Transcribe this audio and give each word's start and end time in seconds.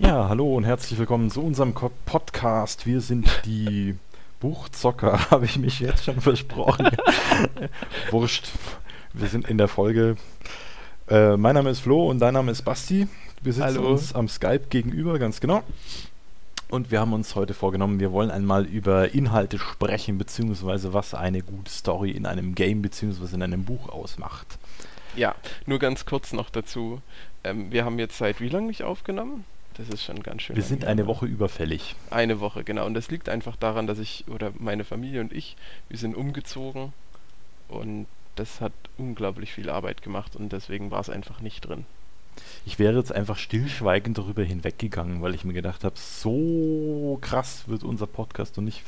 Ja, 0.00 0.28
hallo 0.28 0.54
und 0.54 0.62
herzlich 0.62 0.96
willkommen 0.96 1.28
zu 1.28 1.42
unserem 1.42 1.74
Podcast. 1.74 2.86
Wir 2.86 3.00
sind 3.00 3.28
die 3.44 3.96
Buchzocker, 4.38 5.30
habe 5.32 5.44
ich 5.44 5.58
mich 5.58 5.80
jetzt 5.80 6.04
schon 6.04 6.20
versprochen. 6.20 6.88
Wurscht. 8.12 8.48
Wir 9.12 9.26
sind 9.26 9.48
in 9.48 9.58
der 9.58 9.66
Folge. 9.66 10.14
Äh, 11.08 11.36
mein 11.36 11.56
Name 11.56 11.70
ist 11.70 11.80
Flo 11.80 12.08
und 12.08 12.20
dein 12.20 12.34
Name 12.34 12.52
ist 12.52 12.62
Basti. 12.62 13.08
Wir 13.42 13.52
sitzen 13.52 13.64
Hallo. 13.64 13.88
uns 13.90 14.14
am 14.14 14.28
Skype 14.28 14.68
gegenüber, 14.70 15.18
ganz 15.18 15.40
genau. 15.40 15.64
Und 16.68 16.92
wir 16.92 17.00
haben 17.00 17.12
uns 17.12 17.34
heute 17.34 17.52
vorgenommen, 17.52 17.98
wir 17.98 18.12
wollen 18.12 18.30
einmal 18.30 18.66
über 18.66 19.12
Inhalte 19.12 19.58
sprechen, 19.58 20.16
beziehungsweise 20.16 20.94
was 20.94 21.12
eine 21.14 21.42
gute 21.42 21.72
Story 21.72 22.12
in 22.12 22.24
einem 22.24 22.54
Game, 22.54 22.82
beziehungsweise 22.82 23.34
in 23.34 23.42
einem 23.42 23.64
Buch 23.64 23.88
ausmacht. 23.88 24.58
Ja, 25.16 25.34
nur 25.66 25.80
ganz 25.80 26.06
kurz 26.06 26.32
noch 26.32 26.50
dazu. 26.50 27.02
Ähm, 27.42 27.72
wir 27.72 27.84
haben 27.84 27.98
jetzt 27.98 28.18
seit 28.18 28.40
wie 28.40 28.48
lange 28.48 28.68
nicht 28.68 28.84
aufgenommen? 28.84 29.44
Das 29.78 29.88
ist 29.88 30.02
schon 30.02 30.22
ganz 30.24 30.42
schön. 30.42 30.56
Wir 30.56 30.62
sind 30.64 30.84
eine 30.84 31.06
Woche 31.06 31.26
überfällig. 31.26 31.94
Eine 32.10 32.40
Woche, 32.40 32.64
genau. 32.64 32.84
Und 32.84 32.94
das 32.94 33.10
liegt 33.10 33.28
einfach 33.28 33.54
daran, 33.54 33.86
dass 33.86 34.00
ich 34.00 34.24
oder 34.28 34.52
meine 34.58 34.84
Familie 34.84 35.20
und 35.20 35.32
ich, 35.32 35.56
wir 35.88 35.98
sind 35.98 36.16
umgezogen 36.16 36.92
und 37.68 38.06
das 38.34 38.60
hat 38.60 38.72
unglaublich 38.96 39.52
viel 39.52 39.70
Arbeit 39.70 40.02
gemacht 40.02 40.34
und 40.34 40.52
deswegen 40.52 40.90
war 40.90 41.00
es 41.00 41.08
einfach 41.08 41.40
nicht 41.40 41.60
drin. 41.60 41.86
Ich 42.66 42.78
wäre 42.78 42.96
jetzt 42.98 43.12
einfach 43.12 43.36
stillschweigend 43.38 44.18
darüber 44.18 44.42
hinweggegangen, 44.42 45.22
weil 45.22 45.34
ich 45.34 45.44
mir 45.44 45.52
gedacht 45.54 45.84
habe, 45.84 45.94
so 45.96 47.18
krass 47.20 47.64
wird 47.66 47.82
unser 47.84 48.06
Podcast 48.06 48.56
noch 48.56 48.64
nicht 48.64 48.82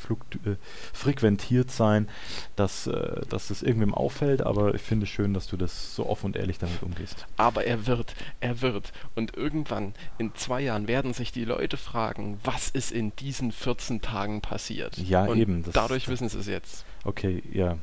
äh, 0.45 0.55
frequentiert 0.93 1.71
sein, 1.71 2.07
dass, 2.55 2.87
äh, 2.87 3.21
dass 3.29 3.47
das 3.47 3.63
irgendwem 3.63 3.93
auffällt, 3.93 4.41
aber 4.41 4.75
ich 4.75 4.81
finde 4.81 5.05
es 5.05 5.09
schön, 5.09 5.33
dass 5.33 5.47
du 5.47 5.57
das 5.57 5.95
so 5.95 6.05
offen 6.07 6.27
und 6.27 6.35
ehrlich 6.35 6.59
damit 6.59 6.83
umgehst. 6.83 7.25
Aber 7.37 7.65
er 7.65 7.87
wird, 7.87 8.13
er 8.39 8.61
wird. 8.61 8.91
Und 9.15 9.35
irgendwann, 9.35 9.93
in 10.17 10.33
zwei 10.35 10.61
Jahren, 10.61 10.87
werden 10.87 11.13
sich 11.13 11.31
die 11.31 11.45
Leute 11.45 11.77
fragen, 11.77 12.39
was 12.43 12.69
ist 12.69 12.91
in 12.91 13.15
diesen 13.15 13.51
14 13.51 14.01
Tagen 14.01 14.41
passiert. 14.41 14.97
Ja, 14.97 15.25
und 15.25 15.37
eben, 15.39 15.63
das- 15.63 15.73
dadurch 15.73 16.07
wissen 16.07 16.29
sie 16.29 16.39
es 16.39 16.47
jetzt. 16.47 16.85
Okay, 17.03 17.41
ja, 17.51 17.77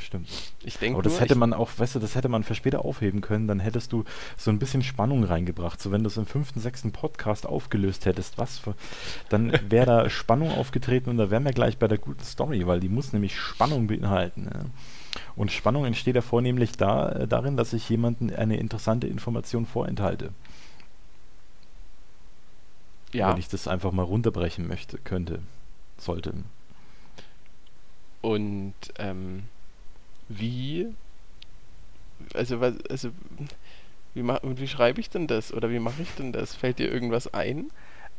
stimmt. 0.00 0.28
Ich 0.64 0.78
denke 0.78 0.96
Aber 0.96 1.02
das 1.02 1.14
nur, 1.14 1.20
hätte 1.20 1.34
man 1.34 1.52
auch, 1.52 1.70
weißt 1.76 1.94
du, 1.94 1.98
das 1.98 2.14
hätte 2.14 2.28
man 2.28 2.44
für 2.44 2.54
später 2.54 2.84
aufheben 2.84 3.20
können, 3.20 3.48
dann 3.48 3.60
hättest 3.60 3.92
du 3.92 4.04
so 4.36 4.50
ein 4.50 4.58
bisschen 4.58 4.82
Spannung 4.82 5.24
reingebracht. 5.24 5.80
So 5.80 5.90
wenn 5.92 6.02
du 6.02 6.08
es 6.08 6.16
im 6.16 6.26
fünften, 6.26 6.60
sechsten 6.60 6.92
Podcast 6.92 7.46
aufgelöst 7.46 8.06
hättest, 8.06 8.38
was 8.38 8.58
für, 8.58 8.74
dann 9.28 9.52
wäre 9.68 9.86
da 9.86 10.10
Spannung 10.10 10.50
aufgetreten 10.50 11.10
und 11.10 11.16
da 11.16 11.30
wären 11.30 11.44
wir 11.44 11.52
gleich 11.52 11.78
bei 11.78 11.88
der 11.88 11.98
guten 11.98 12.24
Story, 12.24 12.66
weil 12.66 12.80
die 12.80 12.88
muss 12.88 13.12
nämlich 13.12 13.38
Spannung 13.38 13.86
beinhalten. 13.86 14.50
Ja. 14.52 14.64
Und 15.36 15.50
Spannung 15.52 15.84
entsteht 15.84 16.14
ja 16.14 16.22
vornehmlich 16.22 16.72
da, 16.72 17.10
äh, 17.10 17.28
darin, 17.28 17.56
dass 17.56 17.72
ich 17.72 17.88
jemanden 17.88 18.34
eine 18.34 18.56
interessante 18.56 19.06
Information 19.06 19.66
vorenthalte. 19.66 20.30
ja. 23.12 23.30
Wenn 23.30 23.38
ich 23.38 23.48
das 23.48 23.66
einfach 23.66 23.92
mal 23.92 24.02
runterbrechen 24.02 24.68
möchte, 24.68 24.98
könnte, 24.98 25.40
sollte. 25.98 26.34
Und 28.22 28.74
ähm, 28.98 29.44
wie, 30.30 30.86
also 32.34 32.60
also 32.60 33.10
wie 34.14 34.24
wie 34.24 34.68
schreibe 34.68 35.00
ich 35.00 35.10
denn 35.10 35.26
das 35.26 35.52
oder 35.52 35.70
wie 35.70 35.78
mache 35.80 36.02
ich 36.02 36.10
denn 36.12 36.32
das? 36.32 36.54
Fällt 36.54 36.78
dir 36.78 36.90
irgendwas 36.90 37.34
ein? 37.34 37.70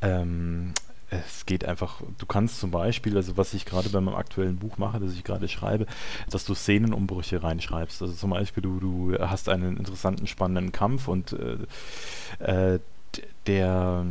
Ähm, 0.02 0.73
es 1.09 1.45
geht 1.45 1.66
einfach, 1.66 2.02
du 2.18 2.26
kannst 2.26 2.59
zum 2.59 2.72
Beispiel, 2.72 3.18
also 3.18 3.36
was 3.36 3.53
ich 3.53 3.66
gerade 3.66 3.90
bei 3.90 4.00
meinem 4.00 4.16
aktuellen 4.16 4.58
Buch 4.58 4.78
mache, 4.78 5.00
das 5.00 5.14
ich 5.14 5.23
gerade 5.23 5.48
schreibe, 5.48 5.86
dass 6.30 6.45
du 6.45 6.53
Szenenumbrüche 6.53 7.44
reinschreibst. 7.44 8.02
Also 8.02 8.14
zum 8.14 8.30
Beispiel, 8.30 8.64
du, 8.64 8.80
du 8.80 9.18
hast 9.20 9.50
einen 9.50 9.78
interessanten, 9.78 10.28
spannenden 10.28 10.72
Kampf 10.72 11.08
und 11.08 11.34
äh, 11.34 12.75
äh, 12.75 12.80
der 13.46 14.06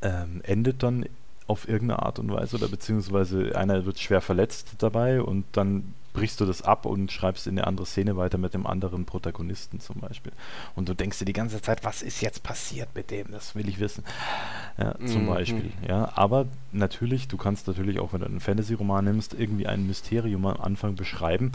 ähm, 0.00 0.40
endet 0.42 0.82
dann 0.82 1.06
auf 1.46 1.68
irgendeine 1.68 2.02
Art 2.02 2.18
und 2.18 2.32
Weise 2.32 2.56
oder 2.56 2.68
beziehungsweise 2.68 3.54
einer 3.54 3.84
wird 3.84 3.98
schwer 3.98 4.22
verletzt 4.22 4.76
dabei 4.78 5.20
und 5.20 5.44
dann 5.52 5.94
brichst 6.14 6.40
du 6.40 6.46
das 6.46 6.62
ab 6.62 6.86
und 6.86 7.12
schreibst 7.12 7.46
in 7.46 7.58
eine 7.58 7.66
andere 7.66 7.84
Szene 7.84 8.16
weiter 8.16 8.38
mit 8.38 8.54
dem 8.54 8.66
anderen 8.66 9.04
Protagonisten 9.04 9.80
zum 9.80 10.00
Beispiel. 10.00 10.32
Und 10.74 10.88
du 10.88 10.94
denkst 10.94 11.18
dir 11.18 11.24
die 11.26 11.32
ganze 11.34 11.60
Zeit, 11.60 11.84
was 11.84 12.00
ist 12.00 12.22
jetzt 12.22 12.42
passiert 12.42 12.88
mit 12.94 13.10
dem? 13.10 13.30
Das 13.32 13.54
will 13.54 13.68
ich 13.68 13.80
wissen. 13.80 14.04
Ja, 14.78 14.94
zum 15.06 15.24
Mhm. 15.24 15.26
Beispiel. 15.26 15.72
Ja, 15.86 16.10
aber 16.14 16.46
natürlich, 16.72 17.28
du 17.28 17.36
kannst 17.36 17.66
natürlich 17.66 17.98
auch, 18.00 18.12
wenn 18.14 18.20
du 18.20 18.26
einen 18.26 18.40
Fantasy-Roman 18.40 19.04
nimmst, 19.04 19.34
irgendwie 19.34 19.66
ein 19.66 19.86
Mysterium 19.86 20.46
am 20.46 20.60
Anfang 20.60 20.94
beschreiben, 20.94 21.52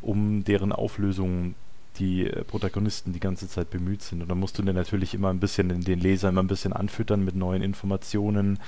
um 0.00 0.44
deren 0.44 0.72
Auflösung 0.72 1.54
die 1.98 2.26
äh, 2.26 2.44
Protagonisten 2.44 3.12
die 3.12 3.20
ganze 3.20 3.48
Zeit 3.48 3.70
bemüht 3.70 4.02
sind. 4.02 4.22
Und 4.22 4.28
dann 4.28 4.38
musst 4.38 4.58
du 4.58 4.62
dir 4.62 4.72
natürlich 4.72 5.14
immer 5.14 5.30
ein 5.30 5.40
bisschen 5.40 5.68
den- 5.82 6.00
Leser 6.00 6.28
immer 6.28 6.42
ein 6.42 6.46
bisschen 6.46 6.72
anfüttern 6.72 7.24
mit 7.24 7.36
neuen 7.36 7.62
Informationen 7.62 8.58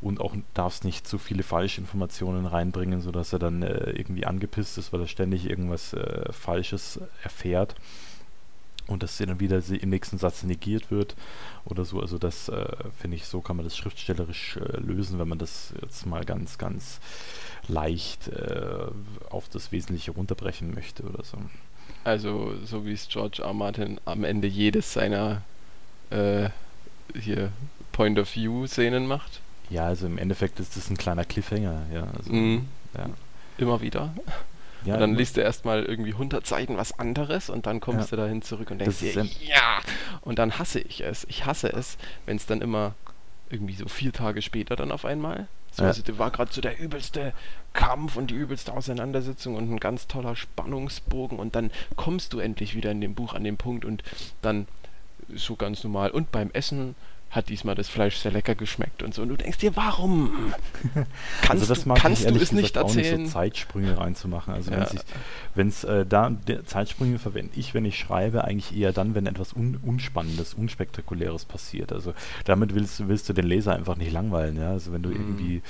und 0.00 0.20
auch 0.20 0.34
darfst 0.54 0.84
nicht 0.84 1.06
zu 1.06 1.18
viele 1.18 1.42
Falschinformationen 1.42 2.46
reinbringen, 2.46 3.00
sodass 3.00 3.32
er 3.32 3.38
dann 3.38 3.62
äh, 3.62 3.90
irgendwie 3.90 4.26
angepisst 4.26 4.76
ist, 4.78 4.92
weil 4.92 5.00
er 5.00 5.06
ständig 5.06 5.48
irgendwas 5.48 5.92
äh, 5.92 6.32
Falsches 6.32 7.00
erfährt 7.22 7.74
und 8.86 9.02
das 9.02 9.16
dann 9.16 9.40
wieder 9.40 9.62
im 9.70 9.90
nächsten 9.90 10.18
Satz 10.18 10.42
negiert 10.42 10.90
wird 10.90 11.16
oder 11.64 11.84
so. 11.84 12.00
Also 12.00 12.18
das 12.18 12.48
äh, 12.50 12.66
finde 12.98 13.16
ich, 13.16 13.24
so 13.24 13.40
kann 13.40 13.56
man 13.56 13.64
das 13.64 13.76
schriftstellerisch 13.76 14.58
äh, 14.58 14.76
lösen, 14.78 15.18
wenn 15.18 15.28
man 15.28 15.38
das 15.38 15.72
jetzt 15.80 16.04
mal 16.06 16.24
ganz, 16.24 16.58
ganz 16.58 17.00
leicht 17.66 18.28
äh, 18.28 18.86
auf 19.30 19.48
das 19.48 19.72
Wesentliche 19.72 20.10
runterbrechen 20.10 20.74
möchte 20.74 21.04
oder 21.04 21.24
so. 21.24 21.38
Also 22.04 22.54
so 22.64 22.84
wie 22.86 22.92
es 22.92 23.08
George 23.08 23.42
R. 23.42 23.52
Martin 23.52 23.98
am 24.04 24.24
Ende 24.24 24.46
jedes 24.46 24.92
seiner 24.92 25.42
äh, 26.10 26.50
hier 27.18 27.50
Point 27.92 28.18
of 28.18 28.34
View 28.34 28.66
Szenen 28.66 29.06
macht. 29.06 29.40
Ja, 29.70 29.86
also 29.86 30.06
im 30.06 30.18
Endeffekt 30.18 30.60
ist 30.60 30.76
das 30.76 30.90
ein 30.90 30.96
kleiner 30.96 31.24
Cliffhanger, 31.24 31.82
ja. 31.92 32.06
Also, 32.16 32.32
Mhm. 32.32 32.68
ja. 32.96 33.06
Immer 33.56 33.80
wieder. 33.80 34.12
ja 34.84 34.94
und 34.94 35.00
dann 35.00 35.14
liest 35.14 35.36
du 35.36 35.40
erstmal 35.40 35.84
irgendwie 35.84 36.12
100 36.12 36.46
Seiten 36.46 36.76
was 36.76 36.98
anderes 36.98 37.48
und 37.48 37.64
dann 37.66 37.80
kommst 37.80 38.10
Ja. 38.10 38.16
du 38.16 38.22
dahin 38.22 38.42
zurück 38.42 38.70
und 38.70 38.78
denkst 38.78 38.98
dir, 38.98 39.22
ja! 39.40 39.80
Und 40.20 40.38
dann 40.38 40.58
hasse 40.58 40.80
ich 40.80 41.02
es. 41.02 41.24
Ich 41.30 41.46
hasse 41.46 41.72
es, 41.72 41.96
wenn 42.26 42.36
es 42.36 42.44
dann 42.46 42.60
immer 42.60 42.94
irgendwie 43.48 43.74
so 43.74 43.88
vier 43.88 44.12
Tage 44.12 44.42
später 44.42 44.76
dann 44.76 44.92
auf 44.92 45.04
einmal. 45.06 45.46
So, 45.74 45.82
Ja. 45.82 45.88
also, 45.88 46.02
da 46.02 46.16
war 46.18 46.30
gerade 46.30 46.52
so 46.52 46.60
der 46.60 46.78
übelste 46.78 47.32
Kampf 47.72 48.16
und 48.16 48.30
die 48.30 48.34
übelste 48.34 48.72
Auseinandersetzung 48.72 49.56
und 49.56 49.70
ein 49.72 49.80
ganz 49.80 50.06
toller 50.06 50.36
Spannungsbogen 50.36 51.38
und 51.38 51.56
dann 51.56 51.72
kommst 51.96 52.32
du 52.32 52.38
endlich 52.38 52.76
wieder 52.76 52.92
in 52.92 53.00
dem 53.00 53.14
Buch 53.14 53.34
an 53.34 53.42
den 53.42 53.56
Punkt 53.56 53.84
und 53.84 54.04
dann 54.40 54.68
so 55.34 55.56
ganz 55.56 55.82
normal. 55.82 56.10
Und 56.10 56.30
beim 56.30 56.50
Essen 56.52 56.94
hat 57.34 57.48
diesmal 57.48 57.74
das 57.74 57.88
Fleisch 57.88 58.16
sehr 58.16 58.30
lecker 58.32 58.54
geschmeckt 58.54 59.02
und 59.02 59.12
so. 59.14 59.22
Und 59.22 59.28
du 59.30 59.36
denkst 59.36 59.58
dir, 59.58 59.74
warum? 59.76 60.30
Kannst 61.42 61.50
also 61.62 61.66
das 61.66 61.82
du, 61.82 61.88
mag 61.88 61.98
kannst 61.98 62.20
ich 62.20 62.26
du 62.26 62.32
ehrlich 62.32 62.42
es 62.42 62.52
nicht 62.52 62.72
gesagt 62.74 62.84
auch 62.86 62.94
erzählen? 62.96 63.22
nicht 63.22 63.32
so 63.32 63.38
Zeitsprünge 63.38 63.98
reinzumachen. 63.98 64.54
Also 64.54 64.70
Ja. 64.70 64.86
wenn 65.54 65.68
es 65.68 65.82
äh, 65.84 66.06
da 66.06 66.30
Zeitsprünge 66.66 67.18
verwende 67.18 67.52
ich, 67.58 67.74
wenn 67.74 67.84
ich 67.84 67.98
schreibe, 67.98 68.44
eigentlich 68.44 68.76
eher 68.76 68.92
dann, 68.92 69.14
wenn 69.14 69.26
etwas 69.26 69.52
un, 69.52 69.78
unspannendes, 69.82 70.54
unspektakuläres 70.54 71.44
passiert. 71.44 71.92
Also 71.92 72.14
damit 72.44 72.74
willst, 72.74 73.00
du- 73.00 73.08
willst 73.08 73.28
du 73.28 73.32
den 73.32 73.46
Leser 73.46 73.74
einfach 73.74 73.96
nicht 73.96 74.12
langweilen. 74.12 74.56
Ja? 74.56 74.70
Also 74.70 74.92
wenn 74.92 75.02
du 75.02 75.08
Mhm. 75.10 75.16
irgendwie 75.16 75.62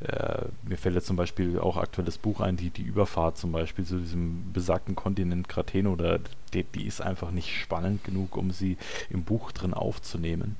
äh, 0.00 0.42
mir 0.68 0.76
fällt 0.76 0.94
jetzt 0.94 1.06
zum 1.06 1.16
Beispiel 1.16 1.58
auch 1.58 1.78
aktuelles 1.78 2.18
Buch 2.18 2.40
ein, 2.40 2.58
die, 2.58 2.68
die 2.68 2.82
Überfahrt 2.82 3.38
zum 3.38 3.50
Beispiel 3.52 3.84
zu 3.86 3.96
diesem 3.98 4.52
besagten 4.52 4.94
Kontinent 4.94 5.48
Krateno, 5.48 5.92
oder 5.92 6.18
die, 6.52 6.64
die 6.64 6.86
ist 6.86 7.00
einfach 7.00 7.30
nicht 7.30 7.48
spannend 7.54 8.04
genug, 8.04 8.36
um 8.36 8.50
sie 8.50 8.76
im 9.08 9.22
Buch 9.22 9.52
drin 9.52 9.72
aufzunehmen. 9.72 10.56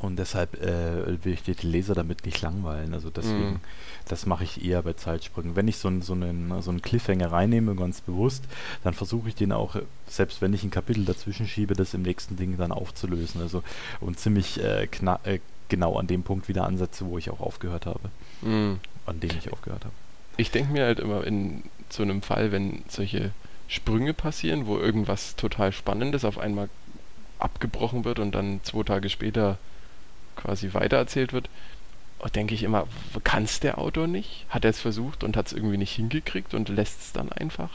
Und 0.00 0.16
deshalb 0.18 0.60
äh, 0.62 1.24
will 1.24 1.32
ich 1.32 1.42
die 1.42 1.54
Leser 1.66 1.94
damit 1.94 2.26
nicht 2.26 2.42
langweilen. 2.42 2.92
Also 2.92 3.08
deswegen, 3.10 3.52
Mhm. 3.52 3.60
das 4.08 4.26
mache 4.26 4.44
ich 4.44 4.62
eher 4.64 4.82
bei 4.82 4.92
Zeitsprüngen. 4.92 5.56
Wenn 5.56 5.66
ich 5.68 5.78
so, 5.78 5.88
einen- 5.88 6.02
so, 6.02 6.12
einen, 6.12 6.60
so 6.60 6.70
einen 6.70 6.82
Cliffhanger 6.82 7.32
reinnehme, 7.32 7.74
ganz 7.74 8.00
bewusst, 8.02 8.44
dann 8.82 8.92
versuche 8.92 9.28
ich 9.28 9.34
den 9.34 9.52
auch, 9.52 9.76
äh, 9.76 9.82
selbst 10.06 10.42
wenn 10.42 10.52
ich 10.52 10.62
ein 10.62 10.70
Kapitel 10.70 11.04
dazwischen 11.06 11.46
schiebe, 11.46 11.74
das 11.74 11.94
im 11.94 12.02
nächsten 12.02 12.36
Ding 12.36 12.56
dann 12.58 12.72
aufzulösen. 12.72 13.40
Also 13.40 13.62
und 14.00 14.18
ziemlich 14.18 14.60
äh, 14.62 14.84
äh, 14.84 15.38
genau 15.68 15.96
an 15.96 16.06
dem 16.06 16.22
Punkt 16.22 16.48
wieder 16.48 16.64
ansetze, 16.66 17.06
wo 17.06 17.16
ich 17.16 17.30
auch 17.30 17.40
aufgehört 17.40 17.86
habe. 17.86 18.10
Mm. 18.42 18.78
An 19.06 19.20
dem 19.20 19.30
ich 19.38 19.50
aufgehört 19.52 19.84
habe. 19.84 19.94
Ich 20.36 20.50
denke 20.50 20.72
mir 20.72 20.84
halt 20.84 20.98
immer 21.00 21.24
in 21.24 21.62
so 21.88 22.02
einem 22.02 22.20
Fall, 22.20 22.52
wenn 22.52 22.82
solche 22.88 23.30
Sprünge 23.68 24.12
passieren, 24.12 24.66
wo 24.66 24.76
irgendwas 24.76 25.36
total 25.36 25.72
Spannendes 25.72 26.24
auf 26.26 26.38
einmal 26.38 26.68
abgebrochen 27.38 28.04
wird 28.04 28.18
und 28.18 28.34
dann 28.34 28.60
zwei 28.64 28.82
Tage 28.82 29.08
später 29.08 29.58
quasi 30.36 30.72
weitererzählt 30.72 31.32
wird, 31.32 31.48
denke 32.34 32.54
ich 32.54 32.62
immer, 32.62 32.86
kann 33.22 33.44
es 33.44 33.60
der 33.60 33.78
Autor 33.78 34.06
nicht? 34.06 34.46
Hat 34.48 34.64
er 34.64 34.70
es 34.70 34.80
versucht 34.80 35.24
und 35.24 35.36
hat 35.36 35.48
es 35.48 35.52
irgendwie 35.52 35.76
nicht 35.76 35.92
hingekriegt 35.92 36.54
und 36.54 36.68
lässt 36.68 37.00
es 37.00 37.12
dann 37.12 37.30
einfach? 37.32 37.70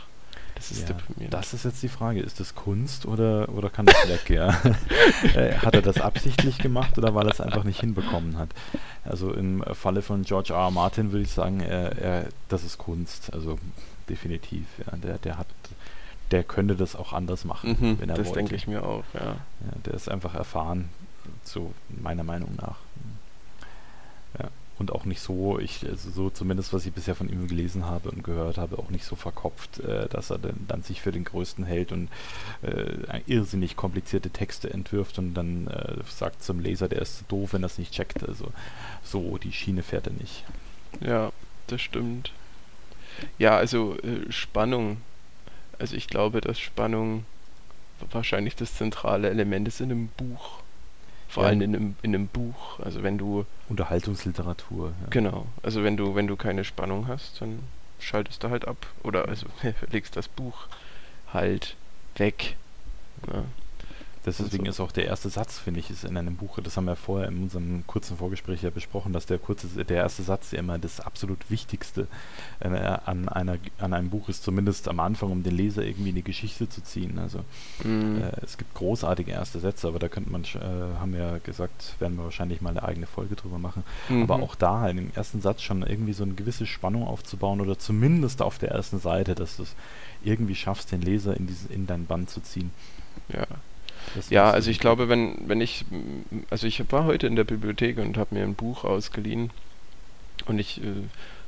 Das 0.56 0.72
ist 0.72 0.82
Ja, 0.82 0.88
deprimierend. 0.88 1.34
das 1.34 1.54
ist 1.54 1.64
jetzt 1.66 1.82
die 1.84 1.88
Frage. 1.88 2.20
Ist 2.20 2.40
das 2.40 2.54
Kunst 2.56 3.06
oder, 3.06 3.48
oder 3.50 3.70
kann 3.70 3.86
das 3.86 3.96
weg? 4.10 4.30
Ja. 4.30 4.60
Äh, 5.36 5.56
hat 5.58 5.76
er 5.76 5.82
das 5.82 6.00
absichtlich 6.00 6.58
gemacht 6.60 6.98
oder 6.98 7.14
weil 7.14 7.28
er 7.28 7.34
es 7.34 7.42
einfach 7.42 7.64
nicht 7.64 7.82
hinbekommen 7.82 8.38
hat? 8.38 8.50
Also 9.04 9.34
im 9.34 9.64
Falle 9.74 10.02
von 10.02 10.24
George 10.24 10.54
R. 10.54 10.60
R. 10.60 10.72
Martin 10.72 11.12
würde 11.12 11.24
ich 11.24 11.32
sagen, 11.32 11.60
er, 11.60 11.98
er, 11.98 12.26
das 12.48 12.64
ist 12.64 12.78
Kunst. 12.78 13.32
Also 13.34 13.60
definitiv. 14.10 14.66
Ja. 14.80 14.98
Der, 14.98 15.18
der 15.20 15.38
hat, 15.38 15.48
der 16.32 16.44
könnte 16.44 16.76
das 16.76 16.96
auch 16.96 17.14
anders 17.14 17.44
machen, 17.46 17.78
mhm, 17.80 18.00
wenn 18.00 18.10
er 18.10 18.16
das 18.16 18.28
wollte. 18.28 18.40
denke 18.40 18.56
ich 18.56 18.68
mir 18.68 18.84
auch, 18.84 19.04
ja. 19.14 19.22
Ja, 19.26 19.36
der 19.86 19.94
ist 19.94 20.10
einfach 20.10 20.34
erfahren 20.36 20.90
so 21.44 21.74
meiner 21.90 22.24
Meinung 22.24 22.56
nach. 22.56 22.78
Ja. 24.38 24.50
Und 24.78 24.94
auch 24.94 25.04
nicht 25.04 25.20
so, 25.20 25.60
ich, 25.60 25.86
also 25.86 26.10
so 26.10 26.30
zumindest 26.30 26.72
was 26.72 26.86
ich 26.86 26.94
bisher 26.94 27.14
von 27.14 27.28
ihm 27.28 27.50
gelesen 27.50 27.86
habe 27.86 28.12
und 28.12 28.24
gehört 28.24 28.58
habe, 28.58 28.80
auch 28.80 28.90
nicht 28.90 29.04
so 29.04 29.18
verkopft, 29.18 29.80
äh, 29.82 30.08
dass 30.08 30.30
er 30.30 30.38
dann, 30.38 30.66
dann, 30.70 30.84
sich 30.84 31.02
für 31.02 31.12
den 31.12 31.26
Größten 31.26 31.66
hält 31.66 31.92
und 31.92 32.08
äh, 32.62 33.20
irrsinnig 33.28 33.76
komplizierte 33.76 34.30
Texte 34.30 34.70
entwirft 34.72 35.20
und 35.20 35.34
dann 35.34 35.68
äh, 35.68 35.96
sagt 36.08 36.44
zum 36.44 36.62
Leser, 36.62 36.88
der 36.88 37.02
ist 37.02 37.26
doof, 37.28 37.54
wenn 37.54 37.64
er 37.64 37.68
es 37.68 37.78
nicht 37.78 37.94
checkt. 37.94 38.24
Also 38.24 38.54
so 39.04 39.38
die 39.38 39.52
Schiene 39.52 39.84
fährt 39.84 40.08
er 40.08 40.14
nicht. 40.14 40.46
Ja, 41.02 41.34
das 41.68 41.82
stimmt. 41.82 42.32
Ja, 43.38 43.58
also 43.58 43.98
äh, 43.98 44.32
Spannung. 44.32 45.02
Also 45.78 45.96
ich 45.96 46.08
glaube, 46.08 46.42
dass 46.42 46.60
Spannung 46.60 47.26
wahrscheinlich 48.12 48.56
das 48.56 48.76
zentrale 48.76 49.30
Element 49.30 49.68
ist 49.68 49.82
in 49.82 49.92
einem 49.92 50.08
Buch. 50.10 50.62
Vor 51.30 51.44
ja. 51.44 51.50
allem 51.50 51.62
in 51.62 51.76
einem, 51.76 51.96
in 52.02 52.16
einem 52.16 52.28
Buch. 52.28 52.80
Also 52.80 53.04
wenn 53.04 53.18
du. 53.18 53.46
Unterhaltungsliteratur. 53.70 54.88
Ja. 54.88 55.08
Genau. 55.12 55.46
Also 55.62 55.84
wenn 55.84 55.96
du, 55.96 56.16
wenn 56.16 56.28
du 56.28 56.36
keine 56.36 56.64
Spannung 56.64 57.08
hast, 57.08 57.40
dann 57.40 57.60
schaltest 58.00 58.44
du 58.44 58.50
halt 58.50 58.68
ab. 58.68 58.88
Oder 59.04 59.30
also 59.30 59.46
legst 59.92 60.16
das 60.18 60.28
Buch 60.28 60.68
halt 61.32 61.76
weg. 62.16 62.58
Ja. 63.32 63.44
Deswegen 64.26 64.66
so. 64.66 64.70
ist 64.70 64.80
auch 64.82 64.92
der 64.92 65.06
erste 65.06 65.30
Satz, 65.30 65.60
finde 65.60 65.80
ich, 65.80 65.90
ist 65.90 66.04
in 66.04 66.18
einem 66.18 66.36
Buch, 66.36 66.60
das 66.62 66.76
haben 66.76 66.86
wir 66.86 66.96
vorher 66.96 67.30
in 67.30 67.44
unserem 67.44 67.88
kurzen 67.88 68.18
Vorgespräch 68.18 68.62
ja 68.64 68.70
besprochen, 68.70 69.14
dass 69.14 69.26
der 69.26 69.40
kurze, 69.40 69.68
der 69.86 69.98
erste 69.98 70.24
Satz 70.24 70.52
ja 70.52 70.60
immer 70.60 70.78
das 70.78 71.00
absolut 71.00 71.50
Wichtigste 71.50 72.08
äh, 72.60 72.68
an, 72.68 73.30
einer, 73.30 73.58
an 73.80 73.94
einem 73.94 74.10
Buch 74.10 74.28
ist, 74.28 74.44
zumindest 74.44 74.90
am 74.90 75.00
Anfang, 75.00 75.32
um 75.32 75.44
den 75.44 75.56
Leser 75.56 75.84
irgendwie 75.84 76.10
in 76.10 76.16
die 76.16 76.24
Geschichte 76.24 76.68
zu 76.68 76.84
ziehen. 76.84 77.18
Also 77.18 77.40
mhm. 77.84 78.22
äh, 78.22 78.32
es 78.44 78.58
gibt 78.58 78.74
großartige 78.74 79.32
erste 79.32 79.60
Sätze, 79.60 79.88
aber 79.88 80.00
da 80.00 80.10
könnte 80.10 80.32
man, 80.32 80.44
äh, 80.44 81.00
haben 81.00 81.14
wir 81.14 81.20
ja 81.20 81.38
gesagt, 81.38 81.96
werden 82.00 82.18
wir 82.18 82.26
wahrscheinlich 82.26 82.62
mal 82.62 82.72
eine 82.72 82.84
eigene 82.84 83.08
Folge 83.08 83.36
drüber 83.36 83.58
machen. 83.58 83.84
Mhm. 84.10 84.24
Aber 84.24 84.44
auch 84.44 84.56
da 84.56 84.82
halt 84.82 84.98
im 84.98 85.12
ersten 85.16 85.42
Satz 85.42 85.62
schon 85.62 85.84
irgendwie 85.84 86.14
so 86.14 86.24
eine 86.24 86.34
gewisse 86.34 86.66
Spannung 86.66 87.08
aufzubauen 87.08 87.62
oder 87.62 87.80
zumindest 87.80 88.42
auf 88.42 88.58
der 88.58 88.72
ersten 88.72 89.00
Seite, 89.00 89.34
dass 89.34 89.58
du 89.58 89.64
es 89.64 89.76
irgendwie 90.24 90.56
schaffst, 90.56 90.92
den 90.92 91.02
Leser 91.02 91.38
in, 91.38 91.48
diesen, 91.48 91.70
in 91.72 91.88
dein 91.88 92.06
Band 92.06 92.30
zu 92.30 92.42
ziehen. 92.42 92.72
Ja, 93.30 93.48
das 94.16 94.30
ja, 94.30 94.50
also 94.50 94.70
ich 94.70 94.80
glaube, 94.80 95.10
wenn, 95.10 95.36
wenn 95.48 95.62
ich, 95.62 95.86
also 96.50 96.68
ich 96.68 96.84
war 96.92 97.06
heute 97.06 97.28
in 97.28 97.36
der 97.36 97.44
Bibliothek 97.44 97.98
und 97.98 98.18
habe 98.18 98.36
mir 98.36 98.44
ein 98.44 98.56
Buch 98.56 98.84
ausgeliehen 98.84 99.52
und 100.46 100.60
ich 100.60 100.82
äh, 100.84 101.04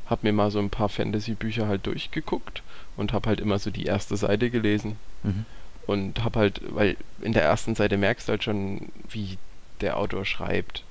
habe 0.07 0.27
mir 0.27 0.33
mal 0.33 0.51
so 0.51 0.59
ein 0.59 0.69
paar 0.69 0.89
Fantasy-Bücher 0.89 1.68
halt 1.68 1.86
durchgeguckt 1.86 2.63
und 2.98 3.13
habe 3.13 3.30
halt 3.30 3.39
immer 3.39 3.59
so 3.59 3.71
die 3.71 3.86
erste 3.86 4.18
Seite 4.18 4.50
gelesen 4.50 4.98
mhm. 5.24 5.45
und 5.88 6.24
habe 6.24 6.39
halt, 6.39 6.62
weil 6.75 6.98
in 7.21 7.33
der 7.33 7.44
ersten 7.44 7.75
Seite 7.75 7.98
merkst 7.98 8.27
du 8.27 8.31
halt 8.31 8.44
schon, 8.44 8.89
wie 9.09 9.38
der 9.80 9.98
Autor 9.98 10.25
schreibt. 10.25 10.83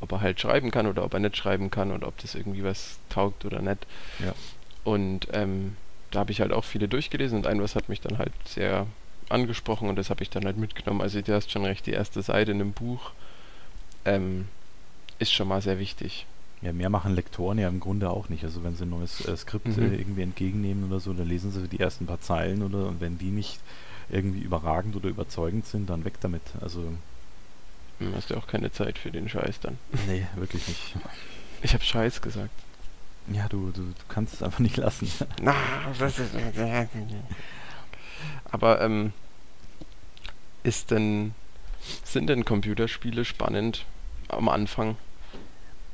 Ob 0.00 0.12
er 0.12 0.20
halt 0.20 0.40
schreiben 0.40 0.72
kann 0.72 0.86
oder 0.86 1.04
ob 1.04 1.14
er 1.14 1.20
nicht 1.20 1.36
schreiben 1.36 1.70
kann 1.70 1.92
und 1.92 2.02
ob 2.02 2.18
das 2.18 2.34
irgendwie 2.34 2.64
was 2.64 2.98
taugt 3.08 3.44
oder 3.44 3.62
nicht. 3.62 3.86
Ja. 4.18 4.34
Und 4.82 5.28
ähm, 5.32 5.76
da 6.10 6.20
habe 6.20 6.32
ich 6.32 6.40
halt 6.40 6.52
auch 6.52 6.64
viele 6.64 6.88
durchgelesen 6.88 7.38
und 7.38 7.46
ein 7.46 7.62
was 7.62 7.76
hat 7.76 7.88
mich 7.88 8.00
dann 8.00 8.18
halt 8.18 8.32
sehr 8.44 8.86
angesprochen 9.28 9.88
und 9.88 9.96
das 9.96 10.10
habe 10.10 10.22
ich 10.22 10.30
dann 10.30 10.44
halt 10.44 10.56
mitgenommen. 10.56 11.00
Also 11.00 11.20
du 11.20 11.34
hast 11.34 11.50
schon 11.50 11.64
recht, 11.64 11.86
die 11.86 11.92
erste 11.92 12.22
Seite 12.22 12.52
in 12.52 12.60
einem 12.60 12.72
Buch 12.72 13.12
ähm, 14.04 14.48
ist 15.18 15.32
schon 15.32 15.48
mal 15.48 15.62
sehr 15.62 15.78
wichtig. 15.78 16.26
Ja, 16.60 16.72
mehr 16.72 16.90
machen 16.90 17.14
Lektoren 17.14 17.58
ja 17.58 17.68
im 17.68 17.80
Grunde 17.80 18.10
auch 18.10 18.28
nicht. 18.28 18.44
Also 18.44 18.62
wenn 18.62 18.76
sie 18.76 18.84
ein 18.84 18.90
neues 18.90 19.26
äh, 19.26 19.36
Skript 19.36 19.66
mhm. 19.66 19.92
äh, 19.92 19.96
irgendwie 19.96 20.22
entgegennehmen 20.22 20.84
oder 20.84 21.00
so, 21.00 21.12
dann 21.12 21.28
lesen 21.28 21.50
sie 21.50 21.66
die 21.66 21.80
ersten 21.80 22.06
paar 22.06 22.20
Zeilen 22.20 22.62
oder 22.62 22.86
und 22.86 23.00
wenn 23.00 23.18
die 23.18 23.30
nicht 23.30 23.58
irgendwie 24.10 24.40
überragend 24.40 24.94
oder 24.94 25.08
überzeugend 25.08 25.66
sind, 25.66 25.90
dann 25.90 26.04
weg 26.04 26.14
damit. 26.20 26.42
Also 26.60 26.92
hm, 27.98 28.14
hast 28.14 28.30
du 28.30 28.36
auch 28.36 28.46
keine 28.46 28.70
Zeit 28.70 28.98
für 28.98 29.10
den 29.10 29.28
Scheiß 29.28 29.60
dann. 29.60 29.78
Nee, 30.06 30.26
wirklich 30.36 30.66
nicht. 30.68 30.94
Ich 31.62 31.74
habe 31.74 31.84
Scheiß 31.84 32.22
gesagt. 32.22 32.50
Ja, 33.28 33.48
du, 33.48 33.70
du, 33.70 33.82
du 33.82 34.04
kannst 34.08 34.34
es 34.34 34.42
einfach 34.42 34.58
nicht 34.58 34.76
lassen. 34.76 35.10
Na, 35.42 35.54
das 35.98 36.18
ist 36.18 36.34
Aber 38.50 38.80
ähm, 38.80 39.12
ist 40.62 40.90
denn, 40.90 41.34
sind 42.04 42.28
denn 42.28 42.44
Computerspiele 42.44 43.24
spannend 43.24 43.84
am 44.28 44.48
Anfang? 44.48 44.96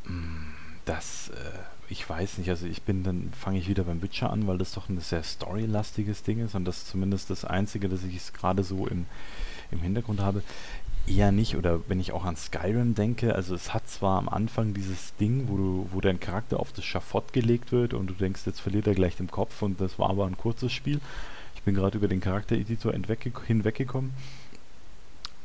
Mm, 0.05 0.53
das, 0.85 1.31
äh, 1.31 1.59
ich 1.89 2.09
weiß 2.09 2.39
nicht. 2.39 2.51
Also 2.51 2.67
ich 2.67 2.83
bin, 2.83 3.03
dann 3.03 3.33
fange 3.39 3.59
ich 3.59 3.69
wieder 3.69 3.85
beim 3.85 4.03
Witcher 4.03 4.31
an, 4.31 4.47
weil 4.47 4.59
das 4.59 4.73
doch 4.73 4.89
ein 4.89 5.01
sehr 5.01 5.23
storylastiges 5.23 6.23
Ding 6.23 6.45
ist 6.45 6.55
und 6.55 6.65
das 6.65 6.79
ist 6.79 6.89
zumindest 6.89 7.31
das 7.31 7.45
Einzige, 7.45 7.89
das 7.89 8.05
ich 8.05 8.33
gerade 8.33 8.63
so 8.63 8.87
im, 8.87 9.07
im 9.71 9.81
Hintergrund 9.81 10.21
habe. 10.21 10.43
Eher 11.07 11.33
nicht, 11.33 11.57
oder 11.57 11.81
wenn 11.89 12.01
ich 12.01 12.13
auch 12.13 12.27
an 12.27 12.37
Skyrim 12.37 12.95
denke, 12.95 13.35
also 13.35 13.55
es 13.55 13.73
hat 13.73 13.89
zwar 13.89 14.19
am 14.19 14.29
Anfang 14.29 14.75
dieses 14.75 15.17
Ding, 15.17 15.49
wo 15.49 15.57
du, 15.57 15.89
wo 15.91 16.03
dein 16.03 16.21
Charakter 16.21 16.61
auf 16.61 16.73
das 16.73 16.85
Schafott 16.85 17.33
gelegt 17.33 17.73
wird 17.73 17.95
und 17.95 18.09
du 18.09 18.15
denkst, 18.15 18.43
jetzt 18.45 18.61
verliert 18.61 18.87
er 18.87 18.95
gleich 18.95 19.17
den 19.17 19.31
Kopf 19.31 19.63
und 19.63 19.81
das 19.81 19.99
war 19.99 20.11
aber 20.11 20.27
ein 20.27 20.37
kurzes 20.37 20.71
Spiel. 20.71 21.01
Bin 21.69 21.75
gerade 21.75 21.99
über 21.99 22.09
den 22.09 22.23
Charaktereditor 22.23 22.95
hinweggekommen. 22.95 24.15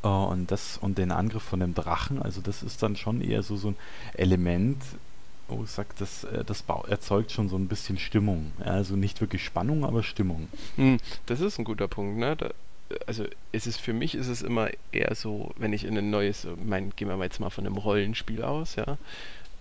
Uh, 0.06 0.08
und 0.32 0.52
das 0.52 0.78
und 0.78 0.98
den 0.98 1.12
Angriff 1.12 1.44
von 1.44 1.60
dem 1.60 1.74
Drachen, 1.74 2.22
also 2.22 2.40
das 2.40 2.64
ist 2.64 2.82
dann 2.82 2.96
schon 2.96 3.20
eher 3.20 3.44
so, 3.44 3.58
so 3.58 3.72
ein 3.72 3.76
Element, 4.14 4.82
wo 5.50 5.66
ich 5.66 5.70
sage, 5.70 5.90
das, 6.00 6.24
äh, 6.24 6.46
das 6.46 6.64
erzeugt 6.88 7.34
schon 7.34 7.50
so 7.50 7.58
ein 7.58 7.68
bisschen 7.68 7.98
Stimmung. 7.98 8.54
Also 8.60 8.96
nicht 8.96 9.20
wirklich 9.20 9.44
Spannung, 9.44 9.84
aber 9.84 10.02
Stimmung. 10.02 10.48
Hm, 10.78 10.98
das 11.26 11.42
ist 11.42 11.60
ein 11.60 11.66
guter 11.66 11.90
Punkt, 11.90 12.18
ne? 12.18 12.38
Da, 12.38 12.52
also 13.06 13.26
ist 13.52 13.68
es 13.68 13.76
für 13.76 13.92
mich 13.92 14.16
ist 14.16 14.28
es 14.28 14.44
immer 14.44 14.70
eher 14.94 15.16
so, 15.16 15.52
wenn 15.58 15.74
ich 15.74 15.84
in 15.84 15.98
ein 15.98 16.10
neues, 16.10 16.48
mein, 16.64 16.94
gehen 16.96 17.10
wir 17.10 17.22
jetzt 17.22 17.42
mal 17.42 17.50
von 17.50 17.66
einem 17.66 17.76
Rollenspiel 17.76 18.44
aus, 18.44 18.78
ja, 18.78 18.98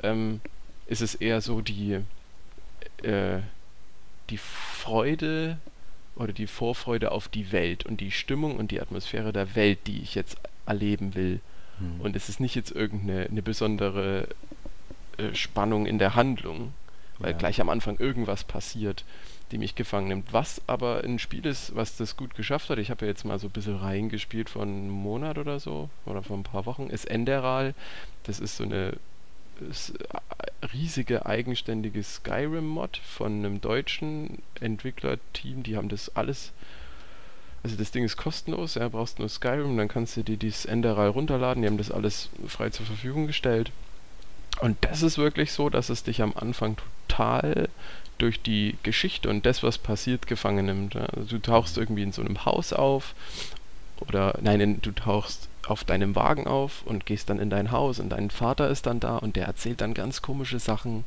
ähm, 0.04 0.40
ist 0.86 1.02
es 1.02 1.16
eher 1.16 1.40
so 1.40 1.60
die 1.60 1.98
äh, 3.02 3.40
die 4.30 4.38
Freude 4.38 5.58
oder 6.22 6.32
die 6.32 6.46
Vorfreude 6.46 7.10
auf 7.12 7.28
die 7.28 7.52
Welt 7.52 7.84
und 7.84 8.00
die 8.00 8.10
Stimmung 8.10 8.56
und 8.56 8.70
die 8.70 8.80
Atmosphäre 8.80 9.32
der 9.32 9.54
Welt, 9.54 9.80
die 9.86 10.00
ich 10.00 10.14
jetzt 10.14 10.36
erleben 10.66 11.14
will. 11.14 11.40
Hm. 11.78 12.00
Und 12.00 12.16
es 12.16 12.28
ist 12.28 12.40
nicht 12.40 12.54
jetzt 12.54 12.70
irgendeine 12.70 13.26
eine 13.26 13.42
besondere 13.42 14.28
äh, 15.18 15.34
Spannung 15.34 15.86
in 15.86 15.98
der 15.98 16.14
Handlung, 16.14 16.72
weil 17.18 17.32
ja. 17.32 17.38
gleich 17.38 17.60
am 17.60 17.68
Anfang 17.68 17.98
irgendwas 17.98 18.44
passiert, 18.44 19.04
die 19.50 19.58
mich 19.58 19.74
gefangen 19.74 20.08
nimmt. 20.08 20.32
Was 20.32 20.62
aber 20.66 21.02
ein 21.04 21.18
Spiel 21.18 21.44
ist, 21.44 21.74
was 21.74 21.96
das 21.96 22.16
gut 22.16 22.34
geschafft 22.34 22.70
hat, 22.70 22.78
ich 22.78 22.90
habe 22.90 23.04
ja 23.04 23.10
jetzt 23.10 23.24
mal 23.24 23.38
so 23.38 23.48
ein 23.48 23.52
bisschen 23.52 23.76
reingespielt 23.76 24.48
von 24.48 24.68
einem 24.68 24.90
Monat 24.90 25.38
oder 25.38 25.60
so, 25.60 25.90
oder 26.06 26.22
vor 26.22 26.36
ein 26.36 26.44
paar 26.44 26.66
Wochen, 26.66 26.88
ist 26.88 27.04
Enderal. 27.04 27.74
Das 28.24 28.40
ist 28.40 28.56
so 28.56 28.64
eine 28.64 28.94
riesige 30.72 31.26
eigenständige 31.26 32.02
Skyrim-Mod 32.02 32.98
von 32.98 33.32
einem 33.32 33.60
deutschen 33.60 34.42
Entwicklerteam. 34.60 35.62
Die 35.62 35.76
haben 35.76 35.88
das 35.88 36.14
alles. 36.16 36.52
Also 37.62 37.76
das 37.76 37.92
Ding 37.92 38.04
ist 38.04 38.16
kostenlos, 38.16 38.74
ja, 38.74 38.88
brauchst 38.88 39.18
nur 39.18 39.28
Skyrim, 39.28 39.76
dann 39.76 39.88
kannst 39.88 40.16
du 40.16 40.22
dir 40.24 40.36
dieses 40.36 40.64
Enderal 40.64 41.08
runterladen. 41.08 41.62
Die 41.62 41.68
haben 41.68 41.78
das 41.78 41.92
alles 41.92 42.28
frei 42.48 42.70
zur 42.70 42.86
Verfügung 42.86 43.26
gestellt. 43.26 43.70
Und 44.60 44.76
das 44.82 45.02
ist 45.02 45.18
wirklich 45.18 45.52
so, 45.52 45.70
dass 45.70 45.88
es 45.88 46.02
dich 46.02 46.22
am 46.22 46.34
Anfang 46.36 46.76
total 47.08 47.68
durch 48.18 48.40
die 48.42 48.76
Geschichte 48.82 49.28
und 49.28 49.46
das, 49.46 49.62
was 49.62 49.78
passiert, 49.78 50.26
gefangen 50.26 50.66
nimmt. 50.66 50.96
Also 50.96 51.36
du 51.36 51.38
tauchst 51.38 51.78
irgendwie 51.78 52.02
in 52.02 52.12
so 52.12 52.22
einem 52.22 52.44
Haus 52.44 52.72
auf 52.72 53.14
oder 54.00 54.38
nein, 54.40 54.80
du 54.80 54.92
tauchst 54.92 55.48
auf 55.66 55.84
deinem 55.84 56.14
Wagen 56.14 56.46
auf 56.46 56.82
und 56.84 57.06
gehst 57.06 57.30
dann 57.30 57.38
in 57.38 57.50
dein 57.50 57.70
Haus 57.70 58.00
und 58.00 58.10
dein 58.10 58.30
Vater 58.30 58.68
ist 58.68 58.86
dann 58.86 59.00
da 59.00 59.16
und 59.18 59.36
der 59.36 59.46
erzählt 59.46 59.80
dann 59.80 59.94
ganz 59.94 60.22
komische 60.22 60.58
Sachen 60.58 61.04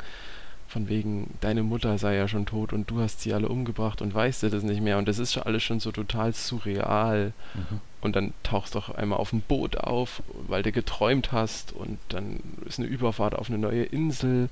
von 0.67 0.89
wegen, 0.89 1.35
deine 1.41 1.63
Mutter 1.63 1.97
sei 1.97 2.15
ja 2.15 2.27
schon 2.27 2.45
tot 2.45 2.73
und 2.73 2.89
du 2.89 2.99
hast 2.99 3.21
sie 3.21 3.33
alle 3.33 3.49
umgebracht 3.49 4.01
und 4.01 4.13
weißt 4.13 4.43
du 4.43 4.49
das 4.49 4.63
nicht 4.63 4.81
mehr 4.81 4.97
und 4.97 5.07
das 5.07 5.19
ist 5.19 5.33
schon 5.33 5.43
alles 5.43 5.63
schon 5.63 5.79
so 5.79 5.91
total 5.91 6.33
surreal 6.33 7.33
mhm. 7.53 7.79
und 8.01 8.15
dann 8.15 8.33
tauchst 8.43 8.75
du 8.75 8.79
auch 8.79 8.89
einmal 8.89 9.19
auf 9.19 9.29
dem 9.29 9.41
Boot 9.41 9.77
auf, 9.77 10.23
weil 10.47 10.63
du 10.63 10.71
geträumt 10.71 11.31
hast 11.31 11.71
und 11.71 11.99
dann 12.09 12.39
ist 12.65 12.79
eine 12.79 12.87
Überfahrt 12.87 13.35
auf 13.35 13.49
eine 13.49 13.59
neue 13.59 13.83
Insel 13.83 14.49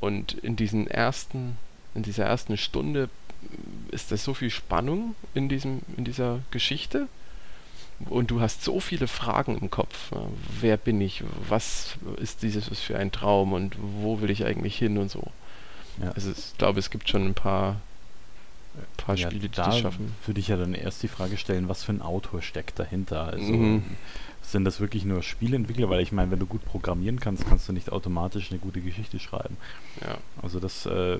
und 0.00 0.34
in 0.34 0.56
diesen 0.56 0.86
ersten, 0.86 1.56
in 1.94 2.02
dieser 2.02 2.26
ersten 2.26 2.56
Stunde 2.56 3.08
ist 3.90 4.12
da 4.12 4.16
so 4.16 4.34
viel 4.34 4.50
Spannung 4.50 5.14
in 5.34 5.48
diesem, 5.48 5.80
in 5.96 6.04
dieser 6.04 6.40
Geschichte 6.50 7.08
und 8.10 8.30
du 8.30 8.40
hast 8.40 8.64
so 8.64 8.80
viele 8.80 9.08
Fragen 9.08 9.58
im 9.58 9.70
Kopf. 9.70 10.10
Wer 10.60 10.76
bin 10.76 11.00
ich? 11.00 11.22
Was 11.48 11.96
ist 12.18 12.42
dieses 12.42 12.68
für 12.80 12.98
ein 12.98 13.12
Traum 13.12 13.52
und 13.52 13.76
wo 13.80 14.20
will 14.20 14.30
ich 14.30 14.44
eigentlich 14.44 14.76
hin 14.76 14.98
und 14.98 15.10
so. 15.10 15.22
Ja. 16.02 16.10
Also 16.10 16.32
ich 16.32 16.58
glaube, 16.58 16.80
es 16.80 16.90
gibt 16.90 17.08
schon 17.08 17.24
ein 17.24 17.34
paar, 17.34 17.80
paar 18.96 19.14
ja, 19.14 19.28
Spiele, 19.28 19.42
die 19.42 19.48
da 19.48 19.66
das 19.66 19.78
schaffen. 19.78 20.14
Würde 20.26 20.40
ich 20.40 20.48
ja 20.48 20.56
dann 20.56 20.74
erst 20.74 21.02
die 21.02 21.08
Frage 21.08 21.36
stellen, 21.36 21.68
was 21.68 21.84
für 21.84 21.92
ein 21.92 22.02
Autor 22.02 22.42
steckt 22.42 22.78
dahinter? 22.78 23.28
Also 23.28 23.52
mhm. 23.52 23.84
sind 24.42 24.64
das 24.64 24.80
wirklich 24.80 25.04
nur 25.04 25.22
Spieleentwickler? 25.22 25.88
Weil 25.88 26.00
ich 26.00 26.12
meine, 26.12 26.30
wenn 26.30 26.40
du 26.40 26.46
gut 26.46 26.64
programmieren 26.64 27.20
kannst, 27.20 27.46
kannst 27.46 27.68
du 27.68 27.72
nicht 27.72 27.92
automatisch 27.92 28.50
eine 28.50 28.58
gute 28.58 28.80
Geschichte 28.80 29.18
schreiben. 29.20 29.56
Ja. 30.00 30.18
Also 30.42 30.58
das 30.58 30.86
äh, 30.86 31.18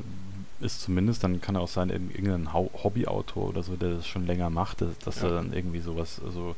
ist 0.64 0.80
zumindest, 0.80 1.23
dann 1.23 1.40
kann 1.40 1.54
er 1.54 1.61
auch 1.61 1.68
sein, 1.68 1.90
irgendein 1.90 2.52
Hobbyautor 2.52 3.49
oder 3.49 3.62
so, 3.62 3.76
der 3.76 3.94
das 3.94 4.06
schon 4.06 4.26
länger 4.26 4.50
macht, 4.50 4.80
dass, 4.80 4.99
dass 4.99 5.23
ja. 5.23 5.28
er 5.28 5.35
dann 5.35 5.52
irgendwie 5.52 5.80
sowas, 5.80 6.21
so 6.33 6.56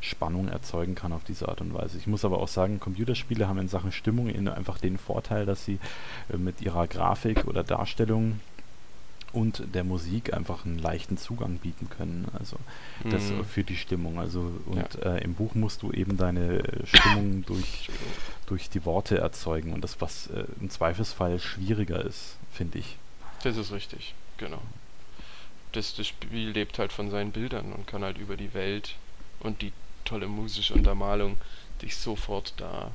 Spannung 0.00 0.48
erzeugen 0.48 0.94
kann 0.94 1.12
auf 1.12 1.24
diese 1.24 1.48
Art 1.48 1.60
und 1.60 1.74
Weise. 1.74 1.98
Ich 1.98 2.06
muss 2.06 2.24
aber 2.24 2.38
auch 2.38 2.48
sagen, 2.48 2.80
Computerspiele 2.80 3.48
haben 3.48 3.58
in 3.58 3.68
Sachen 3.68 3.92
Stimmung 3.92 4.28
einfach 4.48 4.78
den 4.78 4.98
Vorteil, 4.98 5.44
dass 5.44 5.64
sie 5.64 5.78
äh, 6.32 6.36
mit 6.36 6.60
ihrer 6.60 6.86
Grafik 6.86 7.46
oder 7.46 7.64
Darstellung 7.64 8.40
und 9.32 9.74
der 9.74 9.84
Musik 9.84 10.32
einfach 10.32 10.64
einen 10.64 10.78
leichten 10.78 11.18
Zugang 11.18 11.58
bieten 11.58 11.90
können. 11.90 12.26
Also 12.38 12.56
das 13.10 13.30
mhm. 13.30 13.44
für 13.44 13.62
die 13.64 13.76
Stimmung. 13.76 14.18
Also 14.18 14.52
und 14.66 14.94
ja. 15.02 15.16
äh, 15.16 15.24
im 15.24 15.34
Buch 15.34 15.54
musst 15.54 15.82
du 15.82 15.92
eben 15.92 16.16
deine 16.16 16.62
Stimmung 16.84 17.44
durch, 17.44 17.90
durch 18.46 18.70
die 18.70 18.84
Worte 18.84 19.18
erzeugen 19.18 19.72
und 19.72 19.82
das, 19.82 20.00
was 20.00 20.28
äh, 20.28 20.44
im 20.60 20.70
Zweifelsfall 20.70 21.38
schwieriger 21.38 22.04
ist, 22.04 22.36
finde 22.52 22.78
ich. 22.78 22.96
Das 23.42 23.56
ist 23.56 23.72
richtig, 23.72 24.14
genau. 24.36 24.60
Das, 25.72 25.94
das 25.94 26.06
Spiel 26.06 26.50
lebt 26.50 26.78
halt 26.78 26.92
von 26.92 27.10
seinen 27.10 27.32
Bildern 27.32 27.72
und 27.72 27.86
kann 27.86 28.02
halt 28.02 28.18
über 28.18 28.36
die 28.36 28.54
Welt 28.54 28.96
und 29.40 29.62
die 29.62 29.72
tolle 30.04 30.26
musische 30.26 30.74
Untermalung 30.74 31.36
dich 31.82 31.96
sofort 31.96 32.54
da 32.56 32.90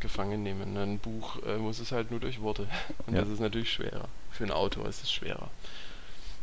gefangen 0.00 0.42
nehmen. 0.42 0.76
Ein 0.76 0.98
Buch 0.98 1.42
äh, 1.44 1.56
muss 1.56 1.78
es 1.78 1.92
halt 1.92 2.10
nur 2.10 2.20
durch 2.20 2.40
Worte. 2.40 2.68
Und 3.06 3.14
ja. 3.14 3.20
das 3.20 3.30
ist 3.30 3.40
natürlich 3.40 3.72
schwerer. 3.72 4.08
Für 4.30 4.44
einen 4.44 4.52
Autor 4.52 4.88
ist 4.88 5.02
es 5.02 5.12
schwerer. 5.12 5.50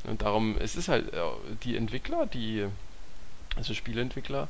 Und 0.03 0.21
darum, 0.21 0.57
es 0.59 0.75
ist 0.75 0.89
halt 0.89 1.13
äh, 1.13 1.21
die 1.63 1.77
Entwickler, 1.77 2.25
die, 2.25 2.65
also 3.55 3.73
Spieleentwickler, 3.73 4.49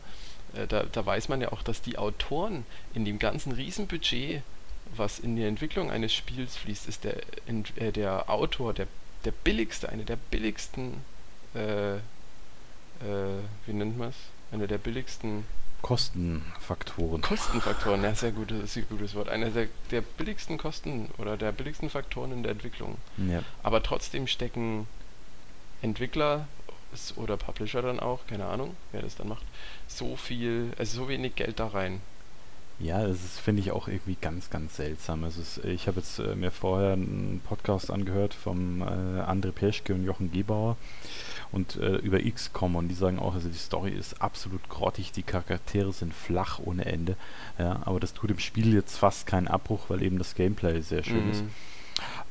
äh, 0.55 0.67
da, 0.67 0.83
da 0.83 1.05
weiß 1.05 1.29
man 1.29 1.41
ja 1.41 1.51
auch, 1.51 1.61
dass 1.61 1.81
die 1.81 1.97
Autoren 1.97 2.65
in 2.93 3.05
dem 3.05 3.19
ganzen 3.19 3.51
Riesenbudget, 3.51 4.41
was 4.95 5.19
in 5.19 5.35
die 5.35 5.43
Entwicklung 5.43 5.91
eines 5.91 6.13
Spiels 6.13 6.57
fließt, 6.57 6.87
ist 6.87 7.03
der, 7.03 7.17
äh, 7.75 7.91
der 7.91 8.29
Autor 8.29 8.73
der, 8.73 8.87
der 9.25 9.31
billigste, 9.31 9.89
eine 9.89 10.03
der 10.03 10.17
billigsten, 10.17 11.03
äh, 11.55 11.95
äh, 11.95 11.99
wie 13.65 13.73
nennt 13.73 13.97
man 13.97 14.09
es? 14.09 14.15
Eine 14.51 14.67
der 14.67 14.77
billigsten 14.77 15.45
Kostenfaktoren. 15.81 17.21
Kostenfaktoren, 17.21 18.03
ja, 18.03 18.15
sehr 18.15 18.31
gutes, 18.31 18.73
sehr 18.73 18.83
gutes 18.83 19.15
Wort. 19.15 19.29
Einer 19.29 19.49
der, 19.49 19.67
der 19.91 20.01
billigsten 20.01 20.57
Kosten 20.57 21.09
oder 21.17 21.35
der 21.35 21.51
billigsten 21.51 21.89
Faktoren 21.89 22.31
in 22.31 22.43
der 22.43 22.53
Entwicklung. 22.53 22.97
Ja. 23.17 23.43
Aber 23.63 23.83
trotzdem 23.83 24.27
stecken 24.27 24.87
Entwickler 25.81 26.47
oder 27.15 27.37
Publisher 27.37 27.81
dann 27.81 27.99
auch, 27.99 28.25
keine 28.27 28.45
Ahnung, 28.45 28.75
wer 28.91 29.01
das 29.01 29.15
dann 29.15 29.27
macht, 29.27 29.43
so 29.87 30.15
viel, 30.15 30.71
also 30.77 31.03
so 31.03 31.09
wenig 31.09 31.35
Geld 31.35 31.59
da 31.59 31.67
rein. 31.67 32.01
Ja, 32.79 33.05
das 33.07 33.39
finde 33.39 33.61
ich 33.61 33.71
auch 33.71 33.87
irgendwie 33.87 34.17
ganz, 34.19 34.49
ganz 34.49 34.75
seltsam. 34.75 35.23
Also 35.23 35.41
es, 35.41 35.57
ich 35.59 35.87
habe 35.87 35.99
jetzt 35.99 36.19
äh, 36.19 36.35
mir 36.35 36.51
vorher 36.51 36.93
einen 36.93 37.41
Podcast 37.47 37.91
angehört 37.91 38.33
vom 38.33 38.81
äh, 38.81 38.85
André 38.85 39.51
Peschke 39.51 39.93
und 39.93 40.03
Jochen 40.03 40.31
Gebauer 40.31 40.75
und 41.51 41.75
äh, 41.77 41.97
über 41.97 42.19
XCOM 42.19 42.75
und 42.75 42.87
die 42.87 42.95
sagen 42.95 43.19
auch, 43.19 43.35
also 43.35 43.47
die 43.47 43.57
Story 43.57 43.91
ist 43.91 44.21
absolut 44.21 44.67
grottig, 44.69 45.11
die 45.11 45.23
Charaktere 45.23 45.93
sind 45.93 46.13
flach 46.13 46.59
ohne 46.59 46.85
Ende. 46.85 47.15
Ja, 47.59 47.81
aber 47.85 47.99
das 47.99 48.13
tut 48.13 48.31
im 48.31 48.39
Spiel 48.39 48.73
jetzt 48.73 48.97
fast 48.97 49.27
keinen 49.27 49.47
Abbruch, 49.47 49.85
weil 49.89 50.01
eben 50.01 50.17
das 50.17 50.35
Gameplay 50.35 50.81
sehr 50.81 51.03
schön 51.03 51.25
mhm. 51.25 51.31
ist. 51.31 51.43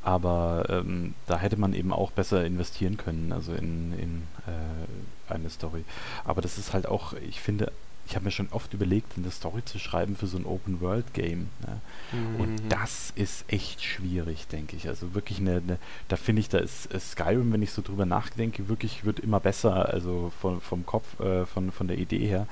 Aber 0.02 0.66
ähm, 0.68 1.14
da 1.26 1.38
hätte 1.38 1.56
man 1.56 1.72
eben 1.72 1.92
auch 1.92 2.10
besser 2.10 2.44
investieren 2.44 2.96
können, 2.96 3.32
also 3.32 3.52
in, 3.52 3.96
in 3.96 4.22
äh, 4.48 5.32
eine 5.32 5.48
Story. 5.48 5.84
Aber 6.24 6.42
das 6.42 6.58
ist 6.58 6.74
halt 6.74 6.86
auch, 6.86 7.12
ich 7.12 7.40
finde, 7.40 7.70
ich 8.06 8.14
habe 8.14 8.24
mir 8.24 8.30
schon 8.30 8.48
oft 8.50 8.74
überlegt, 8.74 9.16
eine 9.16 9.30
Story 9.30 9.64
zu 9.64 9.78
schreiben 9.78 10.16
für 10.16 10.26
so 10.26 10.36
ein 10.36 10.44
Open-World-Game. 10.44 11.48
Ne? 11.66 11.80
Mhm. 12.12 12.40
Und 12.40 12.62
das 12.68 13.12
ist 13.14 13.44
echt 13.48 13.82
schwierig, 13.82 14.48
denke 14.48 14.76
ich. 14.76 14.88
Also 14.88 15.14
wirklich 15.14 15.38
eine, 15.38 15.56
eine 15.56 15.78
da 16.08 16.16
finde 16.16 16.40
ich, 16.40 16.48
da 16.48 16.58
ist, 16.58 16.86
ist, 16.86 17.12
Skyrim, 17.12 17.52
wenn 17.52 17.62
ich 17.62 17.72
so 17.72 17.82
drüber 17.82 18.06
nachdenke, 18.06 18.68
wirklich 18.68 19.04
wird 19.04 19.20
immer 19.20 19.40
besser, 19.40 19.88
also 19.88 20.32
von, 20.40 20.60
vom 20.60 20.84
Kopf, 20.84 21.20
äh, 21.20 21.46
von, 21.46 21.70
von 21.70 21.88
der 21.88 21.98
Idee 21.98 22.26
her, 22.26 22.46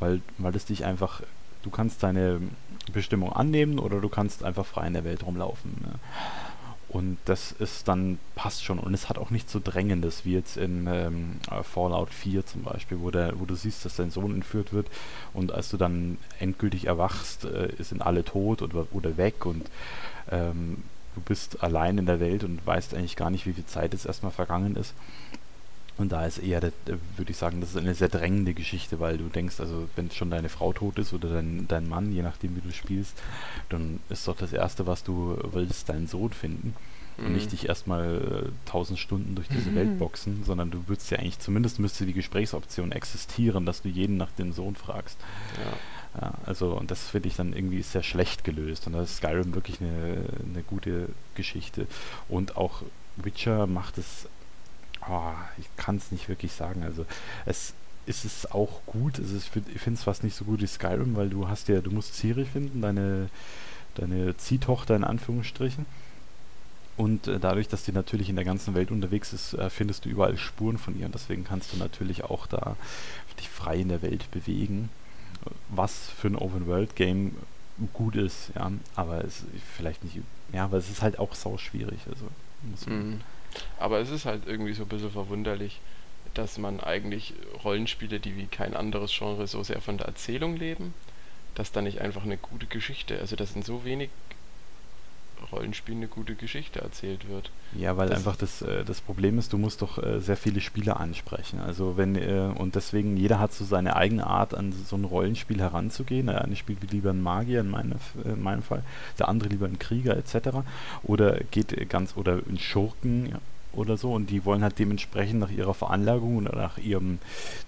weil, 0.00 0.20
weil 0.38 0.52
das 0.52 0.66
dich 0.66 0.84
einfach, 0.84 1.22
du 1.62 1.70
kannst 1.70 2.02
deine 2.02 2.40
Bestimmung 2.92 3.32
annehmen 3.32 3.78
oder 3.78 4.00
du 4.00 4.08
kannst 4.08 4.44
einfach 4.44 4.66
frei 4.66 4.86
in 4.86 4.94
der 4.94 5.04
Welt 5.04 5.24
rumlaufen. 5.24 5.72
Ne? 5.82 5.94
Und 6.96 7.18
das 7.26 7.52
ist 7.52 7.88
dann, 7.88 8.18
passt 8.36 8.64
schon. 8.64 8.78
Und 8.78 8.94
es 8.94 9.10
hat 9.10 9.18
auch 9.18 9.28
nichts 9.28 9.52
so 9.52 9.60
Drängendes, 9.62 10.24
wie 10.24 10.32
jetzt 10.32 10.56
in 10.56 10.86
ähm, 10.90 11.32
äh, 11.50 11.62
Fallout 11.62 12.08
4 12.08 12.46
zum 12.46 12.62
Beispiel, 12.62 13.00
wo, 13.00 13.10
der, 13.10 13.38
wo 13.38 13.44
du 13.44 13.54
siehst, 13.54 13.84
dass 13.84 13.96
dein 13.96 14.10
Sohn 14.10 14.34
entführt 14.34 14.72
wird 14.72 14.86
und 15.34 15.52
als 15.52 15.68
du 15.68 15.76
dann 15.76 16.16
endgültig 16.40 16.86
erwachst, 16.86 17.44
äh, 17.44 17.68
sind 17.80 18.00
alle 18.00 18.24
tot 18.24 18.62
oder, 18.62 18.86
oder 18.92 19.18
weg 19.18 19.44
und 19.44 19.68
ähm, 20.30 20.84
du 21.14 21.20
bist 21.20 21.62
allein 21.62 21.98
in 21.98 22.06
der 22.06 22.18
Welt 22.18 22.44
und 22.44 22.66
weißt 22.66 22.94
eigentlich 22.94 23.16
gar 23.16 23.28
nicht, 23.28 23.44
wie 23.44 23.52
viel 23.52 23.66
Zeit 23.66 23.92
jetzt 23.92 24.06
erstmal 24.06 24.32
vergangen 24.32 24.74
ist. 24.74 24.94
Und 25.98 26.12
da 26.12 26.26
ist 26.26 26.38
eher, 26.38 26.60
würde 26.60 27.30
ich 27.30 27.36
sagen, 27.36 27.60
das 27.60 27.70
ist 27.70 27.78
eine 27.78 27.94
sehr 27.94 28.08
drängende 28.08 28.52
Geschichte, 28.52 29.00
weil 29.00 29.16
du 29.16 29.28
denkst, 29.28 29.60
also 29.60 29.88
wenn 29.96 30.10
schon 30.10 30.30
deine 30.30 30.50
Frau 30.50 30.72
tot 30.72 30.98
ist 30.98 31.14
oder 31.14 31.30
dein, 31.30 31.66
dein 31.68 31.88
Mann, 31.88 32.12
je 32.12 32.22
nachdem 32.22 32.54
wie 32.56 32.60
du 32.60 32.72
spielst, 32.72 33.16
dann 33.70 34.00
ist 34.10 34.28
doch 34.28 34.36
das 34.36 34.52
Erste, 34.52 34.86
was 34.86 35.04
du 35.04 35.38
willst, 35.52 35.88
deinen 35.88 36.06
Sohn 36.06 36.32
finden. 36.32 36.74
Mhm. 37.16 37.26
Und 37.26 37.32
nicht 37.32 37.52
dich 37.52 37.68
erstmal 37.68 38.46
äh, 38.46 38.68
tausend 38.70 38.98
Stunden 38.98 39.34
durch 39.34 39.48
diese 39.48 39.70
mhm. 39.70 39.76
Welt 39.76 39.98
boxen, 39.98 40.44
sondern 40.44 40.70
du 40.70 40.86
würdest 40.86 41.10
ja 41.10 41.18
eigentlich, 41.18 41.38
zumindest 41.38 41.78
müsste 41.78 42.04
die 42.04 42.12
Gesprächsoption 42.12 42.92
existieren, 42.92 43.64
dass 43.64 43.80
du 43.80 43.88
jeden 43.88 44.18
nach 44.18 44.32
dem 44.32 44.52
Sohn 44.52 44.76
fragst. 44.76 45.18
Ja. 45.56 46.20
ja 46.26 46.34
also, 46.44 46.72
und 46.72 46.90
das 46.90 47.08
finde 47.08 47.28
ich 47.28 47.36
dann 47.36 47.54
irgendwie 47.54 47.80
sehr 47.80 48.02
schlecht 48.02 48.44
gelöst. 48.44 48.86
Und 48.86 48.92
da 48.92 49.02
ist 49.02 49.16
Skyrim 49.16 49.54
wirklich 49.54 49.80
eine, 49.80 50.24
eine 50.44 50.62
gute 50.62 51.08
Geschichte. 51.34 51.86
Und 52.28 52.58
auch 52.58 52.82
Witcher 53.16 53.66
macht 53.66 53.96
es 53.96 54.28
oh, 55.08 55.32
ich 55.58 55.68
kann 55.76 55.96
es 55.96 56.12
nicht 56.12 56.28
wirklich 56.28 56.52
sagen. 56.52 56.82
Also 56.82 57.06
es 57.44 57.74
ist 58.06 58.24
es 58.24 58.50
auch 58.50 58.80
gut. 58.86 59.18
Es 59.18 59.32
ist, 59.32 59.50
ich 59.54 59.80
finde 59.80 59.98
es 59.98 60.04
fast 60.04 60.22
nicht 60.22 60.36
so 60.36 60.44
gut 60.44 60.60
wie 60.60 60.66
Skyrim, 60.66 61.16
weil 61.16 61.28
du 61.28 61.48
hast 61.48 61.68
ja, 61.68 61.80
du 61.80 61.90
musst 61.90 62.14
Ciri 62.14 62.44
finden, 62.44 62.80
deine, 62.82 63.28
deine 63.94 64.36
Ziehtochter 64.36 64.94
in 64.96 65.04
Anführungsstrichen. 65.04 65.86
Und 66.96 67.26
äh, 67.26 67.38
dadurch, 67.38 67.68
dass 67.68 67.84
die 67.84 67.92
natürlich 67.92 68.30
in 68.30 68.36
der 68.36 68.44
ganzen 68.44 68.74
Welt 68.74 68.90
unterwegs 68.90 69.32
ist, 69.32 69.54
äh, 69.54 69.68
findest 69.68 70.04
du 70.04 70.08
überall 70.08 70.38
Spuren 70.38 70.78
von 70.78 70.98
ihr. 70.98 71.06
Und 71.06 71.14
deswegen 71.14 71.44
kannst 71.44 71.72
du 71.72 71.76
natürlich 71.76 72.24
auch 72.24 72.46
da 72.46 72.76
dich 73.38 73.48
frei 73.48 73.76
in 73.80 73.88
der 73.88 74.02
Welt 74.02 74.30
bewegen. 74.30 74.88
Was 75.68 76.08
für 76.08 76.28
ein 76.28 76.36
Open-World-Game 76.36 77.36
gut 77.92 78.16
ist, 78.16 78.50
ja. 78.54 78.72
Aber 78.94 79.24
es 79.24 79.44
vielleicht 79.76 80.02
nicht, 80.02 80.18
ja, 80.52 80.64
aber 80.64 80.78
es 80.78 80.90
ist 80.90 81.02
halt 81.02 81.18
auch 81.18 81.34
sau 81.34 81.58
schwierig. 81.58 82.00
Also 82.08 82.26
muss 82.62 82.86
man, 82.86 83.10
mhm. 83.10 83.20
Aber 83.78 84.00
es 84.00 84.10
ist 84.10 84.26
halt 84.26 84.46
irgendwie 84.46 84.74
so 84.74 84.82
ein 84.82 84.88
bisschen 84.88 85.10
verwunderlich, 85.10 85.80
dass 86.34 86.58
man 86.58 86.80
eigentlich 86.80 87.34
Rollenspiele, 87.64 88.20
die 88.20 88.36
wie 88.36 88.46
kein 88.46 88.74
anderes 88.74 89.12
Genre 89.16 89.46
so 89.46 89.62
sehr 89.62 89.80
von 89.80 89.98
der 89.98 90.06
Erzählung 90.06 90.56
leben, 90.56 90.94
dass 91.54 91.72
da 91.72 91.80
nicht 91.80 92.00
einfach 92.00 92.24
eine 92.24 92.36
gute 92.36 92.66
Geschichte, 92.66 93.18
also 93.18 93.36
dass 93.36 93.56
in 93.56 93.62
so 93.62 93.84
wenig 93.84 94.10
Rollenspielen 95.52 96.00
eine 96.00 96.08
gute 96.08 96.34
Geschichte 96.34 96.80
erzählt 96.80 97.28
wird. 97.28 97.50
Ja, 97.74 97.96
weil 97.96 98.08
das 98.08 98.18
einfach 98.18 98.36
das, 98.36 98.62
äh, 98.62 98.84
das 98.84 99.00
Problem 99.00 99.38
ist, 99.38 99.52
du 99.52 99.58
musst 99.58 99.82
doch 99.82 100.02
äh, 100.02 100.20
sehr 100.20 100.36
viele 100.36 100.60
Spieler 100.60 100.98
ansprechen. 101.00 101.60
Also 101.60 101.96
wenn, 101.96 102.16
äh, 102.16 102.52
und 102.56 102.74
deswegen, 102.74 103.16
jeder 103.16 103.38
hat 103.38 103.52
so 103.52 103.64
seine 103.64 103.96
eigene 103.96 104.26
Art, 104.26 104.54
an 104.54 104.72
so 104.72 104.96
ein 104.96 105.04
Rollenspiel 105.04 105.60
heranzugehen. 105.60 106.26
Der 106.26 106.42
eine 106.42 106.56
spielt 106.56 106.90
lieber 106.90 107.10
einen 107.10 107.22
Magier 107.22 107.60
in, 107.60 107.70
meine, 107.70 107.96
in 108.24 108.42
meinem 108.42 108.62
Fall, 108.62 108.82
der 109.18 109.28
andere 109.28 109.48
lieber 109.48 109.66
einen 109.66 109.78
Krieger 109.78 110.16
etc. 110.16 110.58
Oder 111.02 111.38
geht 111.50 111.88
ganz, 111.88 112.16
oder 112.16 112.40
einen 112.48 112.58
Schurken, 112.58 113.26
ja, 113.26 113.38
oder 113.76 113.96
so 113.96 114.12
und 114.12 114.30
die 114.30 114.44
wollen 114.44 114.62
halt 114.62 114.78
dementsprechend 114.78 115.40
nach 115.40 115.50
ihrer 115.50 115.74
Veranlagung 115.74 116.38
oder 116.38 116.56
nach 116.56 116.78
ihrem 116.78 117.18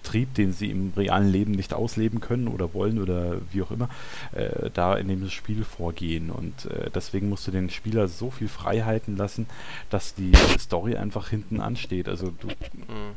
Trieb, 0.03 0.33
den 0.33 0.53
sie 0.53 0.69
im 0.69 0.93
realen 0.95 1.29
Leben 1.29 1.51
nicht 1.51 1.73
ausleben 1.73 2.19
können 2.19 2.47
oder 2.47 2.73
wollen 2.73 3.01
oder 3.01 3.37
wie 3.51 3.61
auch 3.61 3.71
immer, 3.71 3.89
äh, 4.33 4.69
da 4.73 4.95
in 4.95 5.07
dem 5.07 5.29
Spiel 5.29 5.63
vorgehen 5.63 6.29
und 6.31 6.65
äh, 6.65 6.89
deswegen 6.93 7.29
musst 7.29 7.47
du 7.47 7.51
den 7.51 7.69
Spieler 7.69 8.07
so 8.07 8.31
viel 8.31 8.47
Freiheiten 8.47 9.17
lassen, 9.17 9.47
dass 9.89 10.15
die 10.15 10.31
Story 10.59 10.95
einfach 10.95 11.29
hinten 11.29 11.61
ansteht. 11.61 12.09
Also 12.09 12.31
du, 12.39 12.47
mhm. 12.47 13.13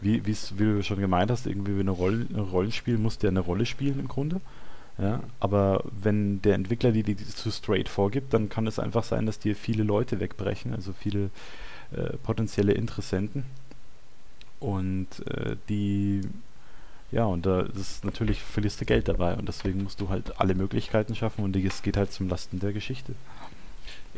wie, 0.00 0.24
wie 0.26 0.34
du 0.58 0.82
schon 0.82 1.00
gemeint 1.00 1.30
hast, 1.30 1.46
irgendwie 1.46 1.78
eine 1.78 1.90
Roll, 1.90 2.26
ein 2.30 2.40
Rollenspiel 2.40 2.98
muss 2.98 3.18
der 3.18 3.30
eine 3.30 3.40
Rolle 3.40 3.66
spielen 3.66 3.98
im 3.98 4.08
Grunde. 4.08 4.40
Ja, 4.98 5.20
aber 5.40 5.84
wenn 6.02 6.42
der 6.42 6.54
Entwickler 6.54 6.92
die, 6.92 7.02
die 7.02 7.16
zu 7.16 7.50
straight 7.50 7.88
vorgibt, 7.88 8.34
dann 8.34 8.48
kann 8.48 8.66
es 8.66 8.78
einfach 8.78 9.04
sein, 9.04 9.24
dass 9.24 9.38
dir 9.38 9.56
viele 9.56 9.84
Leute 9.84 10.20
wegbrechen, 10.20 10.74
also 10.74 10.92
viele 10.92 11.30
äh, 11.96 12.16
potenzielle 12.18 12.72
Interessenten. 12.72 13.44
Und 14.60 15.08
äh, 15.26 15.56
die, 15.68 16.20
ja, 17.10 17.24
und 17.24 17.46
da 17.46 17.62
ist 17.62 18.04
natürlich 18.04 18.40
verlierst 18.40 18.80
du 18.80 18.84
Geld 18.84 19.08
dabei 19.08 19.34
und 19.34 19.48
deswegen 19.48 19.82
musst 19.82 20.00
du 20.00 20.08
halt 20.08 20.40
alle 20.40 20.54
Möglichkeiten 20.54 21.14
schaffen 21.14 21.44
und 21.44 21.56
es 21.56 21.82
geht 21.82 21.96
halt 21.96 22.12
zum 22.12 22.28
Lasten 22.28 22.60
der 22.60 22.72
Geschichte. 22.72 23.14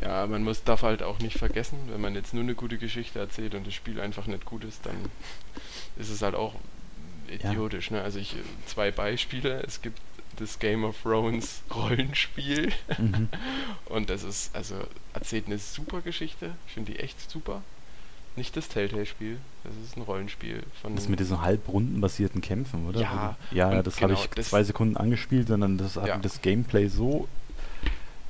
Ja, 0.01 0.27
man 0.27 0.43
muss 0.43 0.63
darf 0.63 0.83
halt 0.83 1.01
auch 1.01 1.19
nicht 1.19 1.37
vergessen, 1.37 1.79
wenn 1.89 2.01
man 2.01 2.15
jetzt 2.15 2.33
nur 2.33 2.43
eine 2.43 2.53
gute 2.53 2.77
Geschichte 2.77 3.17
erzählt 3.19 3.55
und 3.55 3.65
das 3.65 3.73
Spiel 3.73 3.99
einfach 3.99 4.27
nicht 4.27 4.45
gut 4.45 4.63
ist, 4.65 4.85
dann 4.85 4.95
ist 5.97 6.09
es 6.09 6.21
halt 6.21 6.35
auch 6.35 6.53
idiotisch. 7.29 7.91
Ja. 7.91 7.97
Ne? 7.97 8.03
Also 8.03 8.19
ich 8.19 8.35
zwei 8.65 8.91
Beispiele. 8.91 9.63
Es 9.63 9.81
gibt 9.81 9.99
das 10.37 10.59
Game 10.59 10.83
of 10.83 10.95
Thrones 11.01 11.61
Rollenspiel. 11.73 12.71
Mhm. 12.97 13.29
Und 13.85 14.09
das 14.09 14.23
ist, 14.23 14.55
also 14.55 14.75
erzählt 15.13 15.47
eine 15.47 15.57
super 15.57 16.01
Geschichte. 16.01 16.51
Ich 16.67 16.73
finde 16.73 16.93
die 16.93 16.99
echt 16.99 17.29
super. 17.29 17.61
Nicht 18.37 18.57
das 18.57 18.67
Telltale-Spiel, 18.67 19.37
das 19.63 19.73
ist 19.85 19.95
ein 19.95 20.01
Rollenspiel 20.01 20.61
von. 20.81 20.93
Das 20.95 21.07
mit 21.07 21.21
diesen 21.21 21.41
halbrundenbasierten 21.41 22.41
Kämpfen, 22.41 22.85
oder? 22.85 22.99
Ja, 22.99 23.37
ja, 23.51 23.81
das 23.81 24.01
habe 24.01 24.09
genau, 24.13 24.23
ich 24.23 24.29
das- 24.31 24.49
zwei 24.49 24.61
Sekunden 24.63 24.97
angespielt 24.97 25.49
dann 25.49 25.77
das 25.77 25.95
hat 25.95 26.07
Ja. 26.07 26.17
das 26.17 26.41
Gameplay 26.41 26.89
so 26.89 27.29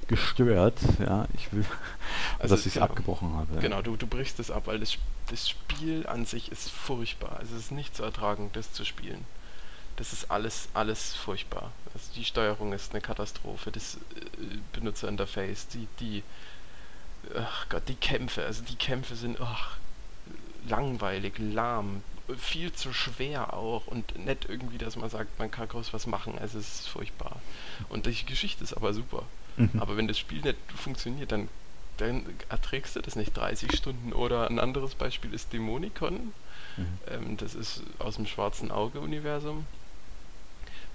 gestört, 0.07 0.77
ja, 0.99 1.25
ich 1.33 1.51
will, 1.51 1.65
Also, 2.39 2.53
dass 2.55 2.61
ich 2.61 2.67
es 2.67 2.73
genau. 2.75 2.85
abgebrochen 2.85 3.33
habe. 3.33 3.59
Genau, 3.59 3.81
du, 3.81 3.95
du 3.95 4.05
brichst 4.05 4.39
es 4.39 4.51
ab, 4.51 4.67
weil 4.67 4.79
das, 4.79 4.97
das 5.31 5.49
Spiel 5.49 6.05
an 6.05 6.25
sich 6.25 6.51
ist 6.51 6.69
furchtbar. 6.69 7.37
Also 7.39 7.55
es 7.55 7.63
ist 7.63 7.71
nicht 7.71 7.95
zu 7.95 8.03
ertragen, 8.03 8.51
das 8.53 8.71
zu 8.71 8.85
spielen. 8.85 9.25
Das 9.97 10.13
ist 10.13 10.29
alles, 10.29 10.67
alles 10.73 11.15
furchtbar. 11.15 11.71
Also 11.93 12.07
die 12.15 12.25
Steuerung 12.25 12.73
ist 12.73 12.91
eine 12.91 13.01
Katastrophe, 13.01 13.71
das 13.71 13.95
äh, 13.95 14.57
Benutzerinterface, 14.73 15.67
die, 15.69 15.87
die, 15.99 16.23
ach 17.37 17.69
Gott, 17.69 17.83
die 17.87 17.95
Kämpfe, 17.95 18.45
also 18.45 18.63
die 18.63 18.75
Kämpfe 18.75 19.15
sind, 19.15 19.39
ach, 19.39 19.77
langweilig, 20.67 21.35
lahm, 21.37 22.01
viel 22.37 22.73
zu 22.73 22.91
schwer 22.91 23.53
auch 23.53 23.87
und 23.87 24.17
nicht 24.25 24.45
irgendwie, 24.49 24.77
dass 24.77 24.95
man 24.95 25.09
sagt, 25.09 25.37
man 25.39 25.51
kann 25.51 25.67
groß 25.67 25.93
was 25.93 26.07
machen, 26.07 26.37
also 26.39 26.57
es 26.57 26.79
ist 26.81 26.87
furchtbar. 26.87 27.41
Und 27.89 28.07
die 28.07 28.25
Geschichte 28.25 28.63
ist 28.63 28.73
aber 28.73 28.93
super. 28.93 29.23
Mhm. 29.57 29.71
Aber 29.79 29.95
wenn 29.97 30.07
das 30.07 30.17
Spiel 30.17 30.41
nicht 30.41 30.57
funktioniert, 30.75 31.31
dann, 31.31 31.49
dann 31.97 32.25
erträgst 32.49 32.95
du 32.95 33.01
das 33.01 33.15
nicht 33.15 33.35
30 33.37 33.75
Stunden. 33.75 34.13
Oder 34.13 34.49
ein 34.49 34.59
anderes 34.59 34.95
Beispiel 34.95 35.33
ist 35.33 35.53
Dämonikon. 35.53 36.33
Mhm. 36.77 36.97
Ähm, 37.07 37.37
das 37.37 37.53
ist 37.55 37.83
aus 37.99 38.15
dem 38.15 38.25
Schwarzen 38.25 38.71
Auge-Universum. 38.71 39.65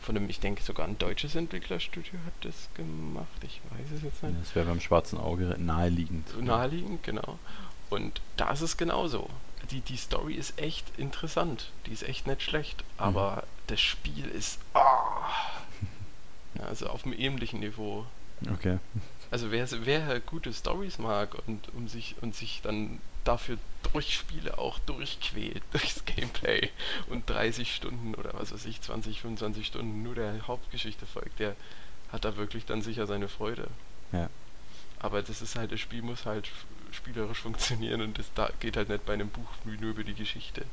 Von 0.01 0.15
dem, 0.15 0.31
ich 0.31 0.41
denke, 0.41 0.63
sogar 0.63 0.87
ein 0.87 0.99
deutsches 0.99 1.35
Entwicklerstudio 1.35 2.19
hat 2.25 2.33
das 2.43 2.69
gemacht. 2.75 3.29
Ich 3.43 3.61
weiß 3.71 3.91
es 3.97 4.03
jetzt 4.03 4.23
nicht. 4.23 4.41
Das 4.41 4.55
wäre 4.55 4.67
beim 4.67 4.81
schwarzen 4.81 5.19
Auge 5.19 5.57
naheliegend. 5.59 6.43
Naheliegend, 6.43 7.03
genau. 7.03 7.39
Und 7.91 8.23
da 8.37 8.51
ist 8.51 8.63
es 8.63 8.77
genauso. 8.77 9.29
Die, 9.71 9.81
die 9.81 9.97
Story 9.97 10.35
ist 10.35 10.59
echt 10.59 10.99
interessant. 10.99 11.71
Die 11.87 11.93
ist 11.93 12.03
echt 12.03 12.27
nicht 12.27 12.43
schlecht. 12.43 12.83
Aber 12.97 13.45
das 13.67 13.81
Spiel 13.81 14.27
ist. 14.27 14.59
Ja, 16.59 16.65
also 16.65 16.89
auf 16.89 17.05
einem 17.05 17.15
ähnlichen 17.17 17.61
Niveau. 17.61 18.07
Okay. 18.53 18.81
Also 19.31 19.53
wer, 19.53 19.69
wer 19.85 20.19
gute 20.19 20.53
Stories 20.53 20.99
mag 20.99 21.37
und 21.47 21.73
um 21.75 21.87
sich 21.87 22.17
und 22.21 22.35
sich 22.35 22.61
dann 22.63 22.99
dafür 23.25 23.59
durch 23.93 24.15
Spiele 24.15 24.59
auch 24.59 24.79
durchquält, 24.81 25.63
durchs 25.73 26.05
Gameplay 26.05 26.71
und 27.09 27.29
30 27.29 27.75
Stunden 27.75 28.15
oder 28.15 28.35
was 28.35 28.53
weiß 28.53 28.65
ich, 28.67 28.81
20, 28.81 29.21
25 29.21 29.67
Stunden 29.67 30.03
nur 30.03 30.15
der 30.15 30.47
Hauptgeschichte 30.47 31.07
folgt, 31.07 31.39
der 31.39 31.57
hat 32.13 32.25
da 32.25 32.37
wirklich 32.37 32.67
dann 32.67 32.83
sicher 32.83 33.07
seine 33.07 33.29
Freude. 33.29 33.69
Ja. 34.13 34.29
Aber 34.99 35.23
das 35.23 35.41
ist 35.43 35.57
halt, 35.57 35.73
das 35.73 35.81
Spiel 35.81 36.03
muss 36.03 36.27
halt 36.27 36.49
spielerisch 36.93 37.39
funktionieren 37.39 38.03
und 38.03 38.19
das 38.19 38.27
da 38.35 38.51
geht 38.61 38.77
halt 38.77 38.89
nicht 38.89 39.07
bei 39.07 39.15
einem 39.15 39.29
Buch 39.29 39.49
nur 39.65 39.91
über 39.91 40.05
die 40.05 40.15
Geschichte. 40.15 40.65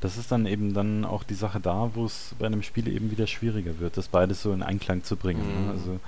Das 0.00 0.16
ist 0.16 0.32
dann 0.32 0.46
eben 0.46 0.74
dann 0.74 1.04
auch 1.04 1.22
die 1.22 1.34
Sache 1.34 1.60
da, 1.60 1.90
wo 1.94 2.06
es 2.06 2.34
bei 2.38 2.46
einem 2.46 2.62
Spiel 2.62 2.88
eben 2.88 3.10
wieder 3.10 3.26
schwieriger 3.26 3.78
wird, 3.78 3.96
das 3.96 4.08
beides 4.08 4.42
so 4.42 4.52
in 4.52 4.62
Einklang 4.62 5.04
zu 5.04 5.16
bringen. 5.16 5.46
Mhm. 5.46 5.66
Ne? 5.66 5.72
Also 5.72 6.00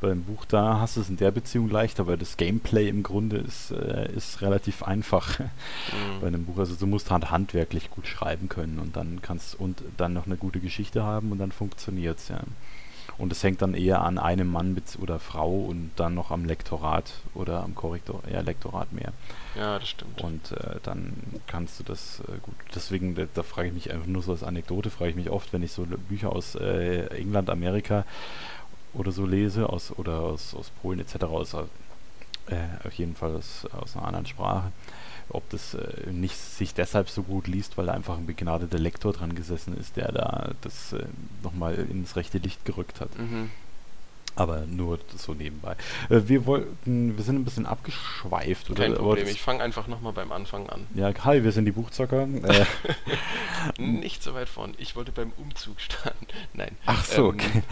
beim 0.00 0.24
Buch 0.24 0.44
da 0.44 0.80
hast 0.80 0.96
du 0.96 1.00
es 1.00 1.08
in 1.08 1.16
der 1.16 1.30
Beziehung 1.30 1.70
leicht, 1.70 2.00
aber 2.00 2.16
das 2.16 2.36
Gameplay 2.36 2.88
im 2.88 3.02
Grunde 3.02 3.38
ist, 3.38 3.70
äh, 3.70 4.10
ist 4.12 4.42
relativ 4.42 4.82
einfach 4.82 5.40
bei 6.20 6.26
einem 6.26 6.44
Buch. 6.44 6.58
Also 6.58 6.74
du 6.74 6.86
musst 6.86 7.10
halt 7.10 7.30
handwerklich 7.30 7.90
gut 7.90 8.06
schreiben 8.06 8.48
können 8.48 8.78
und 8.78 8.96
dann 8.96 9.20
kannst 9.22 9.58
und 9.58 9.82
dann 9.96 10.12
noch 10.12 10.26
eine 10.26 10.36
gute 10.36 10.60
Geschichte 10.60 11.02
haben 11.02 11.32
und 11.32 11.38
dann 11.38 11.52
funktioniert's 11.52 12.28
ja. 12.28 12.40
Und 13.18 13.32
es 13.32 13.42
hängt 13.42 13.60
dann 13.60 13.74
eher 13.74 14.00
an 14.00 14.16
einem 14.16 14.50
Mann 14.50 14.80
oder 14.98 15.18
Frau 15.18 15.50
und 15.50 15.90
dann 15.96 16.14
noch 16.14 16.30
am 16.30 16.46
Lektorat 16.46 17.12
oder 17.34 17.62
am 17.62 17.74
Korrektor, 17.74 18.22
ja 18.32 18.40
Lektorat 18.40 18.94
mehr. 18.94 19.12
Ja, 19.56 19.78
das 19.78 19.90
stimmt. 19.90 20.22
Und 20.22 20.52
äh, 20.52 20.76
dann 20.82 21.14
kannst 21.46 21.78
du 21.78 21.84
das 21.84 22.20
äh, 22.20 22.38
gut. 22.40 22.54
Deswegen, 22.74 23.14
da, 23.14 23.24
da 23.34 23.42
frage 23.42 23.68
ich 23.68 23.74
mich 23.74 23.90
einfach 23.90 24.06
nur 24.06 24.22
so 24.22 24.32
als 24.32 24.42
Anekdote, 24.42 24.88
frage 24.88 25.10
ich 25.10 25.16
mich 25.16 25.28
oft, 25.28 25.52
wenn 25.52 25.62
ich 25.62 25.72
so 25.72 25.84
Bücher 26.08 26.32
aus 26.32 26.54
äh, 26.54 27.08
England, 27.08 27.50
Amerika 27.50 28.06
oder 28.94 29.12
so 29.12 29.26
lese, 29.26 29.68
aus 29.68 29.92
oder 29.96 30.20
aus, 30.20 30.54
aus 30.54 30.70
Polen 30.82 31.00
etc., 31.00 31.24
aus, 31.24 31.54
äh, 31.54 32.56
auf 32.84 32.92
jeden 32.94 33.14
Fall 33.14 33.36
aus, 33.36 33.66
aus 33.72 33.96
einer 33.96 34.06
anderen 34.06 34.26
Sprache, 34.26 34.72
ob 35.28 35.48
das 35.50 35.74
äh, 35.74 36.10
nicht 36.10 36.36
sich 36.36 36.74
deshalb 36.74 37.08
so 37.08 37.22
gut 37.22 37.46
liest, 37.46 37.78
weil 37.78 37.86
da 37.86 37.92
einfach 37.92 38.16
ein 38.16 38.26
begnadeter 38.26 38.78
Lektor 38.78 39.12
dran 39.12 39.34
gesessen 39.34 39.76
ist, 39.76 39.96
der 39.96 40.12
da 40.12 40.50
das 40.62 40.92
äh, 40.92 41.04
nochmal 41.42 41.74
ins 41.74 42.16
rechte 42.16 42.38
Licht 42.38 42.64
gerückt 42.64 43.00
hat. 43.00 43.16
Mhm. 43.18 43.50
Aber 44.36 44.60
nur 44.66 44.98
so 45.16 45.34
nebenbei. 45.34 45.72
Äh, 46.08 46.22
wir 46.26 46.46
wollten, 46.46 47.16
wir 47.16 47.24
sind 47.24 47.36
ein 47.36 47.44
bisschen 47.44 47.66
abgeschweift, 47.66 48.70
oder? 48.70 48.84
Kein 48.84 48.94
Problem, 48.94 49.28
ich 49.28 49.42
fange 49.42 49.62
einfach 49.62 49.86
nochmal 49.86 50.12
beim 50.12 50.32
Anfang 50.32 50.68
an. 50.70 50.86
ja, 50.94 51.12
hi, 51.24 51.42
wir 51.42 51.52
sind 51.52 51.64
die 51.64 51.72
Buchzocker. 51.72 52.22
Äh, 52.22 52.64
Nicht 53.78 54.22
so 54.22 54.34
weit 54.34 54.48
vorn. 54.48 54.74
Ich 54.78 54.96
wollte 54.96 55.12
beim 55.12 55.32
Umzug 55.36 55.80
starten. 55.80 56.26
Nein. 56.54 56.76
ach 56.86 57.04
so, 57.04 57.30
Ähm, 57.30 57.34
okay. 57.34 57.62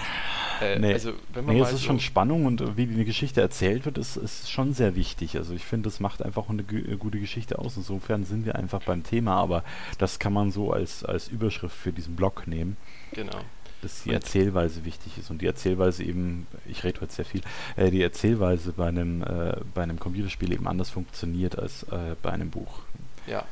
Äh, 0.61 0.79
Nee. 0.79 0.93
Also, 0.93 1.13
wenn 1.33 1.45
man 1.45 1.55
Nee, 1.55 1.61
es 1.63 1.73
ist 1.73 1.81
so, 1.81 1.87
schon 1.87 2.01
Spannung 2.01 2.45
und 2.45 2.77
wie 2.77 2.87
die 2.87 3.05
Geschichte 3.05 3.41
erzählt 3.41 3.85
wird, 3.85 3.97
ist, 3.97 4.17
ist 4.17 4.51
schon 4.51 4.75
sehr 4.75 4.97
wichtig. 4.97 5.37
Also 5.37 5.55
ich 5.55 5.65
finde, 5.65 5.89
das 5.89 6.01
macht 6.01 6.23
einfach 6.23 6.49
eine 6.49 6.63
äh, 6.63 6.97
gute 6.97 7.21
Geschichte 7.21 7.59
aus. 7.59 7.77
Insofern 7.77 8.25
sind 8.25 8.45
wir 8.45 8.57
einfach 8.57 8.83
beim 8.83 9.05
Thema, 9.05 9.37
aber 9.37 9.63
das 9.99 10.19
kann 10.19 10.33
man 10.33 10.51
so 10.51 10.73
als, 10.73 11.05
als 11.05 11.29
Überschrift 11.29 11.77
für 11.77 11.93
diesen 11.93 12.17
Blog 12.17 12.47
nehmen, 12.47 12.77
Genau. 13.13 13.39
Dass 13.83 14.03
die 14.03 14.13
Erzählweise 14.13 14.85
wichtig 14.85 15.19
ist. 15.19 15.31
Und 15.31 15.41
die 15.43 15.47
Erzählweise 15.47 16.03
eben, 16.05 16.47
ich 16.67 16.85
rede 16.85 17.01
heute 17.01 17.13
sehr 17.13 17.25
viel, 17.25 17.43
äh, 17.77 17.91
die 17.91 18.03
Erzählweise 18.03 18.73
bei 18.73 18.89
einem, 18.89 19.23
äh, 19.23 19.57
bei 19.75 19.83
einem 19.83 19.99
Computerspiel 19.99 20.53
eben 20.53 20.67
anders 20.67 20.91
funktioniert 20.91 21.59
als 21.59 21.85
äh, 21.85 22.17
bei 22.23 22.31
einem 22.31 22.51
Buch. 22.51 22.81
Ja. 23.27 23.45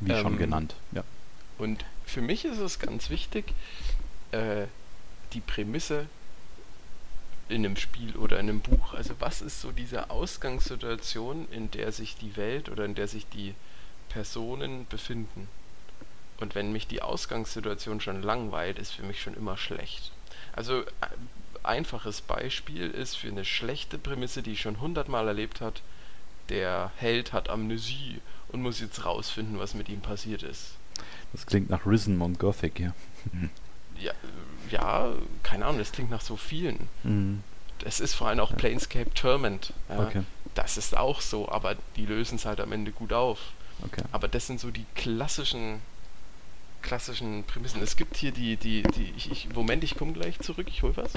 Wie 0.00 0.10
schon 0.12 0.32
Ähm, 0.32 0.38
genannt. 0.38 0.74
Ja. 0.92 1.04
Und 1.58 1.84
für 2.04 2.20
mich 2.20 2.44
ist 2.44 2.58
es 2.58 2.78
ganz 2.78 3.10
wichtig, 3.10 3.54
äh, 4.32 4.66
die 5.32 5.40
Prämisse 5.40 6.06
in 7.48 7.64
einem 7.64 7.76
Spiel 7.76 8.16
oder 8.16 8.40
in 8.40 8.48
einem 8.48 8.60
Buch. 8.60 8.94
Also 8.94 9.14
was 9.18 9.42
ist 9.42 9.60
so 9.60 9.70
diese 9.70 10.10
Ausgangssituation, 10.10 11.46
in 11.50 11.70
der 11.70 11.92
sich 11.92 12.16
die 12.16 12.36
Welt 12.36 12.68
oder 12.68 12.84
in 12.84 12.94
der 12.94 13.06
sich 13.06 13.26
die 13.28 13.54
Personen 14.08 14.86
befinden? 14.88 15.48
Und 16.40 16.54
wenn 16.54 16.72
mich 16.72 16.86
die 16.86 17.02
Ausgangssituation 17.02 18.00
schon 18.00 18.22
langweilt, 18.22 18.78
ist 18.78 18.92
für 18.92 19.02
mich 19.04 19.20
schon 19.22 19.34
immer 19.34 19.56
schlecht. 19.56 20.12
Also 20.52 20.80
äh, 20.82 20.86
einfaches 21.62 22.20
Beispiel 22.20 22.90
ist 22.90 23.16
für 23.16 23.28
eine 23.28 23.44
schlechte 23.44 23.98
Prämisse, 23.98 24.42
die 24.42 24.52
ich 24.52 24.60
schon 24.60 24.80
hundertmal 24.80 25.28
erlebt 25.28 25.60
hat, 25.60 25.82
der 26.48 26.90
Held 26.96 27.32
hat 27.32 27.48
Amnesie 27.48 28.20
und 28.48 28.62
muss 28.62 28.80
jetzt 28.80 29.04
rausfinden, 29.04 29.58
was 29.58 29.74
mit 29.74 29.88
ihm 29.88 30.00
passiert 30.00 30.42
ist. 30.42 30.72
Das 31.32 31.46
klingt 31.46 31.70
nach 31.70 31.86
Risen 31.86 32.20
und 32.20 32.38
Gothic, 32.38 32.78
ja. 32.80 32.94
Ja, 33.98 34.10
äh, 34.12 34.14
ja, 34.70 35.12
keine 35.42 35.64
Ahnung, 35.66 35.78
das 35.78 35.92
klingt 35.92 36.10
nach 36.10 36.20
so 36.20 36.36
vielen. 36.36 36.88
Mhm. 37.02 37.42
Es 37.84 38.00
ist 38.00 38.14
vor 38.14 38.28
allem 38.28 38.40
auch 38.40 38.54
Planescape 38.56 39.12
Torment. 39.14 39.72
Ja, 39.88 40.00
Okay, 40.00 40.22
Das 40.54 40.76
ist 40.76 40.96
auch 40.96 41.20
so, 41.20 41.48
aber 41.48 41.76
die 41.96 42.06
lösen 42.06 42.36
es 42.36 42.44
halt 42.44 42.60
am 42.60 42.72
Ende 42.72 42.92
gut 42.92 43.12
auf. 43.12 43.38
okay. 43.84 44.02
Aber 44.12 44.28
das 44.28 44.46
sind 44.46 44.60
so 44.60 44.70
die 44.70 44.86
klassischen 44.94 45.80
klassischen 46.84 47.44
Prämissen. 47.44 47.82
Es 47.82 47.96
gibt 47.96 48.16
hier 48.16 48.30
die, 48.30 48.56
die, 48.56 48.82
die, 48.82 49.12
ich, 49.16 49.30
ich, 49.30 49.48
Moment, 49.54 49.82
ich 49.82 49.96
komme 49.96 50.12
gleich 50.12 50.38
zurück, 50.38 50.66
ich 50.68 50.82
hol 50.82 50.96
was. 50.96 51.12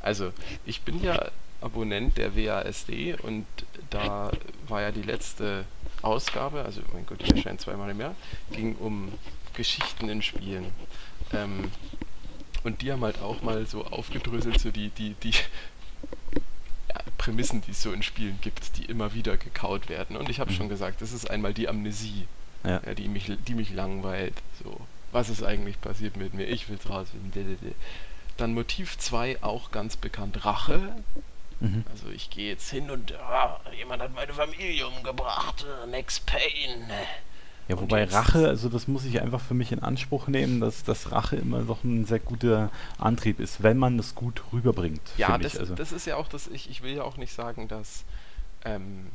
Also, 0.00 0.32
ich 0.66 0.82
bin 0.82 1.02
ja 1.02 1.30
Abonnent 1.60 2.18
der 2.18 2.36
WASD 2.36 3.14
und 3.22 3.46
da 3.90 4.32
war 4.68 4.82
ja 4.82 4.90
die 4.92 5.02
letzte 5.02 5.64
Ausgabe, 6.02 6.62
also 6.62 6.82
mein 6.92 7.06
Gott, 7.06 7.20
die 7.24 7.30
erscheint 7.30 7.60
zweimal 7.60 7.90
im 7.90 8.00
Jahr, 8.00 8.14
ging 8.52 8.76
um 8.76 9.12
Geschichten 9.54 10.08
in 10.08 10.20
Spielen. 10.22 10.66
Ähm, 11.32 11.70
und 12.64 12.82
die 12.82 12.92
haben 12.92 13.02
halt 13.02 13.20
auch 13.20 13.42
mal 13.42 13.66
so 13.66 13.84
aufgedröselt, 13.84 14.58
so 14.58 14.70
die, 14.70 14.88
die, 14.90 15.14
die 15.22 15.30
ja, 15.30 17.00
Prämissen, 17.18 17.60
die 17.62 17.70
es 17.70 17.82
so 17.82 17.92
in 17.92 18.02
Spielen 18.02 18.38
gibt, 18.42 18.76
die 18.76 18.84
immer 18.84 19.14
wieder 19.14 19.36
gekaut 19.36 19.88
werden. 19.88 20.16
Und 20.16 20.28
ich 20.28 20.40
habe 20.40 20.52
schon 20.52 20.68
gesagt, 20.68 21.02
das 21.02 21.12
ist 21.12 21.30
einmal 21.30 21.54
die 21.54 21.68
Amnesie, 21.68 22.26
Ja. 22.64 22.80
ja, 22.84 22.94
die, 22.94 23.08
mich, 23.08 23.30
die 23.46 23.54
mich 23.54 23.72
langweilt. 23.72 24.34
So, 24.62 24.80
was 25.14 25.28
ist 25.30 25.44
eigentlich 25.44 25.80
passiert 25.80 26.16
mit 26.16 26.34
mir? 26.34 26.44
Ich 26.44 26.68
will's 26.68 26.90
rausfinden. 26.90 27.56
Dann 28.36 28.52
Motiv 28.52 28.98
2, 28.98 29.42
auch 29.42 29.70
ganz 29.70 29.96
bekannt, 29.96 30.44
Rache. 30.44 30.80
Mhm. 31.60 31.84
Also 31.92 32.08
ich 32.08 32.30
gehe 32.30 32.48
jetzt 32.48 32.68
hin 32.68 32.90
und 32.90 33.14
ah, 33.14 33.60
jemand 33.78 34.02
hat 34.02 34.12
meine 34.12 34.32
Familie 34.32 34.88
umgebracht. 34.88 35.64
Max 35.88 36.18
Payne. 36.18 36.88
Ja, 37.68 37.80
wobei 37.80 38.04
Rache, 38.04 38.48
also 38.48 38.68
das 38.68 38.88
muss 38.88 39.04
ich 39.04 39.22
einfach 39.22 39.40
für 39.40 39.54
mich 39.54 39.72
in 39.72 39.78
Anspruch 39.78 40.26
nehmen, 40.26 40.60
dass, 40.60 40.82
dass 40.82 41.12
Rache 41.12 41.36
immer 41.36 41.62
doch 41.62 41.82
ein 41.84 42.04
sehr 42.04 42.18
guter 42.18 42.70
Antrieb 42.98 43.40
ist, 43.40 43.62
wenn 43.62 43.78
man 43.78 43.96
das 43.96 44.14
gut 44.14 44.42
rüberbringt. 44.52 45.00
Ja, 45.16 45.38
das, 45.38 45.54
ich. 45.54 45.60
Also, 45.60 45.74
das 45.74 45.92
ist 45.92 46.06
ja 46.06 46.16
auch 46.16 46.28
das, 46.28 46.48
ich, 46.48 46.68
ich 46.68 46.82
will 46.82 46.92
ja 46.92 47.04
auch 47.04 47.16
nicht 47.16 47.32
sagen, 47.32 47.68
dass, 47.68 48.04
ähm, 48.64 49.06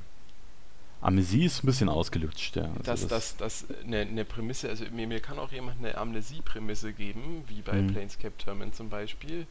Amnesie 1.01 1.45
ist 1.45 1.63
ein 1.63 1.67
bisschen 1.67 1.88
ausgelutscht, 1.89 2.57
ja. 2.57 2.63
Also 2.65 2.83
dass, 2.83 3.07
dass, 3.07 3.38
dass 3.38 3.65
eine, 3.85 4.01
eine 4.01 4.25
Prämisse, 4.25 4.67
also 4.69 4.85
mir, 4.91 5.07
mir 5.07 5.21
kann 5.21 5.39
auch 5.39 5.51
jemand 5.51 5.79
eine 5.79 5.97
Amnesie-Prämisse 5.97 6.91
geben, 6.93 7.43
wie 7.47 7.62
bei 7.62 7.81
Mhm. 7.81 7.88
Planescape 7.88 8.38
Torment 8.38 8.75
zum 8.75 8.89
Beispiel, 8.89 9.47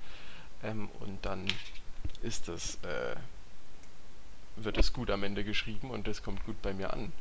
ähm, 0.62 0.88
und 1.00 1.24
dann 1.24 1.46
ist 2.22 2.48
das, 2.48 2.74
äh, 2.82 3.16
wird 4.56 4.76
es 4.76 4.92
gut 4.92 5.10
am 5.10 5.22
Ende 5.22 5.44
geschrieben 5.44 5.90
und 5.90 6.06
das 6.06 6.22
kommt 6.22 6.44
gut 6.44 6.60
bei 6.62 6.74
mir 6.74 6.92
an. 6.92 7.12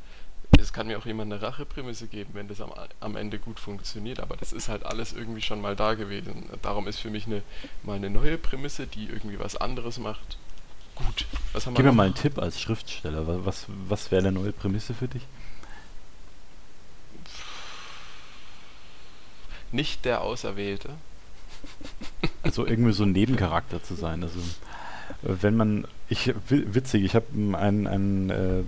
Es 0.59 0.73
kann 0.73 0.87
mir 0.87 0.97
auch 0.97 1.05
jemand 1.05 1.31
eine 1.31 1.41
Racheprämisse 1.41 2.07
geben, 2.07 2.31
wenn 2.33 2.47
das 2.47 2.61
am, 2.61 2.71
am 2.99 3.15
Ende 3.15 3.37
gut 3.37 3.59
funktioniert, 3.59 4.19
aber 4.19 4.37
das 4.37 4.53
ist 4.53 4.69
halt 4.69 4.85
alles 4.85 5.13
irgendwie 5.13 5.41
schon 5.41 5.61
mal 5.61 5.75
da 5.75 5.93
gewesen. 5.93 6.49
Darum 6.61 6.87
ist 6.87 6.99
für 6.99 7.09
mich 7.09 7.27
eine, 7.27 7.43
mal 7.83 7.95
eine 7.97 8.09
neue 8.09 8.37
Prämisse, 8.37 8.87
die 8.87 9.05
irgendwie 9.07 9.39
was 9.39 9.55
anderes 9.55 9.99
macht. 9.99 10.37
Gut. 10.97 11.25
Was 11.53 11.65
haben 11.65 11.75
Gib 11.75 11.85
mir 11.85 11.91
mal 11.91 12.07
einen 12.07 12.15
Tipp 12.15 12.39
als 12.39 12.59
Schriftsteller. 12.59 13.45
Was, 13.45 13.65
was 13.87 14.11
wäre 14.11 14.27
eine 14.27 14.31
neue 14.31 14.51
Prämisse 14.51 14.93
für 14.93 15.07
dich? 15.07 15.23
Nicht 19.71 20.05
der 20.05 20.21
Auserwählte. 20.21 20.89
Also 22.41 22.65
irgendwie 22.65 22.93
so 22.93 23.03
ein 23.03 23.11
Nebencharakter 23.11 23.83
zu 23.83 23.95
sein. 23.95 24.23
Also 24.23 24.39
wenn 25.21 25.55
man, 25.55 25.85
ich 26.09 26.33
witzig, 26.49 27.03
ich 27.03 27.15
habe 27.15 27.25
ein, 27.53 27.87
ein, 27.87 28.29
äh, 28.29 28.63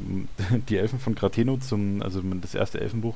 die 0.69 0.78
Elfen 0.78 0.99
von 0.99 1.15
Grateno 1.15 1.58
zum, 1.58 2.02
also 2.02 2.21
das 2.41 2.56
erste 2.56 2.82
Elfenbuch, 2.82 3.15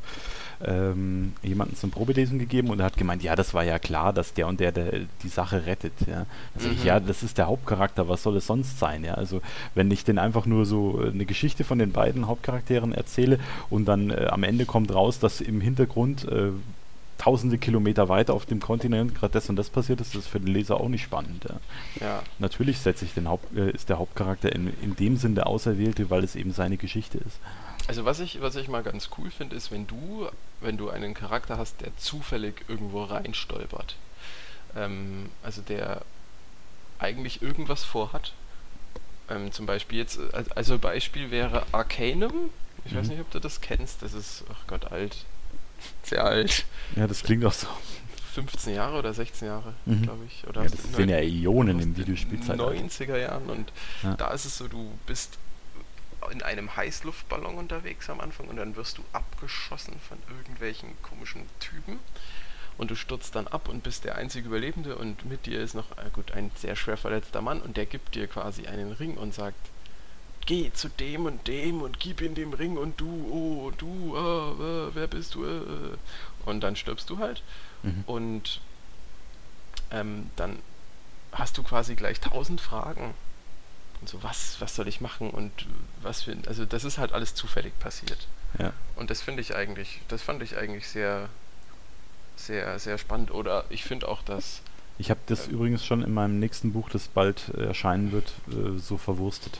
ähm, 0.65 1.33
jemanden 1.41 1.75
zum 1.75 1.91
Probelesen 1.91 2.39
gegeben 2.39 2.69
und 2.69 2.79
er 2.79 2.85
hat 2.85 2.97
gemeint, 2.97 3.23
ja, 3.23 3.35
das 3.35 3.53
war 3.53 3.63
ja 3.63 3.79
klar, 3.79 4.13
dass 4.13 4.33
der 4.33 4.47
und 4.47 4.59
der, 4.59 4.71
der 4.71 5.01
die 5.23 5.27
Sache 5.27 5.65
rettet. 5.65 5.93
Ja. 6.07 6.25
Also 6.55 6.69
mhm. 6.69 6.75
ich, 6.75 6.83
ja, 6.83 6.99
das 6.99 7.23
ist 7.23 7.37
der 7.37 7.47
Hauptcharakter, 7.47 8.07
was 8.07 8.23
soll 8.23 8.37
es 8.37 8.47
sonst 8.47 8.79
sein? 8.79 9.03
Ja? 9.03 9.15
Also 9.15 9.41
wenn 9.75 9.91
ich 9.91 10.03
denn 10.03 10.17
einfach 10.17 10.45
nur 10.45 10.65
so 10.65 10.99
eine 10.99 11.25
Geschichte 11.25 11.63
von 11.63 11.79
den 11.79 11.91
beiden 11.91 12.27
Hauptcharakteren 12.27 12.93
erzähle 12.93 13.39
und 13.69 13.85
dann 13.85 14.09
äh, 14.09 14.27
am 14.29 14.43
Ende 14.43 14.65
kommt 14.65 14.93
raus, 14.93 15.19
dass 15.19 15.41
im 15.41 15.59
Hintergrund 15.59 16.27
äh, 16.27 16.51
tausende 17.17 17.57
Kilometer 17.57 18.09
weiter 18.09 18.33
auf 18.33 18.45
dem 18.45 18.59
Kontinent 18.59 19.15
gerade 19.15 19.33
das 19.33 19.49
und 19.49 19.55
das 19.55 19.69
passiert 19.69 20.01
ist, 20.01 20.15
das 20.15 20.23
ist 20.23 20.27
für 20.27 20.39
den 20.39 20.47
Leser 20.47 20.79
auch 20.79 20.89
nicht 20.89 21.03
spannend. 21.03 21.45
Ja. 21.45 22.05
ja. 22.05 22.23
Natürlich 22.39 22.79
setze 22.79 23.05
ich 23.05 23.13
den 23.13 23.27
Haupt, 23.27 23.55
äh, 23.55 23.71
ist 23.71 23.89
der 23.89 23.99
Hauptcharakter 23.99 24.51
in, 24.53 24.73
in 24.81 24.95
dem 24.95 25.17
Sinn 25.17 25.35
der 25.35 25.47
Auserwählte, 25.47 26.09
weil 26.09 26.23
es 26.23 26.35
eben 26.35 26.51
seine 26.51 26.77
Geschichte 26.77 27.17
ist. 27.17 27.39
Also 27.87 28.05
was 28.05 28.19
ich, 28.19 28.41
was 28.41 28.55
ich 28.55 28.67
mal 28.67 28.83
ganz 28.83 29.09
cool 29.17 29.29
finde, 29.29 29.55
ist, 29.55 29.71
wenn 29.71 29.87
du, 29.87 30.27
wenn 30.61 30.77
du 30.77 30.89
einen 30.89 31.13
Charakter 31.13 31.57
hast, 31.57 31.81
der 31.81 31.95
zufällig 31.97 32.63
irgendwo 32.67 33.03
reinstolpert. 33.03 33.95
Ähm, 34.75 35.29
also 35.43 35.61
der 35.61 36.01
eigentlich 36.99 37.41
irgendwas 37.41 37.83
vorhat. 37.83 38.33
Ähm, 39.29 39.51
zum 39.51 39.65
Beispiel 39.65 39.99
jetzt, 39.99 40.19
also 40.55 40.79
Beispiel 40.79 41.31
wäre 41.31 41.65
Arcanum. 41.71 42.49
Ich 42.85 42.93
mhm. 42.93 42.97
weiß 42.97 43.07
nicht, 43.09 43.21
ob 43.21 43.31
du 43.31 43.39
das 43.39 43.61
kennst. 43.61 44.01
Das 44.01 44.13
ist, 44.13 44.43
ach 44.51 44.67
Gott, 44.67 44.91
alt. 44.91 45.25
Sehr 46.03 46.23
alt. 46.23 46.65
Ja, 46.95 47.07
das 47.07 47.23
klingt 47.23 47.45
auch 47.45 47.53
so. 47.53 47.67
15 48.33 48.73
Jahre 48.73 48.97
oder 48.97 49.13
16 49.13 49.47
Jahre, 49.47 49.73
mhm. 49.85 50.01
glaube 50.01 50.25
ich. 50.25 50.47
Oder 50.47 50.63
ja, 50.63 50.69
das 50.69 50.81
sind 50.81 51.09
ja 51.09 51.19
Ionen 51.19 51.79
im 51.79 51.95
Videospielzeitalter. 51.95 52.83
90er 52.83 53.17
Jahren 53.17 53.49
und 53.49 53.71
ja. 54.01 54.15
da 54.15 54.31
ist 54.31 54.45
es 54.45 54.57
so, 54.57 54.67
du 54.67 54.91
bist 55.05 55.37
in 56.31 56.41
einem 56.41 56.75
Heißluftballon 56.75 57.55
unterwegs 57.55 58.09
am 58.09 58.19
Anfang 58.21 58.47
und 58.47 58.55
dann 58.55 58.75
wirst 58.75 58.97
du 58.97 59.03
abgeschossen 59.13 59.95
von 60.07 60.17
irgendwelchen 60.35 60.89
komischen 61.03 61.43
Typen 61.59 61.99
und 62.77 62.89
du 62.91 62.95
stürzt 62.95 63.35
dann 63.35 63.47
ab 63.47 63.69
und 63.69 63.83
bist 63.83 64.03
der 64.03 64.15
einzige 64.15 64.47
Überlebende 64.47 64.95
und 64.95 65.25
mit 65.25 65.45
dir 65.45 65.61
ist 65.61 65.75
noch, 65.75 65.91
äh 65.97 66.09
gut, 66.11 66.31
ein 66.31 66.49
sehr 66.55 66.75
schwer 66.75 66.97
verletzter 66.97 67.41
Mann 67.41 67.61
und 67.61 67.77
der 67.77 67.85
gibt 67.85 68.15
dir 68.15 68.27
quasi 68.27 68.67
einen 68.67 68.93
Ring 68.93 69.15
und 69.15 69.33
sagt, 69.33 69.59
geh 70.45 70.71
zu 70.73 70.89
dem 70.89 71.25
und 71.25 71.47
dem 71.47 71.81
und 71.81 71.99
gib 71.99 72.21
ihm 72.21 72.35
den 72.35 72.53
Ring 72.53 72.77
und 72.77 72.99
du, 72.99 73.07
oh, 73.31 73.71
du, 73.77 74.15
äh, 74.15 74.19
äh, 74.19 74.95
wer 74.95 75.07
bist 75.07 75.35
du? 75.35 75.45
Äh, 75.45 75.57
äh. 75.57 75.97
und 76.45 76.61
dann 76.61 76.75
stirbst 76.75 77.09
du 77.09 77.19
halt. 77.19 77.41
Mhm. 77.83 78.03
Und 78.05 78.61
ähm, 79.91 80.29
dann 80.35 80.59
hast 81.31 81.57
du 81.57 81.63
quasi 81.63 81.95
gleich 81.95 82.19
tausend 82.19 82.61
Fragen. 82.61 83.13
Und 84.01 84.09
so, 84.09 84.21
was, 84.21 84.59
was 84.59 84.75
soll 84.75 84.87
ich 84.87 84.99
machen 84.99 85.29
und 85.29 85.51
was 86.01 86.23
für. 86.23 86.35
Also 86.47 86.65
das 86.65 86.83
ist 86.83 86.97
halt 86.97 87.13
alles 87.13 87.35
zufällig 87.35 87.77
passiert. 87.79 88.27
Ja. 88.59 88.73
Und 88.95 89.09
das 89.09 89.21
finde 89.21 89.41
ich 89.41 89.55
eigentlich, 89.55 90.01
das 90.09 90.21
fand 90.21 90.43
ich 90.43 90.57
eigentlich 90.57 90.89
sehr, 90.89 91.29
sehr, 92.35 92.79
sehr 92.79 92.97
spannend. 92.97 93.31
Oder 93.31 93.65
ich 93.69 93.83
finde 93.83 94.09
auch, 94.09 94.21
dass. 94.23 94.61
Ich 94.97 95.09
habe 95.09 95.21
das 95.27 95.47
ähm, 95.47 95.53
übrigens 95.53 95.85
schon 95.85 96.03
in 96.03 96.13
meinem 96.13 96.39
nächsten 96.39 96.73
Buch, 96.73 96.89
das 96.89 97.07
bald 97.07 97.49
erscheinen 97.49 98.11
wird, 98.11 98.33
äh, 98.49 98.77
so 98.77 98.97
verwurstet 98.97 99.59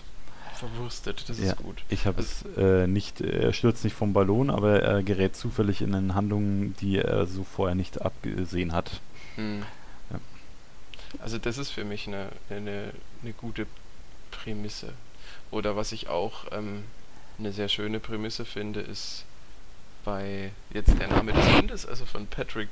verwurstet, 0.70 1.28
das 1.28 1.40
ja, 1.40 1.52
ist 1.52 1.58
gut. 1.58 1.84
Ich 1.90 2.06
habe 2.06 2.18
also 2.18 2.48
es 2.50 2.58
äh, 2.58 2.88
nicht, 2.88 3.22
er 3.22 3.54
stürzt 3.54 3.84
nicht 3.84 3.96
vom 3.96 4.14
Ballon, 4.14 4.50
aber 4.50 4.82
er 4.82 5.04
gerät 5.04 5.36
zufällig 5.36 5.82
in 5.82 5.94
eine 5.94 6.16
Handlung, 6.16 6.76
die 6.78 7.00
er 7.00 7.26
so 7.28 7.44
vorher 7.44 7.76
nicht 7.76 8.02
abgesehen 8.02 8.72
hat. 8.72 9.02
Hm. 9.36 9.64
Ja. 10.12 10.20
Also 11.20 11.38
das 11.38 11.58
ist 11.58 11.72
für 11.72 11.84
mich 11.84 12.08
eine, 12.08 12.30
eine, 12.50 12.92
eine 13.22 13.34
gute 13.34 13.68
Prämisse. 14.32 14.94
Oder 15.52 15.76
was 15.76 15.92
ich 15.92 16.08
auch 16.08 16.46
ähm, 16.52 16.86
eine 17.38 17.52
sehr 17.52 17.68
schöne 17.68 18.00
Prämisse 18.00 18.46
finde, 18.46 18.80
ist 18.80 19.26
bei 20.06 20.52
jetzt 20.74 20.98
der 21.00 21.08
Name 21.08 21.34
des 21.34 21.46
Hundes, 21.54 21.86
also 21.86 22.06
von 22.06 22.28
Patrick 22.28 22.70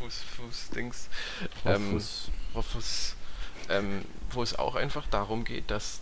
Ruffus 0.00 0.70
Dings. 0.74 1.08
Ruffus 2.54 3.16
ähm, 3.70 4.04
wo 4.30 4.42
es 4.42 4.58
auch 4.58 4.74
einfach 4.74 5.06
darum 5.08 5.44
geht, 5.44 5.70
dass 5.70 6.00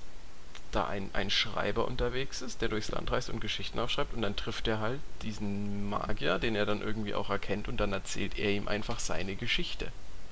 da 0.73 0.87
ein, 0.87 1.11
ein 1.15 1.31
Schreiber 1.31 1.87
unterwegs 1.87 2.43
ist, 2.43 2.61
der 2.61 2.69
durchs 2.69 2.91
Land 2.91 3.11
reist 3.11 3.31
und 3.31 3.41
Geschichten 3.41 3.79
aufschreibt 3.79 4.15
und 4.15 4.23
dann 4.23 4.37
trifft 4.37 4.69
er 4.69 4.81
halt 4.81 5.01
diesen 5.23 5.89
Magier, 5.89 6.39
den 6.39 6.55
er 6.55 6.67
dann 6.67 6.83
irgendwie 6.83 7.15
auch 7.15 7.31
erkennt 7.31 7.69
und 7.69 7.79
dann 7.79 7.93
erzählt 7.93 8.39
er 8.39 8.51
ihm 8.51 8.69
einfach 8.69 8.99
seine 8.99 9.35
Geschichte. 9.35 9.91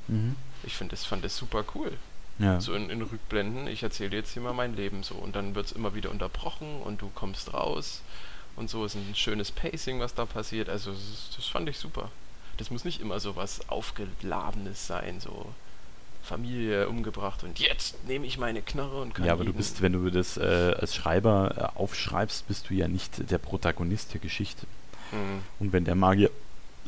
Mhm. 0.09 0.37
Ich 0.63 0.75
finde 0.75 0.93
das 0.93 1.05
fand 1.05 1.25
das 1.25 1.37
super 1.37 1.65
cool. 1.75 1.93
Ja. 2.39 2.61
So 2.61 2.75
in, 2.75 2.91
in 2.91 3.01
Rückblenden, 3.01 3.67
ich 3.67 3.83
erzähle 3.83 4.17
jetzt 4.17 4.33
hier 4.33 4.43
mal 4.43 4.53
mein 4.53 4.77
Leben 4.77 5.03
so 5.03 5.15
und 5.15 5.35
dann 5.35 5.55
wird 5.55 5.67
es 5.67 5.73
immer 5.73 5.95
wieder 5.95 6.11
unterbrochen 6.11 6.83
und 6.83 7.01
du 7.01 7.11
kommst 7.15 7.55
raus 7.55 8.03
und 8.57 8.69
so 8.69 8.85
ist 8.85 8.95
ein 8.95 9.15
schönes 9.15 9.51
Pacing, 9.51 10.01
was 10.01 10.15
da 10.15 10.27
passiert. 10.27 10.69
Also 10.69 10.93
das, 10.93 11.31
das 11.35 11.47
fand 11.47 11.69
ich 11.69 11.79
super. 11.79 12.11
Das 12.59 12.71
muss 12.71 12.85
nicht 12.85 13.01
immer 13.01 13.21
so 13.21 13.37
was 13.37 13.69
Aufgeladenes 13.69 14.87
sein, 14.87 15.21
so 15.21 15.55
Familie 16.27 16.89
umgebracht 16.89 17.45
und 17.45 17.59
jetzt 17.61 18.05
nehme 18.07 18.27
ich 18.27 18.37
meine 18.37 18.61
Knarre 18.61 19.01
und 19.01 19.15
kann. 19.15 19.25
Ja, 19.25 19.33
aber 19.33 19.45
du 19.45 19.53
bist, 19.53 19.81
wenn 19.81 19.93
du 19.93 20.11
das 20.11 20.37
äh, 20.37 20.75
als 20.79 20.95
Schreiber 20.95 21.73
äh, 21.75 21.79
aufschreibst, 21.79 22.49
bist 22.49 22.69
du 22.69 22.75
ja 22.75 22.89
nicht 22.89 23.31
der 23.31 23.39
Protagonist 23.39 24.13
der 24.13 24.21
Geschichte. 24.21 24.67
Mhm. 25.13 25.43
Und 25.61 25.73
wenn 25.73 25.85
der 25.85 25.95
Magier 25.95 26.31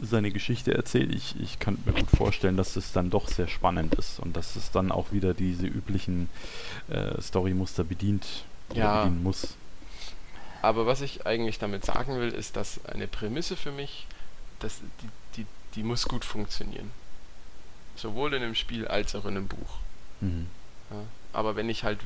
seine 0.01 0.31
Geschichte 0.31 0.74
erzählt, 0.74 1.14
ich, 1.14 1.38
ich 1.40 1.59
kann 1.59 1.79
mir 1.85 1.92
gut 1.92 2.11
vorstellen, 2.11 2.57
dass 2.57 2.77
es 2.77 2.92
dann 2.92 3.11
doch 3.11 3.29
sehr 3.29 3.48
spannend 3.48 3.94
ist 3.94 4.20
und 4.20 4.37
dass 4.37 4.57
es 4.57 4.70
dann 4.70 4.92
auch 4.92 5.12
wieder 5.12 5.35
diese 5.35 5.66
üblichen 5.66 6.29
äh, 6.88 7.20
Storymuster 7.20 7.85
bedient 7.85 8.44
ja. 8.74 9.05
bedienen 9.05 9.22
muss. 9.22 9.57
Aber 10.62 10.87
was 10.87 11.01
ich 11.01 11.27
eigentlich 11.27 11.59
damit 11.59 11.85
sagen 11.85 12.18
will, 12.18 12.31
ist, 12.31 12.57
dass 12.57 12.85
eine 12.85 13.07
Prämisse 13.07 13.57
für 13.57 13.70
mich, 13.70 14.07
dass 14.59 14.81
die, 15.03 15.09
die, 15.37 15.46
die 15.77 15.83
muss 15.85 16.09
gut 16.09 16.24
funktionieren. 16.24 16.90
Sowohl 17.98 18.32
in 18.34 18.42
dem 18.42 18.54
Spiel 18.54 18.87
als 18.87 19.14
auch 19.14 19.24
in 19.24 19.37
einem 19.37 19.48
Buch. 19.48 19.78
Mhm. 20.20 20.46
Ja, 20.90 21.02
aber 21.32 21.56
wenn 21.56 21.68
ich 21.68 21.82
halt 21.82 21.98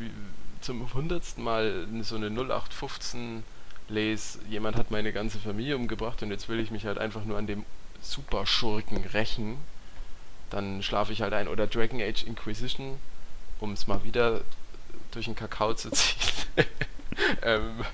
zum 0.63 0.93
hundertsten 0.95 1.45
Mal 1.45 1.87
so 2.01 2.17
eine 2.17 2.29
0815 2.29 3.45
lese, 3.89 4.39
jemand 4.49 4.77
hat 4.77 4.91
meine 4.91 5.13
ganze 5.13 5.39
Familie 5.39 5.77
umgebracht 5.77 6.23
und 6.23 6.31
jetzt 6.31 6.49
will 6.49 6.61
ich 6.61 6.71
mich 6.71 6.87
halt 6.87 6.99
einfach 6.99 7.25
nur 7.25 7.37
an 7.37 7.47
dem 7.47 7.65
Superschurken 8.01 9.05
rächen, 9.05 9.59
dann 10.51 10.83
schlafe 10.83 11.13
ich 11.13 11.21
halt 11.21 11.35
ein. 11.35 11.47
Oder 11.47 11.67
Dragon 11.67 12.01
Age 12.01 12.25
Inquisition, 12.25 12.99
um 13.61 13.73
es 13.73 13.87
mal 13.87 14.03
wieder 14.03 14.41
durch 15.11 15.27
den 15.27 15.37
Kakao 15.37 15.75
zu 15.75 15.91
ziehen, 15.93 16.65
ähm, 17.43 17.85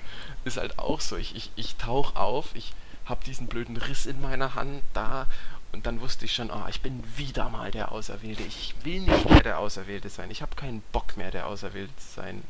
ist 0.45 0.57
halt 0.57 0.79
auch 0.79 1.01
so. 1.01 1.17
Ich, 1.17 1.35
ich, 1.35 1.51
ich 1.57 1.75
tauche 1.75 2.15
auf, 2.15 2.55
ich 2.55 2.73
habe 3.05 3.25
diesen 3.25 3.47
blöden 3.47 3.75
Riss 3.75 4.05
in 4.05 4.21
meiner 4.21 4.55
Hand 4.55 4.83
da 4.93 5.27
und 5.71 5.85
dann 5.85 6.01
wusste 6.01 6.25
ich 6.25 6.33
schon, 6.33 6.49
oh, 6.49 6.67
ich 6.67 6.81
bin 6.81 7.03
wieder 7.15 7.49
mal 7.49 7.71
der 7.71 7.91
Auserwählte. 7.91 8.43
Ich 8.43 8.73
will 8.83 9.01
nicht 9.01 9.29
mehr 9.29 9.43
der 9.43 9.59
Auserwählte 9.59 10.09
sein. 10.09 10.31
Ich 10.31 10.41
habe 10.41 10.55
keinen 10.55 10.81
Bock 10.91 11.15
mehr, 11.15 11.31
der 11.31 11.47
Auserwählte 11.47 11.95
zu 11.97 12.21
sein. 12.21 12.43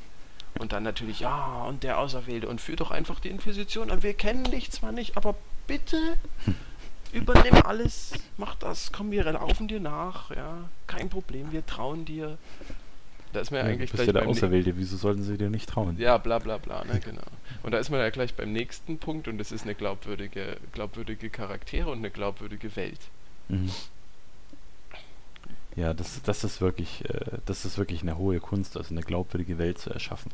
Und 0.58 0.72
dann 0.72 0.84
natürlich, 0.84 1.20
ja, 1.20 1.64
und 1.66 1.84
der 1.84 2.00
Auserwählte. 2.00 2.48
Und 2.48 2.62
führ 2.62 2.78
doch 2.78 2.92
einfach 2.92 3.20
die 3.20 3.30
Inquisition 3.30 3.92
an. 3.92 4.04
Wir 4.04 4.14
kennen 4.14 4.46
dich 4.46 4.72
zwar 4.72 4.92
nicht, 4.92 5.18
aber 5.18 5.36
bitte 5.68 6.18
übernimm 7.12 7.62
alles. 7.66 8.14
Mach 8.38 8.56
das. 8.56 8.92
Komm, 8.92 9.12
wir 9.12 9.26
laufen 9.26 9.68
dir 9.68 9.80
nach. 9.80 10.32
Ja, 10.32 10.70
kein 10.88 11.10
Problem. 11.10 11.52
Wir 11.52 11.66
trauen 11.66 12.06
dir. 12.06 12.38
Da 13.34 13.42
ist 13.42 13.52
man 13.52 13.60
ja, 13.60 13.68
ja 13.68 13.74
eigentlich 13.74 13.92
du 13.92 13.98
bist 13.98 14.08
ja 14.08 14.14
der 14.14 14.28
Auserwählte, 14.28 14.76
wieso 14.78 14.98
sollten 14.98 15.24
sie 15.24 15.38
dir 15.38 15.50
nicht 15.50 15.70
trauen? 15.70 15.98
Ja, 16.00 16.18
bla 16.18 16.40
bla 16.40 16.58
bla, 16.58 16.84
ne, 16.86 17.00
genau. 17.00 17.22
Und 17.62 17.72
da 17.72 17.78
ist 17.78 17.90
man 17.90 18.00
ja 18.00 18.10
gleich 18.10 18.34
beim 18.34 18.52
nächsten 18.52 18.98
Punkt 18.98 19.28
und 19.28 19.38
das 19.38 19.52
ist 19.52 19.64
eine 19.64 19.76
glaubwürdige, 19.76 20.58
glaubwürdige 20.72 21.30
Charaktere 21.30 21.90
und 21.92 22.00
eine 22.00 22.10
glaubwürdige 22.10 22.76
Welt. 22.76 23.00
Mhm. 23.50 23.70
Ja, 25.76 25.94
das, 25.94 26.22
das 26.24 26.44
ist 26.44 26.60
wirklich, 26.60 27.06
äh, 27.06 27.38
das 27.46 27.66
ist 27.66 27.78
wirklich 27.78 28.02
eine 28.02 28.18
hohe 28.18 28.40
Kunst, 28.40 28.76
also 28.76 28.94
eine 28.94 29.02
glaubwürdige 29.02 29.58
Welt 29.58 29.78
zu 29.78 29.92
erschaffen. 29.92 30.32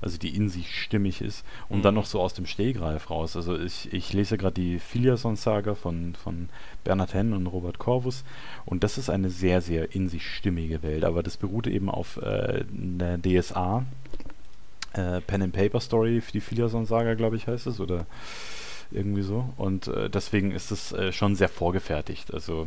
Also 0.00 0.18
die 0.18 0.34
in 0.34 0.48
sich 0.48 0.74
stimmig 0.80 1.20
ist 1.20 1.44
und 1.68 1.78
Mhm. 1.78 1.82
dann 1.82 1.94
noch 1.94 2.06
so 2.06 2.20
aus 2.20 2.34
dem 2.34 2.46
Stehgreif 2.46 3.10
raus. 3.10 3.36
Also 3.36 3.58
ich, 3.58 3.92
ich 3.92 4.12
lese 4.12 4.38
gerade 4.38 4.54
die 4.54 4.78
Filiason-Saga 4.78 5.74
von, 5.74 6.14
von 6.14 6.48
Bernhard 6.84 7.14
Henn 7.14 7.32
und 7.32 7.46
Robert 7.46 7.78
Corvus 7.78 8.24
und 8.64 8.82
das 8.84 8.98
ist 8.98 9.10
eine 9.10 9.30
sehr, 9.30 9.60
sehr 9.60 9.94
in 9.94 10.08
sich 10.08 10.26
stimmige 10.26 10.82
Welt, 10.82 11.04
aber 11.04 11.22
das 11.22 11.36
beruht 11.36 11.66
eben 11.66 11.90
auf 11.90 12.16
äh, 12.18 12.64
einer 12.72 13.18
DSA, 13.18 13.84
äh, 14.92 15.20
Pen 15.20 15.42
and 15.42 15.52
Paper 15.52 15.80
Story, 15.80 16.22
die 16.32 16.40
Filiason-Saga, 16.40 17.14
glaube 17.14 17.36
ich, 17.36 17.46
heißt 17.46 17.66
es, 17.66 17.80
oder 17.80 18.06
irgendwie 18.90 19.22
so. 19.22 19.48
Und 19.56 19.86
äh, 19.88 20.10
deswegen 20.10 20.50
ist 20.50 20.70
es 20.72 20.92
äh, 20.92 21.12
schon 21.12 21.36
sehr 21.36 21.48
vorgefertigt. 21.48 22.34
Also 22.34 22.66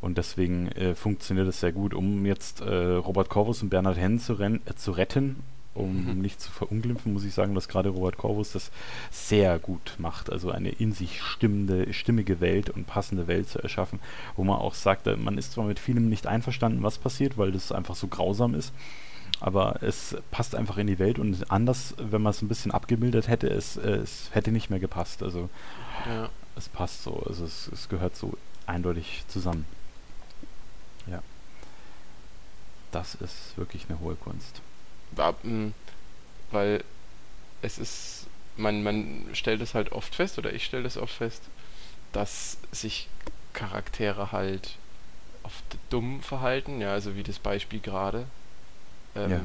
und 0.00 0.18
deswegen 0.18 0.68
äh, 0.72 0.94
funktioniert 0.94 1.48
es 1.48 1.60
sehr 1.60 1.72
gut, 1.72 1.94
um 1.94 2.26
jetzt 2.26 2.60
äh, 2.60 2.74
Robert 2.94 3.30
Corvus 3.30 3.62
und 3.62 3.70
Bernhard 3.70 3.96
Henn 3.96 4.18
zu, 4.20 4.38
äh, 4.38 4.58
zu 4.76 4.92
retten. 4.92 5.36
Um 5.74 6.04
Mhm. 6.14 6.20
nicht 6.22 6.40
zu 6.40 6.52
verunglimpfen, 6.52 7.12
muss 7.12 7.24
ich 7.24 7.34
sagen, 7.34 7.54
dass 7.56 7.66
gerade 7.66 7.88
Robert 7.88 8.16
Corvus 8.16 8.52
das 8.52 8.70
sehr 9.10 9.58
gut 9.58 9.96
macht. 9.98 10.30
Also 10.30 10.50
eine 10.52 10.68
in 10.70 10.92
sich 10.92 11.20
stimmende, 11.20 11.92
stimmige 11.92 12.40
Welt 12.40 12.70
und 12.70 12.86
passende 12.86 13.26
Welt 13.26 13.48
zu 13.48 13.58
erschaffen, 13.60 13.98
wo 14.36 14.44
man 14.44 14.58
auch 14.58 14.74
sagt, 14.74 15.06
äh, 15.08 15.16
man 15.16 15.36
ist 15.36 15.52
zwar 15.52 15.64
mit 15.64 15.80
vielem 15.80 16.08
nicht 16.08 16.28
einverstanden, 16.28 16.82
was 16.84 16.98
passiert, 16.98 17.36
weil 17.38 17.50
das 17.50 17.72
einfach 17.72 17.96
so 17.96 18.06
grausam 18.06 18.54
ist, 18.54 18.72
aber 19.40 19.82
es 19.82 20.16
passt 20.30 20.54
einfach 20.54 20.76
in 20.78 20.86
die 20.86 21.00
Welt 21.00 21.18
und 21.18 21.50
anders, 21.50 21.94
wenn 21.98 22.22
man 22.22 22.30
es 22.30 22.40
ein 22.40 22.48
bisschen 22.48 22.70
abgemildert 22.70 23.26
hätte, 23.26 23.48
es, 23.48 23.76
es 23.76 24.30
hätte 24.32 24.52
nicht 24.52 24.70
mehr 24.70 24.78
gepasst. 24.78 25.24
Also 25.24 25.50
Ja. 26.06 26.28
es 26.56 26.68
passt 26.68 27.02
so, 27.02 27.20
also 27.26 27.44
es, 27.44 27.68
es 27.72 27.88
gehört 27.88 28.14
so 28.14 28.34
eindeutig 28.66 29.24
zusammen. 29.26 29.64
Ja. 31.08 31.20
Das 32.92 33.16
ist 33.16 33.56
wirklich 33.58 33.86
eine 33.88 33.98
hohe 33.98 34.14
Kunst. 34.14 34.60
Weil 36.50 36.84
es 37.62 37.78
ist, 37.78 38.26
man, 38.56 38.82
man 38.82 39.26
stellt 39.32 39.60
es 39.60 39.74
halt 39.74 39.92
oft 39.92 40.14
fest, 40.14 40.38
oder 40.38 40.52
ich 40.52 40.64
stelle 40.64 40.86
es 40.86 40.96
oft 40.96 41.14
fest, 41.14 41.42
dass 42.12 42.58
sich 42.72 43.08
Charaktere 43.52 44.32
halt 44.32 44.76
oft 45.42 45.64
dumm 45.90 46.22
verhalten, 46.22 46.80
ja, 46.80 46.92
also 46.92 47.16
wie 47.16 47.22
das 47.22 47.38
Beispiel 47.38 47.80
gerade 47.80 48.26
ähm, 49.16 49.30
Ja. 49.30 49.40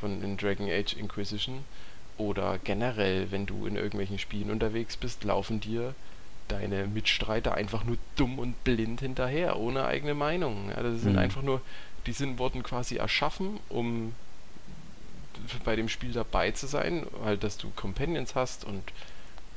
von 0.00 0.22
in 0.22 0.36
Dragon 0.36 0.68
Age 0.70 0.94
Inquisition 0.94 1.64
oder 2.18 2.58
generell, 2.64 3.30
wenn 3.30 3.46
du 3.46 3.66
in 3.66 3.76
irgendwelchen 3.76 4.18
Spielen 4.18 4.50
unterwegs 4.50 4.96
bist, 4.96 5.24
laufen 5.24 5.60
dir 5.60 5.94
deine 6.48 6.86
Mitstreiter 6.86 7.54
einfach 7.54 7.84
nur 7.84 7.98
dumm 8.16 8.38
und 8.38 8.62
blind 8.64 9.00
hinterher, 9.00 9.58
ohne 9.58 9.84
eigene 9.84 10.14
Meinung. 10.14 10.70
Ja, 10.70 10.82
das 10.82 11.00
sind 11.00 11.12
Mhm. 11.12 11.18
einfach 11.18 11.42
nur, 11.42 11.60
die 12.06 12.12
sind 12.12 12.38
wurden 12.38 12.62
quasi 12.62 12.96
erschaffen, 12.96 13.58
um 13.68 14.14
bei 15.64 15.76
dem 15.76 15.88
Spiel 15.88 16.12
dabei 16.12 16.50
zu 16.52 16.66
sein, 16.66 17.06
halt, 17.24 17.42
dass 17.44 17.56
du 17.58 17.70
Companions 17.76 18.34
hast 18.34 18.64
und 18.64 18.82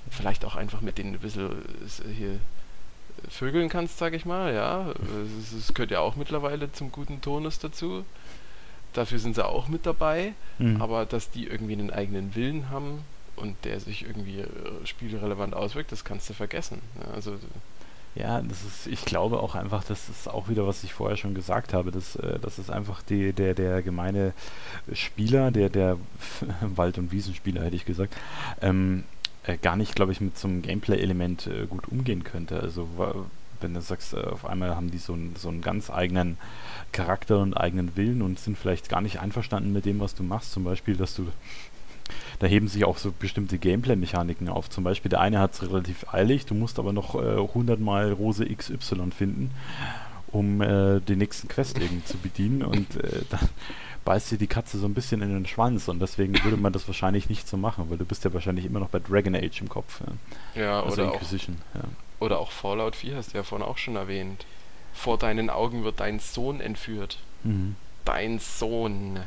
vielleicht 0.10 0.46
auch 0.46 0.56
einfach 0.56 0.82
mit 0.82 0.98
denen 0.98 1.14
ein 1.14 1.20
bisschen 1.20 1.52
äh, 1.52 2.14
hier 2.14 2.40
vögeln 3.30 3.70
kannst, 3.70 3.98
sag 3.98 4.14
ich 4.14 4.26
mal, 4.26 4.54
ja. 4.54 4.94
Es, 5.58 5.74
gehört 5.74 5.92
ja 5.92 6.00
auch 6.00 6.16
mittlerweile 6.16 6.72
zum 6.72 6.92
guten 6.92 7.22
Tonus 7.22 7.60
dazu. 7.60 8.06
Dafür 8.94 9.20
sind 9.20 9.36
sie 9.36 9.46
auch 9.46 9.68
mit 9.68 9.86
dabei, 9.86 10.34
Mhm. 10.58 10.82
aber 10.82 11.06
dass 11.06 11.30
die 11.30 11.46
irgendwie 11.48 11.74
einen 11.74 11.92
eigenen 11.92 12.34
Willen 12.36 12.70
haben 12.70 13.04
und 13.36 13.56
der 13.66 13.80
sich 13.80 14.04
irgendwie 14.04 14.40
äh, 14.40 14.48
spielrelevant 14.86 15.54
auswirkt, 15.54 15.92
das 15.92 16.04
kannst 16.04 16.30
du 16.30 16.34
vergessen. 16.34 16.82
Ja, 17.02 17.14
also 17.14 17.38
Ja, 18.20 18.42
das 18.42 18.64
ist, 18.64 18.88
ich 18.88 19.06
glaube 19.06 19.40
auch 19.40 19.56
einfach, 19.56 19.84
das 19.86 20.10
ist 20.10 20.28
auch 20.28 20.50
wieder, 20.50 20.68
was 20.68 20.84
ich 20.84 20.94
vorher 20.94 21.16
schon 21.16 21.34
gesagt 21.34 21.74
habe, 21.74 21.90
dass, 21.90 22.18
äh, 22.18 22.38
das 22.40 22.60
ist 22.60 22.70
einfach 22.70 23.02
die, 23.02 23.32
der, 23.32 23.54
der 23.54 23.82
gemeine 23.82 24.34
Spieler, 24.92 25.52
der, 25.52 25.70
der 25.70 25.98
Wald- 26.62 26.98
und 26.98 27.14
Wiesenspieler, 27.14 27.64
hätte 27.64 27.78
ich 27.78 27.86
gesagt, 27.86 28.14
ähm, 28.62 29.06
äh, 29.44 29.58
gar 29.58 29.78
nicht, 29.78 29.96
glaube 29.96 30.12
ich, 30.12 30.20
mit 30.20 30.38
so 30.38 30.50
einem 30.50 30.62
Gameplay-Element 30.62 31.48
äh, 31.48 31.66
gut 31.66 31.88
umgehen 31.88 32.26
könnte. 32.26 32.60
Also 32.60 32.90
wenn 33.62 33.74
du 33.74 33.82
sagst, 33.82 34.14
äh, 34.14 34.18
auf 34.18 34.46
einmal 34.46 34.76
haben 34.76 34.92
die 34.92 34.98
so 34.98 35.14
einen, 35.14 35.36
so 35.38 35.48
einen 35.48 35.62
ganz 35.62 35.90
eigenen 35.90 36.38
Charakter 36.92 37.40
und 37.40 37.54
eigenen 37.54 37.96
Willen 37.96 38.22
und 38.22 38.38
sind 38.38 38.58
vielleicht 38.58 38.90
gar 38.90 39.02
nicht 39.02 39.20
einverstanden 39.20 39.72
mit 39.72 39.86
dem, 39.86 40.00
was 40.00 40.14
du 40.16 40.24
machst. 40.24 40.52
Zum 40.52 40.66
Beispiel, 40.66 40.98
dass 40.98 41.16
du 41.16 41.28
da 42.40 42.48
heben 42.48 42.68
sich 42.68 42.86
auch 42.86 42.98
so 42.98 43.12
bestimmte 43.12 43.58
Gameplay-Mechaniken 43.58 44.50
auf. 44.50 44.70
Zum 44.70 44.84
Beispiel, 44.84 45.10
der 45.10 45.22
eine 45.22 45.40
hat 45.40 45.54
es 45.54 45.64
relativ 45.64 46.14
eilig, 46.14 46.46
du 46.46 46.56
musst 46.56 46.80
aber 46.80 46.94
noch 46.94 47.16
äh, 47.16 47.40
100 47.40 47.80
Mal 47.80 48.12
Rose 48.12 48.46
XY 48.46 49.12
finden, 49.16 49.52
um 50.28 50.62
äh, 50.62 51.00
den 51.00 51.20
nächsten 51.20 51.48
Quest 51.48 51.78
irgendwie 51.80 52.06
zu 52.06 52.18
bedienen 52.18 52.64
und 52.64 52.96
äh, 52.98 53.22
dann 53.30 53.50
beißt 54.06 54.32
dir 54.32 54.38
die 54.38 54.48
Katze 54.48 54.80
so 54.80 54.88
ein 54.88 54.94
bisschen 54.94 55.22
in 55.22 55.30
den 55.30 55.46
Schwanz 55.46 55.88
und 55.88 56.00
deswegen 56.00 56.42
würde 56.44 56.58
man 56.58 56.74
das 56.74 56.88
wahrscheinlich 56.88 57.30
nicht 57.30 57.48
so 57.48 57.58
machen, 57.58 57.90
weil 57.90 57.98
du 57.98 58.06
bist 58.06 58.24
ja 58.24 58.34
wahrscheinlich 58.34 58.66
immer 58.66 58.80
noch 58.80 58.90
bei 58.90 59.00
Dragon 59.00 59.36
Age 59.36 59.62
im 59.62 59.70
Kopf. 59.70 60.02
Ja. 60.56 60.62
ja, 60.62 60.84
Also 60.84 61.02
oder 61.02 61.12
auch 61.12 61.14
Inquisition. 61.16 61.58
Ja. 61.76 61.82
Oder 62.20 62.40
auch 62.40 62.52
Fallout 62.52 62.96
4 62.96 63.16
hast 63.18 63.34
du 63.34 63.38
ja 63.38 63.44
vorhin 63.44 63.68
auch 63.68 63.78
schon 63.78 63.96
erwähnt. 63.96 64.46
Vor 64.94 65.18
deinen 65.18 65.50
Augen 65.50 65.84
wird 65.84 66.00
dein 66.00 66.20
Sohn 66.20 66.60
entführt. 66.60 67.20
Mhm. 67.44 67.76
Dein 68.04 68.40
Sohn. 68.40 69.20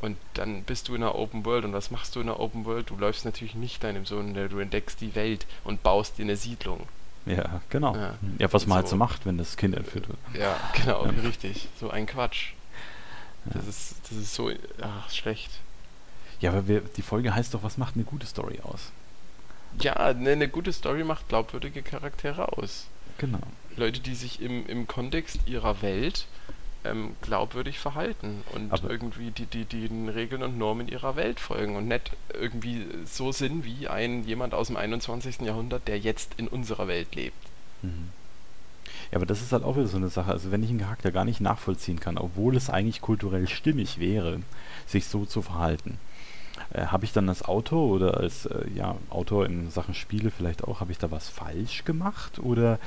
Und 0.00 0.16
dann 0.34 0.62
bist 0.62 0.88
du 0.88 0.94
in 0.94 1.02
einer 1.02 1.14
Open 1.14 1.44
World. 1.44 1.64
Und 1.64 1.72
was 1.72 1.90
machst 1.90 2.16
du 2.16 2.20
in 2.20 2.28
einer 2.28 2.40
Open 2.40 2.64
World? 2.64 2.88
Du 2.90 2.96
läufst 2.96 3.24
natürlich 3.24 3.54
nicht 3.54 3.84
deinem 3.84 4.06
Sohn, 4.06 4.32
du 4.34 4.58
entdeckst 4.58 5.00
die 5.00 5.14
Welt 5.14 5.46
und 5.64 5.82
baust 5.82 6.18
dir 6.18 6.22
eine 6.22 6.36
Siedlung. 6.36 6.86
ja, 7.26 7.60
genau. 7.68 7.94
Ja. 7.94 8.14
Ja, 8.38 8.52
was 8.52 8.66
man 8.66 8.76
halt 8.76 8.86
So. 8.86 8.92
so 8.92 8.96
macht, 8.96 9.26
wenn 9.26 9.36
das 9.38 9.56
Kind 9.56 9.76
entführt 9.76 10.08
wird. 10.08 10.18
Ja, 10.34 10.56
genau, 10.74 11.04
Ja. 11.04 11.10
richtig. 11.22 11.68
So 11.78 11.90
ein 11.90 12.06
Quatsch. 12.06 12.52
Ja. 13.46 13.52
Das 13.54 13.66
ist, 13.66 13.96
das 14.08 14.18
ist 14.18 14.34
so 14.34 14.50
ach, 14.80 15.10
schlecht. 15.10 15.50
Ja, 16.40 16.50
aber 16.52 16.66
wir, 16.66 16.80
die 16.80 17.02
Folge 17.02 17.34
heißt 17.34 17.52
doch, 17.52 17.62
was 17.62 17.76
macht 17.76 17.94
eine 17.96 18.04
gute 18.04 18.26
Story 18.26 18.60
aus? 18.62 18.92
Ja, 19.80 20.14
ne, 20.14 20.32
eine 20.32 20.48
gute 20.48 20.72
Story 20.72 21.04
macht 21.04 21.28
glaubwürdige 21.28 21.82
Charaktere 21.82 22.56
aus. 22.56 22.86
Genau. 23.18 23.38
Leute, 23.76 24.00
die 24.00 24.14
sich 24.14 24.40
im, 24.40 24.66
im 24.66 24.86
Kontext 24.86 25.40
ihrer 25.46 25.82
Welt 25.82 26.26
ähm, 26.84 27.14
glaubwürdig 27.22 27.78
verhalten 27.78 28.42
und 28.54 28.72
Aber- 28.72 28.90
irgendwie 28.90 29.30
die, 29.30 29.46
die, 29.46 29.64
die 29.64 29.88
den 29.88 30.08
Regeln 30.08 30.42
und 30.42 30.56
Normen 30.58 30.88
ihrer 30.88 31.16
Welt 31.16 31.38
folgen 31.40 31.76
und 31.76 31.88
nicht 31.88 32.10
irgendwie 32.32 32.86
so 33.04 33.32
sind 33.32 33.64
wie 33.64 33.88
ein 33.88 34.24
jemand 34.24 34.54
aus 34.54 34.68
dem 34.68 34.76
21. 34.76 35.40
Jahrhundert, 35.42 35.86
der 35.88 35.98
jetzt 35.98 36.34
in 36.36 36.48
unserer 36.48 36.88
Welt 36.88 37.14
lebt. 37.14 37.36
Mhm. 37.82 38.08
Ja, 39.10 39.16
aber 39.16 39.26
das 39.26 39.42
ist 39.42 39.52
halt 39.52 39.64
auch 39.64 39.76
wieder 39.76 39.88
so 39.88 39.96
eine 39.96 40.08
Sache. 40.08 40.30
Also 40.30 40.50
wenn 40.52 40.62
ich 40.62 40.70
einen 40.70 40.80
Charakter 40.80 41.10
gar 41.12 41.24
nicht 41.24 41.40
nachvollziehen 41.40 42.00
kann, 42.00 42.16
obwohl 42.16 42.56
es 42.56 42.70
eigentlich 42.70 43.00
kulturell 43.00 43.48
stimmig 43.48 43.98
wäre, 43.98 44.40
sich 44.86 45.06
so 45.06 45.24
zu 45.26 45.42
verhalten, 45.42 45.98
äh, 46.72 46.86
habe 46.86 47.04
ich 47.04 47.12
dann 47.12 47.28
als 47.28 47.42
Autor 47.42 47.88
oder 47.90 48.16
als 48.18 48.46
äh, 48.46 48.68
ja, 48.74 48.96
Autor 49.10 49.46
in 49.46 49.70
Sachen 49.70 49.94
Spiele 49.94 50.30
vielleicht 50.30 50.62
auch, 50.64 50.80
habe 50.80 50.92
ich 50.92 50.98
da 50.98 51.10
was 51.10 51.28
falsch 51.28 51.84
gemacht? 51.84 52.38
Oder 52.38 52.78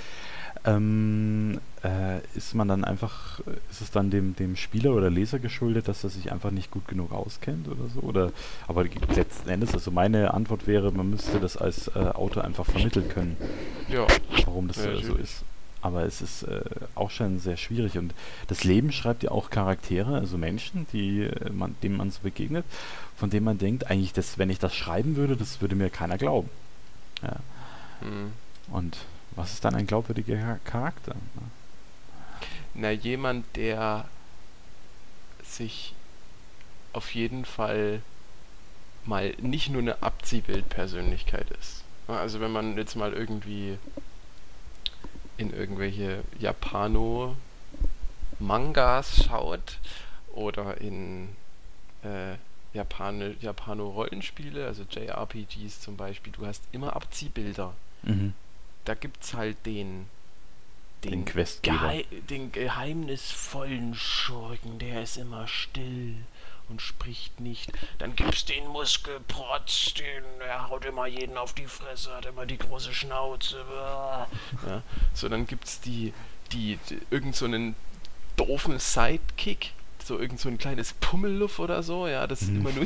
ähm, 0.65 1.60
äh, 1.84 2.19
ist 2.36 2.54
man 2.56 2.67
dann 2.67 2.84
einfach, 2.86 3.41
ist 3.69 3.82
es 3.82 3.91
dann 3.91 4.10
dem, 4.10 4.36
dem 4.36 4.56
Spieler 4.56 4.93
oder 4.93 5.10
Leser 5.10 5.39
geschuldet, 5.39 5.88
dass 5.88 6.04
er 6.04 6.10
sich 6.10 6.32
einfach 6.32 6.52
nicht 6.52 6.71
gut 6.71 6.88
genug 6.88 7.12
auskennt 7.12 7.67
oder 7.67 7.89
so? 7.93 7.99
Oder 8.02 8.32
aber 8.67 8.86
letzten 9.15 9.49
Endes, 9.49 9.73
also 9.73 9.91
meine 9.91 10.34
Antwort 10.34 10.65
wäre, 10.67 10.91
man 10.91 11.10
müsste 11.10 11.39
das 11.39 11.58
als 11.58 11.89
äh, 11.89 11.99
Autor 11.99 12.45
einfach 12.45 12.65
vermitteln 12.65 13.10
können 13.10 13.38
Ja, 13.89 14.08
warum 14.45 14.67
das 14.67 14.78
Ja, 14.78 14.91
äh, 14.91 15.04
so 15.04 15.15
ist. 15.15 15.43
Aber 15.82 16.06
es 16.06 16.21
ist 16.21 16.43
äh, 16.43 16.62
auch 16.95 17.12
schon 17.12 17.39
sehr 17.39 17.58
schwierig 17.58 17.97
und 17.97 18.13
das 18.47 18.63
Leben 18.63 18.93
schreibt 18.93 19.23
ja 19.23 19.32
auch 19.32 19.49
Charaktere, 19.49 20.15
also 20.15 20.38
Menschen, 20.38 20.88
die 20.93 21.23
äh, 21.23 21.49
man, 21.49 21.76
denen 21.84 21.97
man 21.97 22.10
so 22.10 22.21
begegnet, 22.23 22.63
von 23.17 23.30
denen 23.30 23.43
man 23.43 23.58
denkt, 23.58 23.91
eigentlich, 23.91 24.13
das, 24.13 24.38
wenn 24.38 24.49
ich 24.49 24.60
das 24.60 24.73
schreiben 24.73 25.17
würde, 25.17 25.36
das 25.36 25.60
würde 25.60 25.76
mir 25.76 25.89
keiner 25.89 26.17
glauben. 26.17 26.49
Ja. 27.21 27.36
hm. 27.99 28.32
Und 28.71 28.97
was 29.36 29.54
ist 29.54 29.65
dann 29.65 29.76
ein 29.76 29.88
glaubwürdiger 29.88 30.38
Char- 30.38 30.60
Charakter? 30.65 31.15
na 32.76 32.91
jemand, 32.91 33.46
der 33.56 34.06
sich 35.43 35.93
auf 36.93 37.13
jeden 37.13 37.46
Fall 37.46 38.02
mal 39.06 39.34
nicht 39.41 39.69
nur 39.69 39.82
eine 39.82 40.02
Abziehbildpersönlichkeit 40.02 41.50
ist. 41.60 41.84
Also 42.08 42.39
wenn 42.39 42.52
man 42.52 42.76
jetzt 42.78 42.96
mal 42.96 43.13
irgendwie 43.13 43.78
in 45.38 45.54
irgendwelche 45.54 46.24
Japano-Mangas 48.39 49.24
schaut 49.26 49.78
oder 50.34 50.80
in 50.82 51.30
äh, 52.04 52.36
Japano-Rollenspiele, 52.74 54.65
also 54.65 54.84
JRPGs 54.89 55.80
zum 55.82 55.96
Beispiel, 55.98 56.34
du 56.34 56.46
hast 56.46 56.63
immer 56.72 56.96
Abziehbilder. 56.96 57.74
Mhm. 58.04 58.34
Da 58.86 58.96
gibt's 58.96 59.34
halt 59.34 59.58
den 59.65 60.08
Den 61.04 61.26
Questgeber. 61.26 61.78
Gehei 61.78 62.06
den 62.30 62.52
geheimnisvollen 62.52 63.96
Schurken, 63.96 64.80
der 64.80 65.04
ist 65.04 65.17
immer 65.17 65.48
still 65.48 66.15
und 66.69 66.82
spricht 66.82 67.39
nicht. 67.39 67.72
Dann 67.98 68.15
gibt's 68.15 68.46
den 68.46 68.67
Muskelprotz, 68.67 69.93
den, 69.96 70.24
der 70.39 70.69
haut 70.69 70.86
immer 70.86 71.08
jeden 71.08 71.38
auf 71.38 71.54
die 71.54 71.67
Fresse, 71.67 72.13
hat 72.15 72.26
immer 72.26 72.46
die 72.46 72.58
große 72.58 72.93
Schnauze. 72.93 73.63
Ja, 74.65 74.82
so, 75.13 75.28
dann 75.30 75.46
gibt's 75.46 75.82
die, 75.82 76.13
die, 76.52 76.80
die 76.89 77.00
irgend 77.10 77.36
so 77.36 77.46
einen 77.46 77.76
doofen 78.38 78.80
Sidekick, 78.80 79.72
so 80.04 80.17
irgend 80.19 80.39
so 80.39 80.50
ein 80.50 80.58
kleines 80.58 80.93
Pummelluff 80.93 81.60
oder 81.60 81.84
so, 81.84 82.08
ja, 82.08 82.28
das 82.28 82.41
Mhm. 82.43 82.58
immer 82.62 82.72
nur 82.72 82.86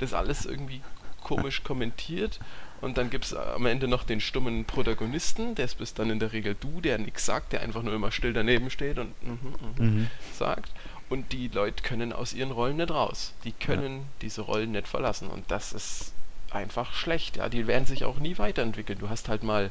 das 0.00 0.12
alles 0.12 0.46
irgendwie 0.46 0.82
komisch 1.22 1.62
kommentiert. 1.62 2.40
Und 2.80 2.98
dann 2.98 3.08
gibt 3.08 3.24
es 3.24 3.34
am 3.34 3.66
Ende 3.66 3.88
noch 3.88 4.04
den 4.04 4.20
stummen 4.20 4.64
Protagonisten, 4.64 5.54
der 5.54 5.68
bist 5.78 5.98
dann 5.98 6.10
in 6.10 6.18
der 6.18 6.32
Regel 6.32 6.54
du, 6.58 6.80
der 6.80 6.98
nichts 6.98 7.24
sagt, 7.24 7.52
der 7.52 7.62
einfach 7.62 7.82
nur 7.82 7.94
immer 7.94 8.12
still 8.12 8.32
daneben 8.32 8.68
steht 8.70 8.98
und 8.98 9.10
mm 9.22 9.30
-hmm, 9.30 9.82
mm 9.82 9.88
-hmm 10.00 10.06
sagt. 10.34 10.70
Und 11.08 11.32
die 11.32 11.48
Leute 11.48 11.82
können 11.82 12.12
aus 12.12 12.32
ihren 12.32 12.50
Rollen 12.50 12.76
nicht 12.76 12.90
raus. 12.90 13.32
Die 13.44 13.52
können 13.52 13.98
ja. 13.98 14.04
diese 14.22 14.42
Rollen 14.42 14.72
nicht 14.72 14.88
verlassen. 14.88 15.28
Und 15.28 15.50
das 15.50 15.72
ist 15.72 16.12
einfach 16.50 16.92
schlecht. 16.92 17.36
Ja, 17.36 17.48
die 17.48 17.66
werden 17.66 17.86
sich 17.86 18.04
auch 18.04 18.18
nie 18.18 18.38
weiterentwickeln. 18.38 18.98
Du 18.98 19.10
hast 19.10 19.28
halt 19.28 19.42
mal 19.42 19.70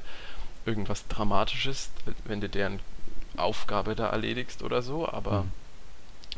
irgendwas 0.65 1.07
Dramatisches, 1.07 1.89
wenn 2.25 2.41
du 2.41 2.49
deren 2.49 2.79
Aufgabe 3.35 3.95
da 3.95 4.09
erledigst 4.09 4.63
oder 4.63 4.81
so, 4.81 5.07
aber 5.07 5.43
mhm. 5.43 5.51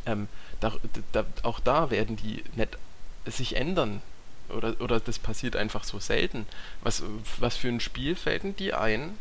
ähm, 0.05 0.27
da, 0.59 0.73
da, 1.11 1.25
auch 1.43 1.59
da 1.59 1.91
werden 1.91 2.15
die 2.15 2.43
nicht 2.55 2.77
sich 3.25 3.55
ändern. 3.55 4.01
Oder, 4.49 4.79
oder 4.79 4.99
das 4.99 5.19
passiert 5.19 5.55
einfach 5.55 5.83
so 5.83 5.99
selten. 5.99 6.45
Was, 6.81 7.03
was 7.39 7.55
für 7.55 7.69
ein 7.69 7.79
Spiel 7.79 8.15
fällt 8.15 8.43
denn 8.43 8.55
die 8.55 8.73
ein, 8.73 9.17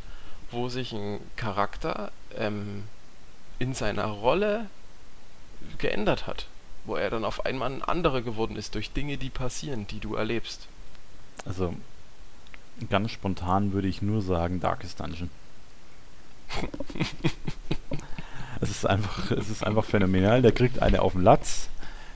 wo 0.51 0.69
sich 0.69 0.93
ein 0.93 1.21
Charakter 1.37 2.13
ähm, 2.37 2.85
in 3.59 3.75
seiner 3.75 4.07
Rolle 4.07 4.67
geändert 5.79 6.27
hat? 6.27 6.47
Wo 6.85 6.97
er 6.97 7.09
dann 7.09 7.25
auf 7.25 7.47
einmal 7.47 7.73
ein 7.73 7.83
anderer 7.83 8.21
geworden 8.21 8.57
ist 8.57 8.75
durch 8.75 8.91
Dinge, 8.91 9.17
die 9.17 9.31
passieren, 9.31 9.87
die 9.87 10.01
du 10.01 10.15
erlebst. 10.15 10.69
Also 11.47 11.75
ganz 12.91 13.11
spontan 13.11 13.73
würde 13.73 13.89
ich 13.89 14.03
nur 14.03 14.21
sagen 14.23 14.61
Darkest 14.61 15.01
Dungeon. 15.01 15.31
es 18.61 18.71
ist 18.71 18.87
einfach, 18.87 19.31
es 19.31 19.49
ist 19.49 19.65
einfach 19.65 19.85
phänomenal. 19.85 20.43
Der 20.43 20.53
kriegt 20.53 20.81
eine 20.81 21.03
auf 21.03 21.13
den 21.13 21.23
Latz, 21.23 21.69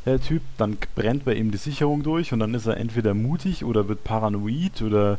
der 0.09 0.21
Typ, 0.21 0.43
dann 0.57 0.77
brennt 0.95 1.25
bei 1.25 1.35
ihm 1.35 1.51
die 1.51 1.59
Sicherung 1.59 2.03
durch 2.03 2.33
und 2.33 2.41
dann 2.41 2.55
ist 2.55 2.67
er 2.67 2.77
entweder 2.77 3.15
mutig 3.15 3.65
oder 3.65 3.89
wird 3.89 4.05
paranoid 4.05 4.83
oder, 4.83 5.19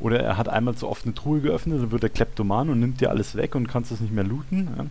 oder 0.00 0.20
er 0.20 0.36
hat 0.36 0.48
einmal 0.48 0.74
zu 0.74 0.88
oft 0.88 1.04
eine 1.04 1.14
Truhe 1.14 1.40
geöffnet, 1.40 1.82
dann 1.82 1.90
wird 1.90 2.02
er 2.02 2.08
kleptoman 2.08 2.68
und 2.68 2.80
nimmt 2.80 3.00
dir 3.00 3.10
alles 3.10 3.34
weg 3.36 3.54
und 3.54 3.68
kannst 3.68 3.92
es 3.92 4.00
nicht 4.00 4.12
mehr 4.12 4.24
looten. 4.24 4.68
Ja. 4.76 4.86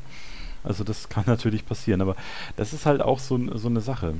Also 0.63 0.83
das 0.83 1.09
kann 1.09 1.23
natürlich 1.27 1.65
passieren, 1.65 2.01
aber 2.01 2.15
das 2.55 2.73
ist 2.73 2.85
halt 2.85 3.01
auch 3.01 3.19
so, 3.19 3.39
so 3.57 3.69
eine 3.69 3.81
Sache. 3.81 4.15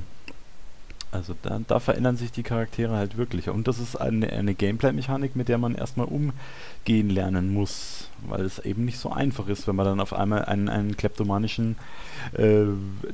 Also 1.10 1.34
da, 1.42 1.60
da, 1.66 1.80
verändern 1.80 2.18
sich 2.18 2.32
die 2.32 2.42
Charaktere 2.42 2.94
halt 2.94 3.16
wirklich. 3.16 3.48
Und 3.48 3.66
das 3.66 3.78
ist 3.78 3.96
eine, 3.96 4.30
eine 4.30 4.54
Gameplay-Mechanik, 4.54 5.36
mit 5.36 5.48
der 5.48 5.56
man 5.56 5.74
erstmal 5.74 6.06
umgehen 6.06 7.08
lernen 7.08 7.52
muss, 7.52 8.08
weil 8.26 8.42
es 8.42 8.58
eben 8.58 8.84
nicht 8.84 8.98
so 8.98 9.10
einfach 9.10 9.48
ist, 9.48 9.66
wenn 9.66 9.76
man 9.76 9.86
dann 9.86 10.00
auf 10.00 10.12
einmal 10.12 10.44
einen, 10.44 10.68
einen 10.68 10.98
kleptomanischen 10.98 11.76
äh, 12.34 12.64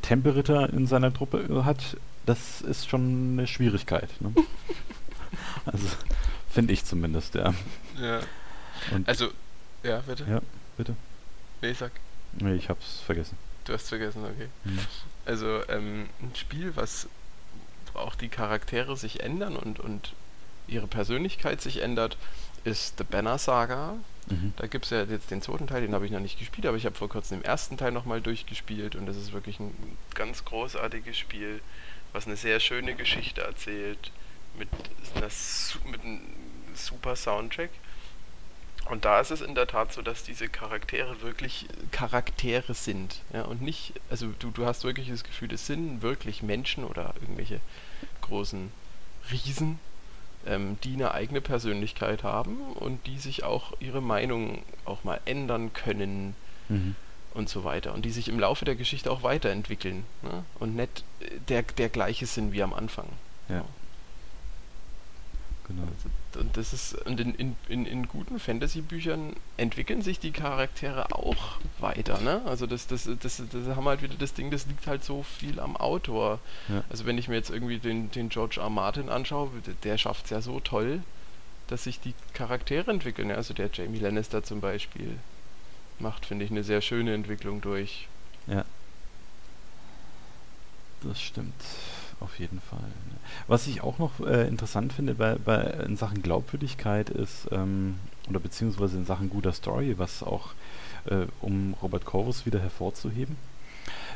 Tempelritter 0.03 0.73
in 0.73 0.89
seiner 0.89 1.15
Truppe 1.15 1.65
hat. 1.65 1.97
Das 2.27 2.63
ist 2.63 2.89
schon 2.89 3.35
eine 3.35 3.47
Schwierigkeit. 3.47 4.09
Ne? 4.21 4.33
also 5.67 5.87
finde 6.51 6.73
ich 6.73 6.85
zumindest, 6.85 7.37
ja. 7.37 7.55
Ja. 8.01 8.21
Und 8.91 9.09
also, 9.09 9.29
ja, 9.85 10.01
bitte. 10.01 10.25
Ja, 10.29 10.41
bitte. 10.77 10.97
Nee, 11.63 11.75
sag. 11.75 11.93
Nee, 12.41 12.55
ich 12.55 12.69
hab's 12.69 13.01
vergessen. 13.01 13.39
Du 13.65 13.73
hast 13.73 13.89
vergessen, 13.89 14.25
okay. 14.25 14.49
Mhm. 14.65 14.79
Also, 15.27 15.61
ähm, 15.69 16.09
ein 16.21 16.33
Spiel, 16.35 16.73
was 16.75 17.09
auch 17.95 18.15
die 18.15 18.29
Charaktere 18.29 18.97
sich 18.97 19.21
ändern 19.21 19.57
und, 19.57 19.81
und 19.81 20.13
ihre 20.67 20.87
Persönlichkeit 20.87 21.61
sich 21.61 21.83
ändert, 21.83 22.17
ist 22.65 22.99
The 22.99 23.05
Banner 23.05 23.39
Saga. 23.39 23.97
Mhm. 24.27 24.55
Da 24.57 24.67
gibt 24.67 24.87
es 24.87 24.91
ja 24.91 25.05
jetzt 25.05 25.31
den 25.31 25.43
zweiten 25.43 25.67
Teil, 25.67 25.83
den 25.83 25.95
habe 25.95 26.07
ich 26.07 26.13
noch 26.13 26.21
nicht 26.21 26.39
gespielt, 26.39 26.67
aber 26.67 26.77
ich 26.77 26.87
habe 26.87 26.95
vor 26.95 27.09
kurzem 27.09 27.41
den 27.41 27.45
ersten 27.45 27.77
Teil 27.77 27.93
nochmal 27.93 28.21
durchgespielt 28.21 28.97
und 28.97 29.07
das 29.07 29.17
ist 29.17 29.33
wirklich 29.33 29.61
ein 29.61 29.75
ganz 30.15 30.45
großartiges 30.45 31.17
Spiel, 31.17 31.61
was 32.13 32.27
eine 32.27 32.37
sehr 32.37 32.61
schöne 32.61 32.95
Geschichte 32.95 33.43
erzählt, 33.43 34.11
mit, 34.59 34.69
einer, 35.15 35.29
mit 35.91 36.03
einem 36.03 36.21
super 36.75 37.17
Soundtrack. 37.17 37.71
Und 38.91 39.05
da 39.05 39.21
ist 39.21 39.31
es 39.31 39.41
in 39.41 39.55
der 39.55 39.67
Tat 39.67 39.93
so, 39.93 40.03
dass 40.03 40.25
diese 40.25 40.49
Charaktere 40.49 41.23
wirklich 41.23 41.67
Charaktere 41.91 42.75
sind. 42.75 43.21
Ja, 43.33 43.43
und 43.43 43.63
nicht, 43.63 43.95
also 44.11 44.29
du, 44.39 44.51
du 44.51 44.67
hast 44.67 44.85
wirklich 44.85 45.09
das 45.09 45.25
Gefühl, 45.25 45.53
es 45.53 45.67
sind 45.67 46.03
wirklich 46.03 46.43
Menschen 46.43 46.85
oder 46.85 47.15
irgendwelche 47.21 47.61
großen 48.21 48.71
Riesen, 49.31 49.79
ähm, 50.47 50.77
die 50.85 50.95
eine 50.95 51.13
eigene 51.13 51.41
Persönlichkeit 51.41 52.23
haben 52.23 52.59
und 52.75 53.07
die 53.07 53.19
sich 53.19 53.43
auch 53.43 53.73
ihre 53.81 54.03
Meinung 54.03 54.63
auch 54.85 55.03
mal 55.03 55.21
ändern 55.25 55.73
können 55.73 56.37
mhm. 56.69 56.95
und 57.33 57.49
so 57.49 57.65
weiter. 57.65 57.95
Und 57.95 58.05
die 58.05 58.11
sich 58.11 58.29
im 58.29 58.39
Laufe 58.39 58.67
der 58.67 58.77
Geschichte 58.77 59.11
auch 59.11 59.23
weiterentwickeln. 59.23 60.05
Ne? 60.21 60.45
Und 60.61 60.77
nicht 60.77 61.05
der, 61.49 61.63
der 61.63 61.89
gleiche 61.89 62.27
sind 62.27 62.53
wie 62.53 62.63
am 62.63 62.75
Anfang. 62.75 63.09
Ja. 63.49 63.55
Genau. 63.61 63.69
Also, 65.69 66.41
und 66.41 66.57
das 66.57 66.73
ist 66.75 66.95
und 67.07 67.19
in, 67.21 67.35
in, 67.35 67.57
in, 67.69 67.87
in 67.87 68.09
guten 68.09 68.39
Fantasy-Büchern 68.39 69.35
entwickeln 69.57 70.03
sich 70.03 70.21
die 70.21 70.31
Charaktere 70.31 71.11
auch 71.13 71.59
weiter, 71.79 72.21
ne? 72.21 72.43
Also 72.45 72.67
das, 72.67 72.87
das, 72.87 73.09
das, 73.21 73.43
das 73.51 73.77
haben 73.77 73.87
halt 73.87 74.03
wieder 74.03 74.15
das 74.19 74.35
Ding, 74.35 74.51
das 74.51 74.67
liegt 74.67 74.87
halt 74.87 75.03
so 75.03 75.23
viel 75.23 75.61
am 75.61 75.77
Autor. 75.77 76.39
Ja. 76.69 76.85
Also 76.91 77.07
wenn 77.07 77.17
ich 77.17 77.29
mir 77.29 77.37
jetzt 77.37 77.51
irgendwie 77.51 77.79
den, 77.79 78.11
den 78.11 78.29
George 78.29 78.61
R. 78.61 78.69
Martin 78.69 79.09
anschaue, 79.09 79.51
der 79.85 79.97
schafft 79.97 80.27
es 80.27 80.31
ja 80.31 80.43
so 80.43 80.61
toll, 80.61 81.03
dass 81.69 81.85
sich 81.85 81.99
die 81.99 82.15
Charaktere 82.35 82.91
entwickeln. 82.91 83.31
Ja? 83.31 83.37
Also 83.37 83.55
der 83.55 83.71
Jamie 83.73 83.99
Lannister 83.99 84.43
zum 84.43 84.61
Beispiel 84.61 85.19
macht, 85.99 86.27
finde 86.27 86.45
ich, 86.45 86.51
eine 86.51 86.65
sehr 86.65 86.83
schöne 86.83 87.15
Entwicklung 87.15 87.63
durch. 87.63 88.09
Ja. 88.47 88.67
Das 91.03 91.21
stimmt 91.21 91.55
auf 92.25 92.39
jeden 92.39 92.61
Fall. 92.61 92.79
Was 93.47 93.67
ich 93.67 93.83
auch 93.83 93.99
noch 93.99 94.21
äh, 94.21 94.49
interessant 94.49 94.93
finde 94.93 95.15
bei, 95.15 95.37
bei, 95.37 95.61
in 95.87 95.97
Sachen 95.97 96.23
Glaubwürdigkeit 96.23 97.11
ist, 97.11 97.47
ähm, 97.53 97.97
oder 98.29 98.41
beziehungsweise 98.41 98.97
in 98.97 99.05
Sachen 99.05 99.31
guter 99.31 99.53
Story, 99.53 99.95
was 99.99 100.23
auch, 100.23 100.51
äh, 101.07 101.27
um 101.41 101.75
Robert 101.83 102.05
Corvus 102.05 102.47
wieder 102.47 102.59
hervorzuheben, 102.59 103.37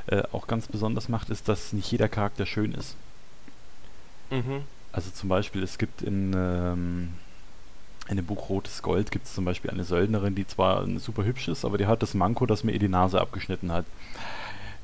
äh, 0.07 0.23
auch 0.33 0.47
ganz 0.47 0.67
besonders 0.67 1.09
macht, 1.09 1.31
ist, 1.31 1.49
dass 1.49 1.73
nicht 1.73 1.91
jeder 1.93 2.09
Charakter 2.09 2.47
schön 2.47 2.73
ist. 2.73 2.97
Mhm. 4.31 4.63
Also 4.91 5.11
zum 5.11 5.29
Beispiel, 5.29 5.63
es 5.63 5.79
gibt 5.79 6.03
in, 6.03 6.33
ähm, 6.35 7.11
in 8.09 8.17
dem 8.17 8.25
Buch 8.25 8.49
Rotes 8.49 8.81
Gold 8.83 9.11
gibt 9.11 9.27
es 9.27 9.35
zum 9.35 9.45
Beispiel 9.45 9.71
eine 9.71 9.85
Söldnerin, 9.85 10.35
die 10.35 10.47
zwar 10.47 10.87
super 10.99 11.25
hübsch 11.25 11.49
ist, 11.49 11.67
aber 11.67 11.77
die 11.77 11.87
hat 11.87 12.03
das 12.03 12.15
Manko, 12.15 12.47
dass 12.47 12.65
mir 12.65 12.73
ihr 12.73 12.79
die 12.79 12.89
Nase 12.89 13.21
abgeschnitten 13.21 13.71
hat. 13.71 13.85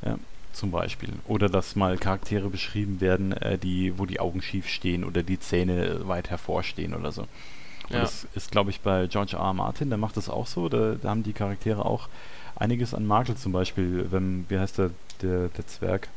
Ja 0.04 0.18
zum 0.54 0.70
Beispiel. 0.70 1.10
Oder 1.26 1.48
dass 1.48 1.76
mal 1.76 1.98
Charaktere 1.98 2.48
beschrieben 2.48 3.00
werden, 3.00 3.32
äh, 3.32 3.58
die, 3.58 3.98
wo 3.98 4.06
die 4.06 4.20
Augen 4.20 4.42
schief 4.42 4.68
stehen 4.68 5.04
oder 5.04 5.22
die 5.22 5.38
Zähne 5.38 6.06
weit 6.08 6.30
hervorstehen 6.30 6.94
oder 6.94 7.12
so. 7.12 7.22
Und 7.22 7.94
ja. 7.96 8.00
das 8.00 8.26
ist, 8.34 8.50
glaube 8.50 8.70
ich, 8.70 8.80
bei 8.80 9.06
George 9.06 9.36
R. 9.36 9.42
R. 9.42 9.52
Martin, 9.52 9.90
der 9.90 9.98
macht 9.98 10.16
das 10.16 10.28
auch 10.28 10.46
so. 10.46 10.68
Da, 10.68 10.94
da, 10.94 11.10
haben 11.10 11.22
die 11.22 11.32
Charaktere 11.32 11.84
auch 11.84 12.08
einiges 12.56 12.94
an 12.94 13.06
Makel, 13.06 13.36
zum 13.36 13.52
Beispiel, 13.52 14.06
wenn, 14.10 14.46
wie 14.48 14.58
heißt 14.58 14.78
der, 14.78 14.90
der, 15.20 15.48
der 15.48 15.66
Zwerg? 15.66 16.08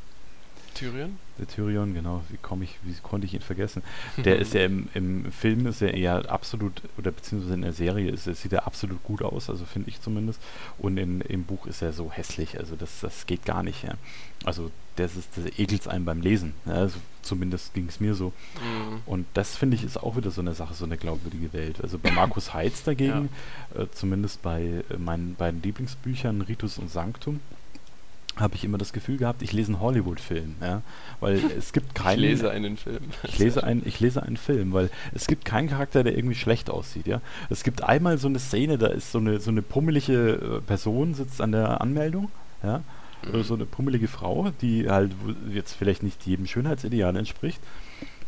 Tyrion? 0.78 1.18
Der 1.40 1.48
Tyrion, 1.48 1.94
genau. 1.94 2.24
Wie 2.30 2.38
komme 2.38 2.64
ich, 2.64 2.78
wie 2.84 2.94
konnte 3.02 3.26
ich 3.26 3.34
ihn 3.34 3.42
vergessen? 3.42 3.84
Der 4.18 4.38
ist 4.40 4.54
ja 4.54 4.66
im, 4.66 4.90
im 4.94 5.32
Film 5.32 5.66
ist 5.68 5.82
er 5.82 5.94
eher 5.94 6.32
absolut, 6.32 6.82
oder 6.98 7.12
beziehungsweise 7.12 7.54
in 7.54 7.62
der 7.62 7.74
Serie 7.74 8.12
ist, 8.12 8.24
sieht 8.24 8.54
er 8.54 8.68
absolut 8.68 9.04
gut 9.04 9.22
aus, 9.22 9.50
also 9.50 9.66
finde 9.66 9.90
ich 9.90 10.02
zumindest. 10.02 10.42
Und 10.78 10.98
in, 10.98 11.22
im 11.22 11.44
Buch 11.44 11.66
ist 11.68 11.82
er 11.82 11.94
so 11.94 12.12
hässlich, 12.12 12.58
also 12.58 12.76
das, 12.76 13.00
das 13.02 13.26
geht 13.26 13.46
gar 13.46 13.64
nicht. 13.64 13.84
Ja. 13.84 13.96
Also 14.44 14.72
das 14.96 15.16
ist, 15.16 15.30
das 15.36 15.46
ekelt 15.58 15.88
einem 15.88 16.06
beim 16.06 16.22
Lesen. 16.22 16.54
Ja, 16.66 16.74
also 16.74 16.98
zumindest 17.22 17.74
ging 17.74 17.88
es 17.88 18.00
mir 18.00 18.16
so. 18.16 18.34
Mhm. 18.56 19.02
Und 19.06 19.26
das 19.34 19.56
finde 19.56 19.76
ich 19.76 19.84
ist 19.84 19.98
auch 19.98 20.16
wieder 20.16 20.32
so 20.32 20.42
eine 20.42 20.54
Sache, 20.54 20.74
so 20.74 20.86
eine 20.86 20.98
glaubwürdige 20.98 21.54
Welt. 21.54 21.82
Also 21.82 21.98
bei 21.98 22.12
Markus 22.12 22.54
Heitz 22.54 22.84
dagegen, 22.84 23.30
ja. 23.76 23.84
äh, 23.84 23.92
zumindest 23.92 24.42
bei 24.42 24.84
äh, 24.90 24.98
meinen 24.98 25.36
beiden 25.36 25.62
Lieblingsbüchern 25.62 26.42
Ritus 26.42 26.78
und 26.78 26.90
Sanctum, 26.90 27.40
habe 28.40 28.56
ich 28.56 28.64
immer 28.64 28.78
das 28.78 28.94
Gefühl 28.94 29.18
gehabt, 29.18 29.42
ich 29.42 29.54
lese 29.54 29.74
einen 29.74 29.82
Hollywood-Film, 29.82 30.56
ja, 30.62 30.82
weil 31.20 31.42
es 31.58 31.74
gibt 31.74 31.96
keinen. 31.96 32.24
Ich 32.24 32.30
lese 32.30 32.52
einen 32.52 32.78
Film. 32.78 33.04
Ich 33.24 33.40
lese 33.40 33.64
einen, 33.64 33.82
ich 33.86 34.00
lese 34.00 34.24
einen 34.24 34.38
Film, 34.38 34.74
weil 34.74 34.90
es 35.14 35.28
gibt 35.28 35.46
keinen 35.46 35.70
Charakter, 35.70 36.04
der 36.04 36.18
irgendwie 36.18 36.36
schlecht 36.36 36.70
aussieht, 36.70 37.08
ja. 37.08 37.22
Es 37.50 37.64
gibt 37.64 37.84
einmal 37.84 38.18
so 38.18 38.28
eine 38.28 38.40
Szene, 38.40 38.78
da 38.78 38.88
ist 38.88 39.12
so 39.12 39.20
eine 39.20 39.40
so 39.40 39.52
eine 39.52 39.62
pummelige 39.62 40.60
äh, 40.60 40.62
Person 40.62 41.14
sitzt 41.14 41.42
an 41.42 41.52
der 41.52 41.82
Anmeldung, 41.82 42.30
ja, 42.64 42.82
mhm. 43.32 43.44
so 43.44 43.54
eine 43.54 43.66
pummelige 43.66 44.08
Frau, 44.08 44.52
die 44.62 44.90
halt 44.90 45.12
jetzt 45.54 45.74
vielleicht 45.74 46.04
nicht 46.04 46.26
jedem 46.26 46.48
Schönheitsideal 46.48 47.16
entspricht, 47.16 47.62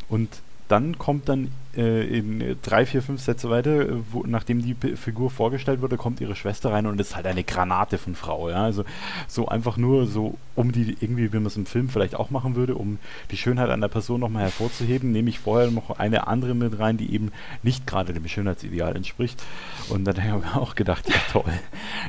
und 0.07 0.29
dann 0.69 0.97
kommt 0.97 1.27
dann 1.29 1.51
in 1.73 2.57
drei, 2.61 2.85
vier, 2.85 3.01
fünf 3.01 3.21
Sätze 3.21 3.49
weiter, 3.49 3.81
äh, 3.81 3.93
wo, 4.11 4.23
nachdem 4.25 4.61
die 4.61 4.73
P 4.73 4.95
Figur 4.95 5.29
vorgestellt 5.29 5.81
wurde, 5.81 5.97
kommt 5.97 6.19
ihre 6.19 6.35
Schwester 6.35 6.71
rein 6.71 6.87
und 6.87 6.99
ist 6.99 7.15
halt 7.15 7.27
eine 7.27 7.43
Granate 7.43 7.97
von 7.97 8.15
Frau. 8.15 8.49
Ja? 8.49 8.63
Also 8.63 8.85
so 9.27 9.47
einfach 9.47 9.77
nur 9.77 10.07
so, 10.07 10.35
um 10.55 10.71
die 10.71 10.97
irgendwie, 10.99 11.31
wie 11.31 11.37
man 11.37 11.45
es 11.45 11.57
im 11.57 11.65
Film 11.65 11.89
vielleicht 11.89 12.15
auch 12.15 12.31
machen 12.31 12.55
würde, 12.55 12.75
um 12.75 12.97
die 13.31 13.37
Schönheit 13.37 13.69
einer 13.69 13.87
Person 13.87 14.19
nochmal 14.19 14.43
hervorzuheben, 14.43 15.11
nehme 15.11 15.29
ich 15.29 15.39
vorher 15.39 15.69
noch 15.69 15.99
eine 15.99 16.27
andere 16.27 16.55
mit 16.55 16.79
rein, 16.79 16.97
die 16.97 17.13
eben 17.13 17.31
nicht 17.61 17.85
gerade 17.85 18.13
dem 18.13 18.27
Schönheitsideal 18.27 18.95
entspricht. 18.95 19.41
Und 19.89 20.05
dann 20.05 20.17
habe 20.23 20.43
ich 20.43 20.53
mir 20.53 20.61
auch 20.61 20.75
gedacht, 20.75 21.07
ja 21.09 21.15
toll. 21.31 21.53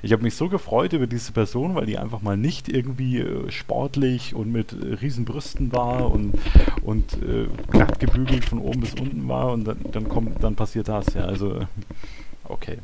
Ich 0.03 0.12
habe 0.12 0.22
mich 0.22 0.35
so 0.35 0.49
gefreut 0.49 0.93
über 0.93 1.07
diese 1.07 1.32
Person, 1.32 1.74
weil 1.74 1.87
die 1.87 1.99
einfach 1.99 2.22
mal 2.22 2.37
nicht 2.37 2.68
irgendwie 2.68 3.18
äh, 3.18 3.51
sportlich 3.51 4.35
und 4.35 4.51
mit 4.53 4.72
äh, 4.72 4.95
riesen 4.95 5.26
war 5.72 6.11
und, 6.11 6.35
und 6.82 7.14
äh, 7.22 7.47
glatt 7.70 8.01
gebügelt 8.01 8.45
von 8.45 8.59
oben 8.59 8.80
bis 8.80 8.95
unten 8.95 9.28
war 9.28 9.53
und 9.53 9.60
dann, 9.65 9.79
dann 9.93 10.09
kommt, 10.09 10.43
dann 10.43 10.55
passiert 10.57 10.89
das, 10.89 11.15
ja. 11.15 11.25
Also 11.25 11.67
okay. 12.45 12.79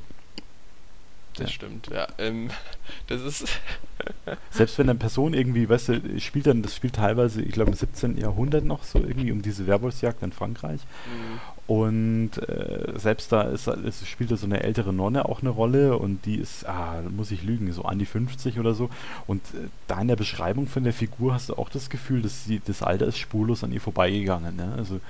Das 1.37 1.49
Ja. 1.49 1.55
stimmt, 1.55 1.89
ja. 1.89 2.07
Ähm, 2.19 2.51
das 3.09 3.23
ist. 3.23 3.47
Selbst 4.51 4.79
wenn 4.79 4.89
eine 4.89 4.99
Person 4.99 5.35
irgendwie, 5.35 5.69
weißt 5.69 5.89
du, 5.89 6.21
spielt 6.21 6.47
dann, 6.47 6.63
das 6.63 6.77
spielt 6.77 6.97
teilweise, 6.97 7.43
ich 7.43 7.53
glaube 7.53 7.71
im 7.71 7.77
17. 7.77 8.19
Jahrhundert 8.19 8.65
noch 8.65 8.85
so 8.85 8.99
irgendwie 8.99 9.33
um 9.33 9.43
diese 9.43 9.67
Werwolfsjagd 9.67 10.23
in 10.23 10.33
Frankreich. 10.33 10.81
Mhm. 11.07 11.41
Und 11.67 12.31
äh, 12.49 12.93
selbst 12.97 13.33
da 13.33 13.43
ist, 13.43 13.67
es 13.67 14.07
spielt 14.07 14.31
da 14.31 14.37
so 14.37 14.47
eine 14.47 14.63
ältere 14.63 14.93
Nonne 14.93 15.25
auch 15.25 15.41
eine 15.41 15.51
Rolle 15.51 15.99
und 15.99 16.25
die 16.25 16.37
ist, 16.37 16.65
ah, 16.67 17.03
muss 17.11 17.33
ich 17.33 17.43
lügen, 17.43 17.73
so 17.73 17.83
an 17.83 17.99
die 17.99 18.07
50 18.07 18.61
oder 18.61 18.73
so. 18.75 18.89
Und 19.27 19.43
äh, 19.55 19.69
da 19.89 20.01
in 20.01 20.07
der 20.07 20.15
Beschreibung 20.15 20.69
von 20.69 20.85
der 20.85 20.93
Figur 20.93 21.35
hast 21.35 21.49
du 21.49 21.55
auch 21.55 21.69
das 21.69 21.91
Gefühl, 21.91 22.23
dass 22.23 22.45
sie, 22.45 22.61
das 22.65 22.83
Alter 22.83 23.07
ist 23.07 23.19
spurlos 23.19 23.65
an 23.65 23.73
ihr 23.73 23.81
vorbeigegangen. 23.81 24.55
Ne? 24.55 24.75
Also 24.77 25.01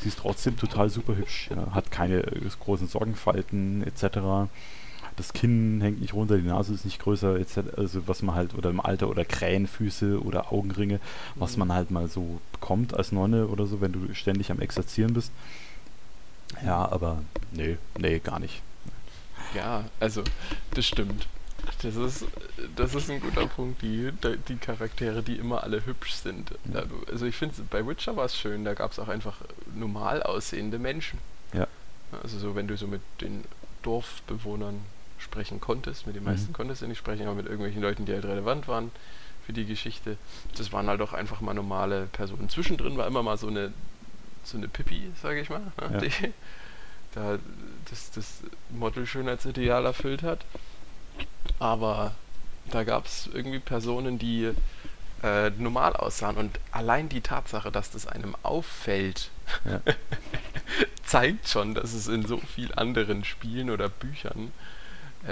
sie 0.00 0.08
ist 0.08 0.18
trotzdem 0.20 0.56
total 0.56 0.88
super 0.88 1.16
hübsch, 1.16 1.50
ja? 1.50 1.74
hat 1.74 1.90
keine 1.90 2.20
äh, 2.20 2.40
großen 2.60 2.88
Sorgenfalten 2.88 3.82
etc. 3.86 4.48
Das 5.16 5.32
Kinn 5.32 5.80
hängt 5.80 6.00
nicht 6.00 6.12
runter, 6.12 6.36
die 6.36 6.46
Nase 6.46 6.74
ist 6.74 6.84
nicht 6.84 7.00
größer, 7.00 7.36
etc. 7.36 7.58
Also 7.76 8.06
was 8.06 8.22
man 8.22 8.34
halt, 8.34 8.54
oder 8.54 8.70
im 8.70 8.80
Alter, 8.80 9.08
oder 9.08 9.24
Krähenfüße 9.24 10.22
oder 10.22 10.52
Augenringe, 10.52 11.00
was 11.34 11.56
man 11.56 11.72
halt 11.72 11.90
mal 11.90 12.08
so 12.08 12.40
bekommt 12.52 12.94
als 12.94 13.12
Nonne 13.12 13.46
oder 13.46 13.66
so, 13.66 13.80
wenn 13.80 13.92
du 13.92 14.14
ständig 14.14 14.50
am 14.50 14.60
Exerzieren 14.60 15.14
bist. 15.14 15.32
Ja, 16.64 16.90
aber 16.90 17.22
nee, 17.52 17.78
nee, 17.98 18.18
gar 18.18 18.38
nicht. 18.38 18.62
Ja, 19.54 19.84
also, 20.00 20.22
das 20.74 20.86
stimmt. 20.86 21.28
Das 21.82 21.96
ist, 21.96 22.24
das 22.76 22.94
ist 22.94 23.10
ein 23.10 23.20
guter 23.20 23.46
Punkt, 23.46 23.82
die, 23.82 24.10
die 24.48 24.56
Charaktere, 24.56 25.22
die 25.22 25.36
immer 25.36 25.62
alle 25.62 25.84
hübsch 25.84 26.12
sind. 26.12 26.52
Also 27.10 27.26
ich 27.26 27.34
finde, 27.34 27.54
bei 27.70 27.86
Witcher 27.86 28.16
war 28.16 28.26
es 28.26 28.36
schön, 28.36 28.64
da 28.64 28.74
gab 28.74 28.92
es 28.92 28.98
auch 28.98 29.08
einfach 29.08 29.38
normal 29.74 30.22
aussehende 30.22 30.78
Menschen. 30.78 31.18
Ja. 31.52 31.66
Also 32.22 32.38
so, 32.38 32.54
wenn 32.54 32.68
du 32.68 32.76
so 32.76 32.86
mit 32.86 33.02
den 33.20 33.44
Dorfbewohnern 33.82 34.80
sprechen 35.26 35.60
konntest, 35.60 36.06
mit 36.06 36.16
den 36.16 36.24
meisten 36.24 36.48
Mhm. 36.50 36.54
konntest 36.54 36.82
du 36.82 36.86
nicht 36.86 36.98
sprechen, 36.98 37.26
aber 37.26 37.34
mit 37.34 37.46
irgendwelchen 37.46 37.82
Leuten, 37.82 38.06
die 38.06 38.12
halt 38.12 38.24
relevant 38.24 38.68
waren 38.68 38.90
für 39.44 39.52
die 39.52 39.66
Geschichte, 39.66 40.16
das 40.56 40.72
waren 40.72 40.88
halt 40.88 41.00
auch 41.02 41.12
einfach 41.12 41.40
mal 41.40 41.54
normale 41.54 42.06
Personen. 42.12 42.48
Zwischendrin 42.48 42.96
war 42.96 43.06
immer 43.06 43.22
mal 43.22 43.36
so 43.36 43.48
eine, 43.48 43.72
so 44.44 44.56
eine 44.56 44.68
Pippi, 44.68 45.10
sage 45.22 45.40
ich 45.40 45.50
mal, 45.50 45.60
ne, 45.60 45.90
Ja. 45.92 45.98
die 46.00 46.10
da 47.14 47.38
das, 47.90 48.10
das 48.12 48.40
Model-Schönheitsideal 48.70 49.84
erfüllt 49.86 50.22
hat. 50.22 50.40
Aber 51.58 52.14
da 52.70 52.84
gab 52.84 53.06
es 53.06 53.28
irgendwie 53.32 53.58
Personen, 53.58 54.18
die 54.18 54.52
äh, 55.22 55.50
normal 55.50 55.94
aussahen 55.96 56.36
und 56.36 56.58
allein 56.72 57.08
die 57.08 57.22
Tatsache, 57.22 57.70
dass 57.72 57.90
das 57.90 58.06
einem 58.06 58.36
auffällt, 58.42 59.30
Ja. 59.64 59.80
zeigt 61.04 61.48
schon, 61.48 61.74
dass 61.74 61.92
es 61.94 62.08
in 62.08 62.26
so 62.26 62.36
vielen 62.38 62.72
anderen 62.74 63.24
Spielen 63.24 63.70
oder 63.70 63.88
Büchern 63.88 64.52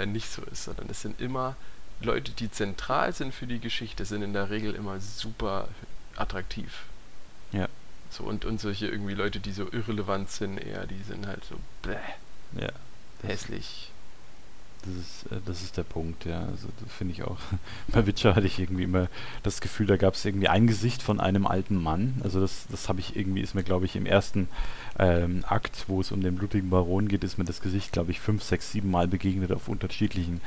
nicht 0.05 0.29
so 0.29 0.41
ist, 0.43 0.65
sondern 0.65 0.89
es 0.89 1.01
sind 1.01 1.21
immer 1.21 1.55
Leute, 2.01 2.31
die 2.31 2.51
zentral 2.51 3.13
sind 3.13 3.33
für 3.33 3.47
die 3.47 3.59
Geschichte, 3.59 4.05
sind 4.05 4.21
in 4.21 4.33
der 4.33 4.49
Regel 4.49 4.75
immer 4.75 4.99
super 4.99 5.69
attraktiv. 6.15 6.85
Ja. 7.51 7.67
So 8.09 8.23
und, 8.23 8.45
und 8.45 8.59
solche 8.59 8.87
irgendwie 8.87 9.13
Leute, 9.13 9.39
die 9.39 9.51
so 9.51 9.71
irrelevant 9.71 10.29
sind, 10.29 10.57
eher, 10.57 10.85
die 10.87 11.01
sind 11.03 11.27
halt 11.27 11.43
so 11.45 11.55
bläh, 11.81 11.97
Ja, 12.59 12.69
hässlich. 13.23 13.91
Das, 14.85 14.95
ist, 14.95 15.31
äh, 15.31 15.41
das 15.45 15.61
ist 15.61 15.77
der 15.77 15.83
Punkt, 15.83 16.25
ja. 16.25 16.41
Also 16.41 16.67
das 16.83 16.91
finde 16.93 17.13
ich 17.13 17.23
auch. 17.23 17.37
Bei 17.87 18.05
Witcher 18.05 18.35
hatte 18.35 18.47
ich 18.47 18.59
irgendwie 18.59 18.83
immer 18.83 19.07
das 19.43 19.61
Gefühl, 19.61 19.87
da 19.87 19.97
gab 19.97 20.13
es 20.13 20.25
irgendwie 20.25 20.47
ein 20.47 20.67
Gesicht 20.67 21.01
von 21.01 21.19
einem 21.19 21.45
alten 21.45 21.81
Mann. 21.81 22.21
Also 22.23 22.39
das, 22.39 22.67
das 22.69 22.89
habe 22.89 22.99
ich 22.99 23.15
irgendwie, 23.15 23.41
ist 23.41 23.55
mir, 23.55 23.63
glaube 23.63 23.85
ich, 23.85 23.95
im 23.95 24.05
ersten 24.05 24.47
ähm, 24.97 25.43
Akt, 25.47 25.85
wo 25.87 26.01
es 26.01 26.11
um 26.11 26.21
den 26.21 26.35
blutigen 26.35 26.69
Baron 26.69 27.07
geht, 27.07 27.23
ist 27.23 27.37
mir 27.37 27.45
das 27.45 27.61
Gesicht, 27.61 27.91
glaube 27.91 28.11
ich, 28.11 28.19
fünf, 28.19 28.43
sechs, 28.43 28.71
sieben 28.71 28.91
Mal 28.91 29.07
begegnet 29.07 29.51
auf 29.51 29.67
unterschiedlichen 29.67 30.41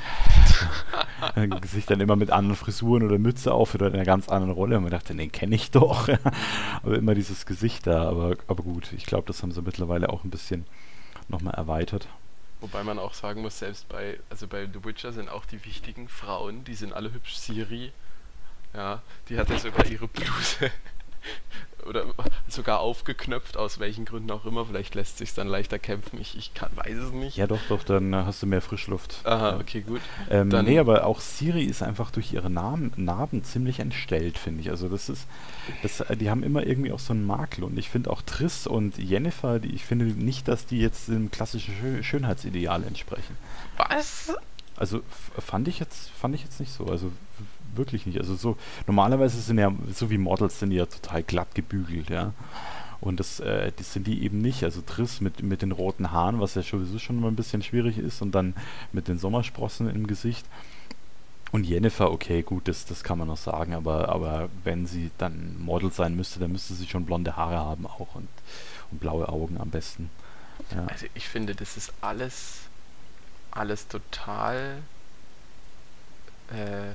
äh, 1.35 1.49
Gesichtern, 1.49 2.01
immer 2.01 2.17
mit 2.17 2.31
anderen 2.31 2.57
Frisuren 2.57 3.03
oder 3.03 3.19
Mütze 3.19 3.53
auf 3.53 3.75
oder 3.75 3.89
in 3.89 3.95
einer 3.95 4.05
ganz 4.05 4.29
anderen 4.29 4.53
Rolle. 4.55 4.77
Und 4.77 4.85
man 4.85 4.93
dachte, 4.93 5.15
den 5.15 5.33
kenne 5.33 5.55
ich 5.55 5.71
doch. 5.71 6.09
aber 6.83 6.97
immer 6.97 7.15
dieses 7.15 7.47
Gesicht 7.47 7.87
da. 7.87 8.09
Aber, 8.09 8.37
aber 8.47 8.63
gut, 8.63 8.93
ich 8.97 9.07
glaube, 9.07 9.27
das 9.27 9.43
haben 9.43 9.53
sie 9.53 9.63
mittlerweile 9.63 10.09
auch 10.11 10.25
ein 10.25 10.31
bisschen 10.31 10.65
nochmal 11.29 11.55
erweitert. 11.55 12.09
Wobei 12.61 12.83
man 12.83 12.99
auch 12.99 13.15
sagen 13.15 13.43
muss, 13.43 13.59
selbst 13.59 13.89
bei, 13.89 14.19
also 14.31 14.49
bei 14.49 14.67
The 14.67 14.85
Witcher 14.85 15.13
sind 15.13 15.29
auch 15.29 15.47
die 15.47 15.65
wichtigen 15.65 16.09
Frauen, 16.09 16.65
die 16.65 16.75
sind 16.75 16.93
alle 16.93 17.13
hübsch. 17.13 17.37
Siri, 17.37 17.93
ja, 18.75 19.01
die 19.29 19.39
hat 19.39 19.49
ja 19.51 19.59
sogar 19.59 19.87
ihre 19.87 20.09
Bluse 20.09 20.71
oder 21.87 22.05
sogar 22.49 22.81
aufgeknöpft, 22.81 23.57
aus 23.57 23.79
welchen 23.79 24.05
Gründen 24.05 24.31
auch 24.31 24.45
immer. 24.45 24.67
Vielleicht 24.67 24.95
lässt 24.95 25.19
sich 25.19 25.33
dann 25.33 25.47
leichter 25.49 25.79
kämpfen. 25.79 26.21
Ich, 26.21 26.37
ich 26.37 26.53
kann, 26.53 26.71
weiß 26.75 26.97
es 26.99 27.13
nicht. 27.13 27.37
Ja, 27.37 27.47
doch, 27.47 27.61
doch, 27.69 27.83
dann 27.83 28.13
äh, 28.13 28.17
hast 28.27 28.43
du 28.43 28.47
mehr 28.47 28.61
Frischluft. 28.61 29.21
Aha, 29.25 29.51
Ja. 29.53 29.57
okay, 29.59 29.81
gut. 29.83 30.01
Ähm, 30.29 30.51
Dann- 30.51 30.67
nee, 30.67 30.79
aber 30.79 31.07
auch 31.07 31.21
Siri 31.21 31.65
ist 31.65 31.83
einfach 31.83 32.11
durch 32.11 32.33
ihre 32.33 32.51
Namen, 32.51 32.93
Narben 32.97 33.43
ziemlich 33.45 33.81
entstellt, 33.81 34.37
finde 34.39 34.61
ich. 34.61 34.71
Also 34.71 34.89
das 34.89 35.09
ist, 35.09 35.27
das, 35.83 36.01
äh, 36.01 36.17
die 36.17 36.29
haben 36.31 36.43
immer 36.43 36.67
irgendwie 36.67 36.93
auch 36.93 36.99
so 36.99 37.13
einen 37.15 37.25
Makel. 37.27 37.65
Und 37.65 37.79
ich 37.79 37.89
finde 37.89 38.11
auch 38.11 38.21
Triss 38.23 38.67
und 38.67 38.99
Jennifer, 38.99 39.59
die, 39.59 39.75
ich 39.75 39.85
finde 39.87 40.05
nicht, 40.07 40.47
dass 40.49 40.67
die 40.67 40.81
jetzt 40.81 41.09
dem 41.09 41.31
klassischen 41.31 41.75
Schö 41.81 42.03
Schönheitsideal 42.03 42.83
entsprechen. 42.85 43.37
Was? 43.79 44.35
Also 44.77 45.01
fand 45.39 45.67
ich 45.69 45.79
jetzt, 45.81 46.11
fand 46.11 46.35
ich 46.35 46.43
jetzt 46.43 46.61
nicht 46.61 46.73
so. 46.73 46.87
Also 46.87 47.11
wirklich 47.79 48.07
nicht. 48.07 48.19
Also 48.19 48.35
so, 48.35 48.57
normalerweise 48.87 49.41
sind 49.41 49.59
ja, 49.59 49.73
so 49.93 50.11
wie 50.11 50.19
Models 50.19 50.59
sind 50.59 50.73
ja 50.73 50.87
total 50.87 51.23
glatt 51.23 51.55
gebügelt, 51.55 52.11
ja. 52.11 52.33
Und 53.01 53.21
das, 53.21 53.39
äh, 53.41 53.73
das 53.77 53.93
sind 53.93 54.07
die 54.07 54.25
eben 54.25 54.41
nicht. 54.41 54.65
Also 54.65 54.83
Triss 54.83 55.21
mit, 55.21 55.43
mit 55.43 55.63
den 55.63 55.73
roten 55.73 56.11
Haaren, 56.11 56.41
was 56.41 56.57
ja 56.57 56.63
sowieso 56.63 56.99
schon 56.99 57.21
mal 57.21 57.29
ein 57.29 57.37
bisschen 57.37 57.63
schwierig 57.63 57.99
ist, 57.99 58.23
und 58.23 58.33
dann 58.35 58.55
mit 58.93 59.09
den 59.09 59.19
Sommersprossen 59.19 59.89
im 59.89 60.07
Gesicht. 60.07 60.45
Und 61.51 61.65
Jennifer, 61.65 62.11
okay, 62.11 62.43
gut, 62.43 62.69
das, 62.69 62.85
das 62.85 63.03
kann 63.03 63.19
man 63.19 63.29
noch 63.29 63.39
sagen, 63.39 63.73
aber, 63.73 64.11
aber 64.11 64.49
wenn 64.65 64.87
sie 64.87 65.11
dann 65.17 65.59
Model 65.59 65.91
sein 65.91 66.15
müsste, 66.15 66.41
dann 66.41 66.53
müsste 66.53 66.75
sie 66.75 66.87
schon 66.87 67.07
blonde 67.07 67.37
Haare 67.37 67.57
haben 67.57 67.87
auch 67.87 68.15
und, 68.15 68.29
und 68.91 69.01
blaue 69.01 69.29
Augen 69.29 69.59
am 69.59 69.71
besten. 69.71 70.11
Ja. 70.75 70.87
Also 70.87 71.07
ich 71.15 71.29
finde, 71.29 71.55
das 71.55 71.77
ist 71.77 71.93
alles, 72.03 72.63
alles 73.51 73.89
total 73.89 74.83
äh, 76.51 76.95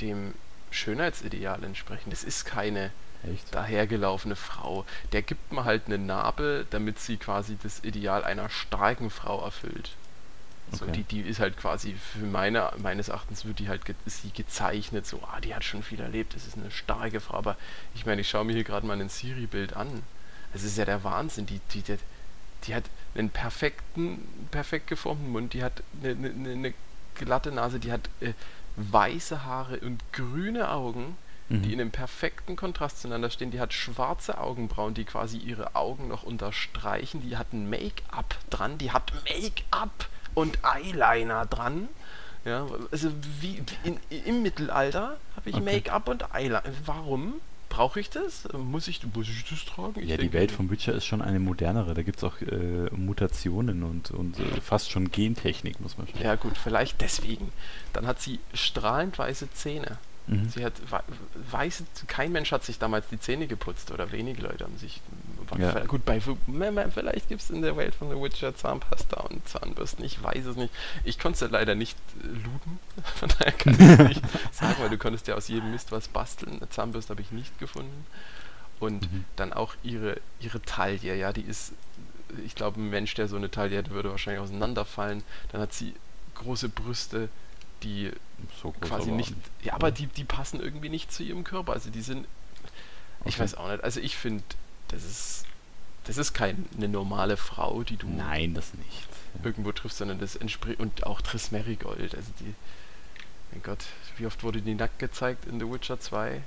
dem 0.00 0.34
Schönheitsideal 0.70 1.62
entsprechend. 1.64 2.12
Das 2.12 2.24
ist 2.24 2.44
keine 2.44 2.90
Echt? 3.30 3.54
dahergelaufene 3.54 4.36
Frau. 4.36 4.84
Der 5.12 5.22
gibt 5.22 5.52
mir 5.52 5.64
halt 5.64 5.82
eine 5.86 5.98
Narbe, 5.98 6.66
damit 6.70 6.98
sie 6.98 7.16
quasi 7.16 7.56
das 7.62 7.84
Ideal 7.84 8.24
einer 8.24 8.48
starken 8.48 9.10
Frau 9.10 9.44
erfüllt. 9.44 9.90
So, 10.72 10.86
Okay. 10.86 10.92
die, 10.92 11.02
die 11.04 11.20
ist 11.28 11.38
halt 11.38 11.58
quasi 11.58 11.94
für 11.94 12.24
meine, 12.24 12.72
meines 12.78 13.08
Erachtens 13.08 13.44
wird 13.44 13.58
die 13.58 13.68
halt 13.68 13.84
ge 13.84 13.94
ist 14.06 14.22
sie 14.22 14.30
gezeichnet, 14.30 15.06
so, 15.06 15.20
ah, 15.22 15.38
die 15.40 15.54
hat 15.54 15.64
schon 15.64 15.82
viel 15.82 16.00
erlebt, 16.00 16.34
das 16.34 16.46
ist 16.46 16.56
eine 16.56 16.70
starke 16.70 17.20
Frau, 17.20 17.36
aber 17.36 17.56
ich 17.94 18.06
meine, 18.06 18.22
ich 18.22 18.30
schaue 18.30 18.44
mir 18.46 18.54
hier 18.54 18.64
gerade 18.64 18.86
mal 18.86 18.98
ein 18.98 19.10
Siri-Bild 19.10 19.74
an. 19.76 20.02
Es 20.54 20.64
ist 20.64 20.78
ja 20.78 20.86
der 20.86 21.04
Wahnsinn, 21.04 21.44
die, 21.46 21.60
die, 21.74 21.82
die, 21.82 21.98
die 22.64 22.74
hat 22.74 22.84
einen 23.14 23.28
perfekten, 23.28 24.26
perfekt 24.50 24.86
geformten 24.86 25.30
Mund, 25.30 25.52
die 25.52 25.62
hat 25.62 25.82
eine, 26.02 26.10
eine, 26.12 26.50
eine 26.50 26.74
glatte 27.16 27.52
Nase, 27.52 27.78
die 27.78 27.92
hat 27.92 28.08
äh, 28.20 28.32
weiße 28.90 29.44
Haare 29.44 29.78
und 29.80 30.00
grüne 30.12 30.70
Augen, 30.70 31.16
Mhm. 31.48 31.62
die 31.62 31.72
in 31.74 31.80
einem 31.80 31.90
perfekten 31.90 32.54
Kontrast 32.56 33.02
zueinander 33.02 33.28
stehen. 33.28 33.50
Die 33.50 33.60
hat 33.60 33.72
schwarze 33.74 34.38
Augenbrauen, 34.38 34.94
die 34.94 35.04
quasi 35.04 35.36
ihre 35.38 35.74
Augen 35.74 36.08
noch 36.08 36.22
unterstreichen. 36.22 37.20
Die 37.20 37.36
hat 37.36 37.52
ein 37.52 37.68
Make-up 37.68 38.36
dran. 38.48 38.78
Die 38.78 38.92
hat 38.92 39.12
Make-up 39.28 40.06
und 40.34 40.58
Eyeliner 40.64 41.44
dran. 41.46 41.88
Ja, 42.44 42.66
also 42.90 43.10
wie 43.40 43.62
in, 43.84 43.98
im 44.10 44.42
Mittelalter 44.42 45.16
habe 45.36 45.50
ich 45.50 45.56
Okay. 45.56 45.64
Make-up 45.64 46.08
und 46.08 46.24
Eyeliner. 46.34 46.62
Warum? 46.86 47.34
Brauche 47.72 48.00
ich 48.00 48.10
das? 48.10 48.46
Muss 48.52 48.86
ich, 48.86 49.00
muss 49.14 49.26
ich 49.30 49.48
das 49.48 49.64
tragen? 49.64 49.98
Ich 49.98 50.10
Ja, 50.10 50.18
die 50.18 50.34
Welt 50.34 50.52
von 50.52 50.70
Witcher 50.70 50.92
ist 50.92 51.06
schon 51.06 51.22
eine 51.22 51.40
modernere. 51.40 51.94
Da 51.94 52.02
gibt 52.02 52.18
es 52.18 52.24
auch 52.24 52.38
äh, 52.42 52.90
Mutationen 52.94 53.82
und, 53.82 54.10
und 54.10 54.38
äh, 54.38 54.60
fast 54.60 54.90
schon 54.90 55.10
Gentechnik, 55.10 55.80
muss 55.80 55.96
man 55.96 56.06
schon 56.06 56.20
Ja 56.20 56.34
gut, 56.34 56.58
vielleicht 56.58 57.00
deswegen. 57.00 57.50
Dann 57.94 58.06
hat 58.06 58.20
sie 58.20 58.40
strahlend 58.52 59.18
weiße 59.18 59.50
Zähne. 59.54 59.96
Mhm. 60.26 60.50
Sie 60.50 60.62
hat 60.62 60.74
weiß, 61.50 61.84
kein 62.08 62.30
Mensch 62.32 62.52
hat 62.52 62.62
sich 62.62 62.78
damals 62.78 63.08
die 63.08 63.18
Zähne 63.18 63.46
geputzt 63.46 63.90
oder 63.90 64.12
wenige 64.12 64.42
Leute 64.42 64.64
haben 64.64 64.76
sich 64.76 65.00
ja. 65.58 65.84
gut 65.86 66.04
bei 66.04 66.20
vielleicht 66.20 67.28
gibt 67.28 67.40
es 67.40 67.50
in 67.50 67.62
der 67.62 67.76
Welt 67.76 67.94
von 67.94 68.10
The 68.10 68.16
Witcher 68.16 68.54
Zahnpasta 68.54 69.20
und 69.20 69.46
Zahnbürsten. 69.48 70.04
Ich 70.04 70.22
weiß 70.22 70.46
es 70.46 70.56
nicht. 70.56 70.72
Ich 71.04 71.18
konnte 71.18 71.34
es 71.34 71.40
ja 71.40 71.46
leider 71.48 71.74
nicht 71.74 71.96
äh, 72.22 72.26
looten, 72.26 72.78
von 73.16 73.28
daher 73.28 73.52
kann 73.52 73.74
ich 73.74 73.80
es 73.80 73.98
nicht 74.08 74.22
sagen, 74.52 74.76
weil 74.78 74.90
du 74.90 74.98
konntest 74.98 75.28
ja 75.28 75.34
aus 75.34 75.48
jedem 75.48 75.70
Mist 75.70 75.92
was 75.92 76.08
basteln. 76.08 76.56
Eine 76.56 76.68
Zahnbürste 76.70 77.10
habe 77.10 77.22
ich 77.22 77.30
nicht 77.30 77.58
gefunden. 77.58 78.06
Und 78.80 79.12
mhm. 79.12 79.24
dann 79.36 79.52
auch 79.52 79.74
ihre 79.82 80.16
ihre 80.40 80.60
Taille, 80.62 81.14
ja, 81.14 81.32
die 81.32 81.42
ist 81.42 81.72
ich 82.44 82.54
glaube, 82.54 82.80
ein 82.80 82.90
Mensch, 82.90 83.14
der 83.14 83.28
so 83.28 83.36
eine 83.36 83.50
Taille 83.50 83.76
hätte, 83.76 83.90
würde 83.90 84.10
wahrscheinlich 84.10 84.42
auseinanderfallen. 84.42 85.22
Dann 85.50 85.60
hat 85.60 85.72
sie 85.72 85.94
große 86.34 86.68
Brüste, 86.68 87.28
die 87.82 88.10
so 88.60 88.72
quasi 88.72 89.10
nicht. 89.10 89.34
Ja, 89.62 89.74
aber 89.74 89.90
die, 89.90 90.06
die 90.06 90.24
passen 90.24 90.60
irgendwie 90.60 90.88
nicht 90.88 91.12
zu 91.12 91.22
ihrem 91.22 91.44
Körper. 91.44 91.72
Also 91.72 91.90
die 91.90 92.02
sind. 92.02 92.26
Ich 93.24 93.38
weiß 93.38 93.54
auch 93.54 93.70
nicht. 93.70 93.84
Also 93.84 94.00
ich 94.00 94.16
finde, 94.16 94.42
das 94.92 95.04
ist. 95.04 95.44
Das 96.04 96.18
ist 96.18 96.34
keine 96.34 96.56
normale 96.76 97.36
Frau, 97.36 97.84
die 97.84 97.96
du. 97.96 98.08
Nein, 98.08 98.54
das 98.54 98.74
nicht. 98.74 99.08
Ja. 99.34 99.46
Irgendwo 99.46 99.70
triffst, 99.70 99.98
sondern 99.98 100.18
das 100.18 100.34
entspricht. 100.34 100.80
Und 100.80 101.06
auch 101.06 101.20
Triss 101.20 101.52
Merigold. 101.52 102.14
Also 102.14 102.32
die. 102.40 102.54
Mein 103.52 103.62
Gott, 103.62 103.84
wie 104.16 104.26
oft 104.26 104.42
wurde 104.42 104.62
die 104.62 104.74
nackt 104.74 104.98
gezeigt 104.98 105.44
in 105.44 105.60
The 105.60 105.70
Witcher 105.70 106.00
2? 106.00 106.42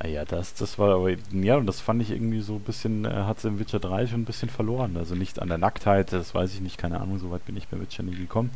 Ah 0.00 0.06
ja, 0.06 0.24
das, 0.24 0.54
das 0.54 0.78
war 0.78 0.94
aber, 0.94 1.10
ja, 1.32 1.56
und 1.56 1.66
das 1.66 1.80
fand 1.80 2.02
ich 2.02 2.10
irgendwie 2.10 2.40
so 2.40 2.54
ein 2.56 2.60
bisschen, 2.60 3.04
äh, 3.04 3.10
hat 3.10 3.40
sie 3.40 3.48
im 3.48 3.58
Witcher 3.58 3.80
3 3.80 4.06
schon 4.06 4.20
ein 4.20 4.26
bisschen 4.26 4.48
verloren. 4.48 4.96
Also 4.96 5.16
nicht 5.16 5.40
an 5.40 5.48
der 5.48 5.58
Nacktheit, 5.58 6.12
das 6.12 6.34
weiß 6.34 6.54
ich 6.54 6.60
nicht, 6.60 6.78
keine 6.78 7.00
Ahnung, 7.00 7.18
so 7.18 7.32
weit 7.32 7.44
bin 7.46 7.56
ich 7.56 7.66
bei 7.66 7.80
Witcher 7.80 8.04
nie 8.04 8.14
gekommen. 8.14 8.50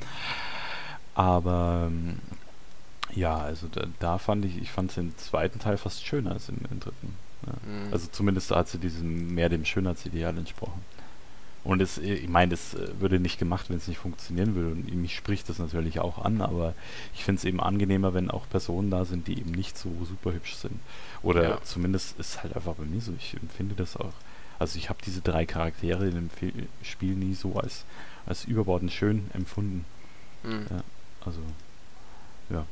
Aber 1.15 1.89
ähm, 1.89 2.21
ja, 3.15 3.37
also 3.39 3.67
da, 3.67 3.87
da, 3.99 4.19
fand 4.19 4.45
ich, 4.45 4.57
ich 4.57 4.71
fand 4.71 4.93
es 4.93 4.99
im 4.99 5.17
zweiten 5.19 5.59
Teil 5.59 5.79
fast 5.79 6.07
schöner 6.07 6.33
als 6.33 6.49
im, 6.49 6.59
im 6.71 6.79
dritten. 6.79 7.17
Ja. 7.47 7.53
Mhm. 7.53 7.93
Also 7.93 8.09
zumindest 8.11 8.51
hat 8.51 8.69
sie 8.69 8.79
diesem 8.79 9.35
mehr 9.35 9.49
dem 9.49 9.65
Schönheitsideal 9.65 10.37
entsprochen. 10.37 10.83
Und 11.65 11.81
es, 11.81 11.99
ich 11.99 12.29
meine, 12.29 12.51
das 12.51 12.75
äh, 12.75 13.01
würde 13.01 13.21
nicht 13.21 13.39
gemacht, 13.39 13.71
wenn 13.71 13.77
es 13.77 13.87
nicht 13.87 13.99
funktionieren 13.99 14.55
würde. 14.55 14.71
Und 14.71 14.95
mich 14.95 15.15
spricht 15.15 15.49
das 15.49 15.59
natürlich 15.59 16.01
auch 16.01 16.25
an, 16.25 16.41
aber 16.41 16.75
ich 17.15 17.25
finde 17.25 17.39
es 17.39 17.45
eben 17.45 17.61
angenehmer, 17.61 18.15
wenn 18.15 18.31
auch 18.31 18.49
Personen 18.49 18.91
da 18.91 19.05
sind, 19.05 19.29
die 19.29 19.39
eben 19.39 19.53
nicht 19.53 19.79
so 19.79 19.91
super 20.05 20.33
hübsch 20.33 20.57
sind. 20.57 20.81
Oder 21.23 21.43
ja. 21.43 21.63
zumindest 21.63 22.19
ist 22.19 22.43
halt 22.43 22.57
einfach 22.57 22.75
bei 22.75 22.85
mir 22.85 23.01
so. 23.01 23.13
Ich 23.17 23.35
empfinde 23.35 23.77
das 23.77 23.97
auch. 23.97 24.15
Also 24.59 24.79
ich 24.79 24.89
habe 24.89 24.99
diese 25.05 25.21
drei 25.21 25.47
Charaktere 25.47 26.07
in 26.07 26.15
dem 26.15 26.31
Spiel 26.83 27.15
nie 27.15 27.35
so 27.35 27.57
als, 27.57 27.85
als 28.27 28.45
überbordend 28.45 28.93
schön 28.93 29.31
empfunden. 29.33 29.85
Mhm. 30.43 30.67
Ja. 30.69 30.83
Also, 31.25 31.41
ja. 32.51 32.67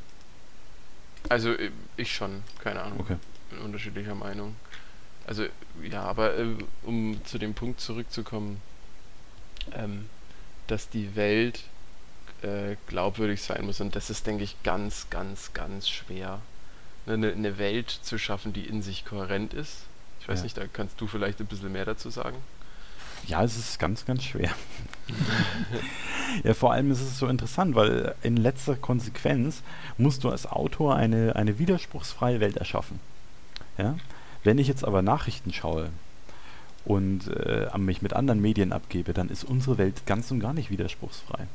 Also 1.29 1.51
äh, 1.53 1.71
ich 1.97 2.13
schon, 2.13 2.43
keine 2.59 2.83
Ahnung. 2.83 3.01
Okay. 3.01 3.17
Unterschiedlicher 3.59 4.15
Meinung. 4.15 4.57
Also 5.27 5.47
ja, 5.83 6.03
aber 6.03 6.37
äh, 6.39 6.57
um 6.83 7.21
zu 7.25 7.39
dem 7.39 7.55
Punkt 7.55 7.81
zurückzukommen, 7.81 8.61
ähm, 9.73 10.07
dass 10.67 10.89
die 10.89 11.15
Welt 11.17 11.65
äh, 12.43 12.77
glaubwürdig 12.87 13.43
sein 13.43 13.67
muss 13.67 13.81
und 13.81 13.95
das 13.97 14.11
ist, 14.11 14.27
denke 14.27 14.45
ich, 14.45 14.63
ganz, 14.63 15.09
ganz, 15.11 15.53
ganz 15.53 15.89
schwer, 15.89 16.41
eine, 17.07 17.33
eine 17.33 17.59
Welt 17.59 17.91
zu 17.91 18.19
schaffen, 18.19 18.53
die 18.53 18.65
in 18.65 18.83
sich 18.83 19.05
kohärent 19.05 19.55
ist. 19.55 19.85
Ich 20.21 20.29
weiß 20.29 20.41
ja. 20.41 20.45
nicht, 20.45 20.57
da 20.57 20.67
kannst 20.67 21.01
du 21.01 21.07
vielleicht 21.07 21.41
ein 21.41 21.47
bisschen 21.47 21.73
mehr 21.73 21.85
dazu 21.85 22.11
sagen. 22.11 22.37
Ja, 23.27 23.45
es 23.45 23.57
ist 23.57 23.79
ganz, 23.79 24.07
ganz 24.07 24.25
schwer. 24.25 24.51
ja, 26.45 26.55
vor 26.55 26.73
allem 26.73 26.91
ist 26.91 27.01
es 27.01 27.19
so 27.19 27.27
interessant, 27.29 27.75
weil 27.75 28.15
in 28.23 28.37
letzter 28.37 28.77
Konsequenz 28.77 29.63
musst 29.99 30.25
du 30.25 30.31
als 30.31 30.47
Autor 30.47 30.97
eine, 30.97 31.37
eine 31.37 31.59
widerspruchsfreie 31.59 32.41
Welt 32.41 32.57
erschaffen. 32.57 32.99
Ja? 33.81 33.97
Wenn 34.45 34.59
ich 34.59 34.69
jetzt 34.69 34.85
aber 34.85 35.03
Nachrichten 35.03 35.53
schaue 35.53 35.91
und 36.85 37.29
äh, 37.29 37.77
mich 37.79 38.03
mit 38.03 38.13
anderen 38.13 38.41
Medien 38.41 38.73
abgebe, 38.73 39.13
dann 39.13 39.29
ist 39.29 39.45
unsere 39.45 39.79
Welt 39.79 40.07
ganz 40.07 40.31
und 40.31 40.41
gar 40.41 40.55
nicht 40.55 40.71
widerspruchsfrei. 40.71 41.47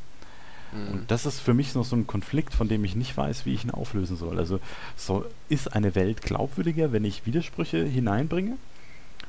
Mhm. 0.72 0.94
Und 0.94 1.12
das 1.12 1.26
ist 1.26 1.40
für 1.40 1.54
mich 1.54 1.74
noch 1.76 1.86
so 1.86 1.96
ein 1.96 2.08
Konflikt, 2.08 2.54
von 2.54 2.68
dem 2.68 2.84
ich 2.84 2.96
nicht 2.96 3.16
weiß, 3.16 3.46
wie 3.46 3.54
ich 3.54 3.64
ihn 3.64 3.72
auflösen 3.72 4.18
soll. 4.18 4.38
Also 4.38 4.60
so, 4.96 5.26
ist 5.50 5.74
eine 5.74 5.96
Welt 5.96 6.22
glaubwürdiger, 6.22 6.92
wenn 6.92 7.06
ich 7.06 7.26
Widersprüche 7.26 7.84
hineinbringe? 7.84 8.58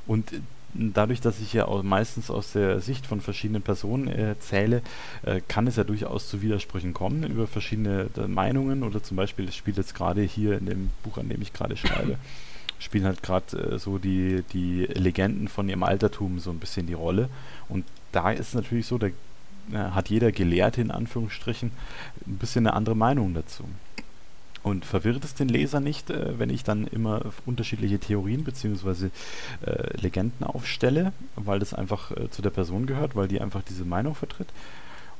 Und 0.07 0.32
dadurch, 0.74 1.20
dass 1.20 1.40
ich 1.40 1.53
ja 1.53 1.66
meistens 1.82 2.30
aus 2.30 2.53
der 2.53 2.80
Sicht 2.80 3.07
von 3.07 3.20
verschiedenen 3.20 3.62
Personen 3.62 4.09
erzähle, 4.09 4.82
äh, 5.22 5.40
kann 5.47 5.66
es 5.66 5.76
ja 5.76 5.84
durchaus 5.84 6.28
zu 6.28 6.42
Widersprüchen 6.42 6.92
kommen 6.92 7.24
über 7.24 7.47
verschiedene 7.47 8.09
äh, 8.16 8.28
Meinungen 8.28 8.82
oder 8.82 9.03
zum 9.03 9.16
Beispiel, 9.16 9.47
das 9.47 9.57
spielt 9.57 9.76
jetzt 9.76 9.94
gerade 9.94 10.22
hier 10.22 10.59
in 10.59 10.66
dem 10.66 10.90
Buch, 11.03 11.18
an 11.18 11.28
dem 11.28 11.42
ich 11.42 11.53
gerade 11.53 11.76
schreibe, 11.76 12.18
spielen 12.79 13.05
halt 13.05 13.22
gerade 13.22 13.57
äh, 13.57 13.79
so 13.79 13.99
die, 13.99 14.43
die 14.53 14.87
Legenden 14.87 15.49
von 15.49 15.68
ihrem 15.68 15.83
Altertum 15.83 16.39
so 16.39 16.51
ein 16.51 16.59
bisschen 16.59 16.87
die 16.87 16.95
Rolle. 16.95 17.29
Und 17.68 17.85
da 18.12 18.31
ist 18.31 18.55
natürlich 18.55 18.87
so, 18.87 18.99
da 18.99 19.09
äh, 19.09 19.12
hat 19.72 20.09
jeder 20.09 20.33
Gelehrte 20.33 20.81
in 20.81 20.91
Anführungsstrichen 20.91 21.72
ein 22.27 22.39
bisschen 22.39 22.66
eine 22.66 22.77
andere 22.77 22.97
Meinung 22.97 23.35
dazu. 23.35 23.64
Und 24.62 24.85
verwirrt 24.85 25.24
es 25.24 25.35
den 25.35 25.49
Leser 25.49 25.79
nicht, 25.81 26.11
äh, 26.11 26.39
wenn 26.39 26.51
ich 26.51 26.64
dann 26.64 26.87
immer 26.89 27.22
unterschiedliche 27.47 27.99
Theorien 27.99 28.45
bzw. 28.45 29.11
Äh, 29.64 29.97
Legenden 30.01 30.45
aufstelle, 30.47 31.12
weil 31.37 31.61
das 31.61 31.72
einfach 31.72 32.11
äh, 32.11 32.31
zu 32.31 32.43
der 32.43 32.51
Person 32.51 32.87
gehört, 32.87 33.14
weil 33.14 33.29
die 33.29 33.41
einfach 33.41 33.62
diese 33.62 33.85
Meinung 33.85 34.14
vertritt? 34.14 34.49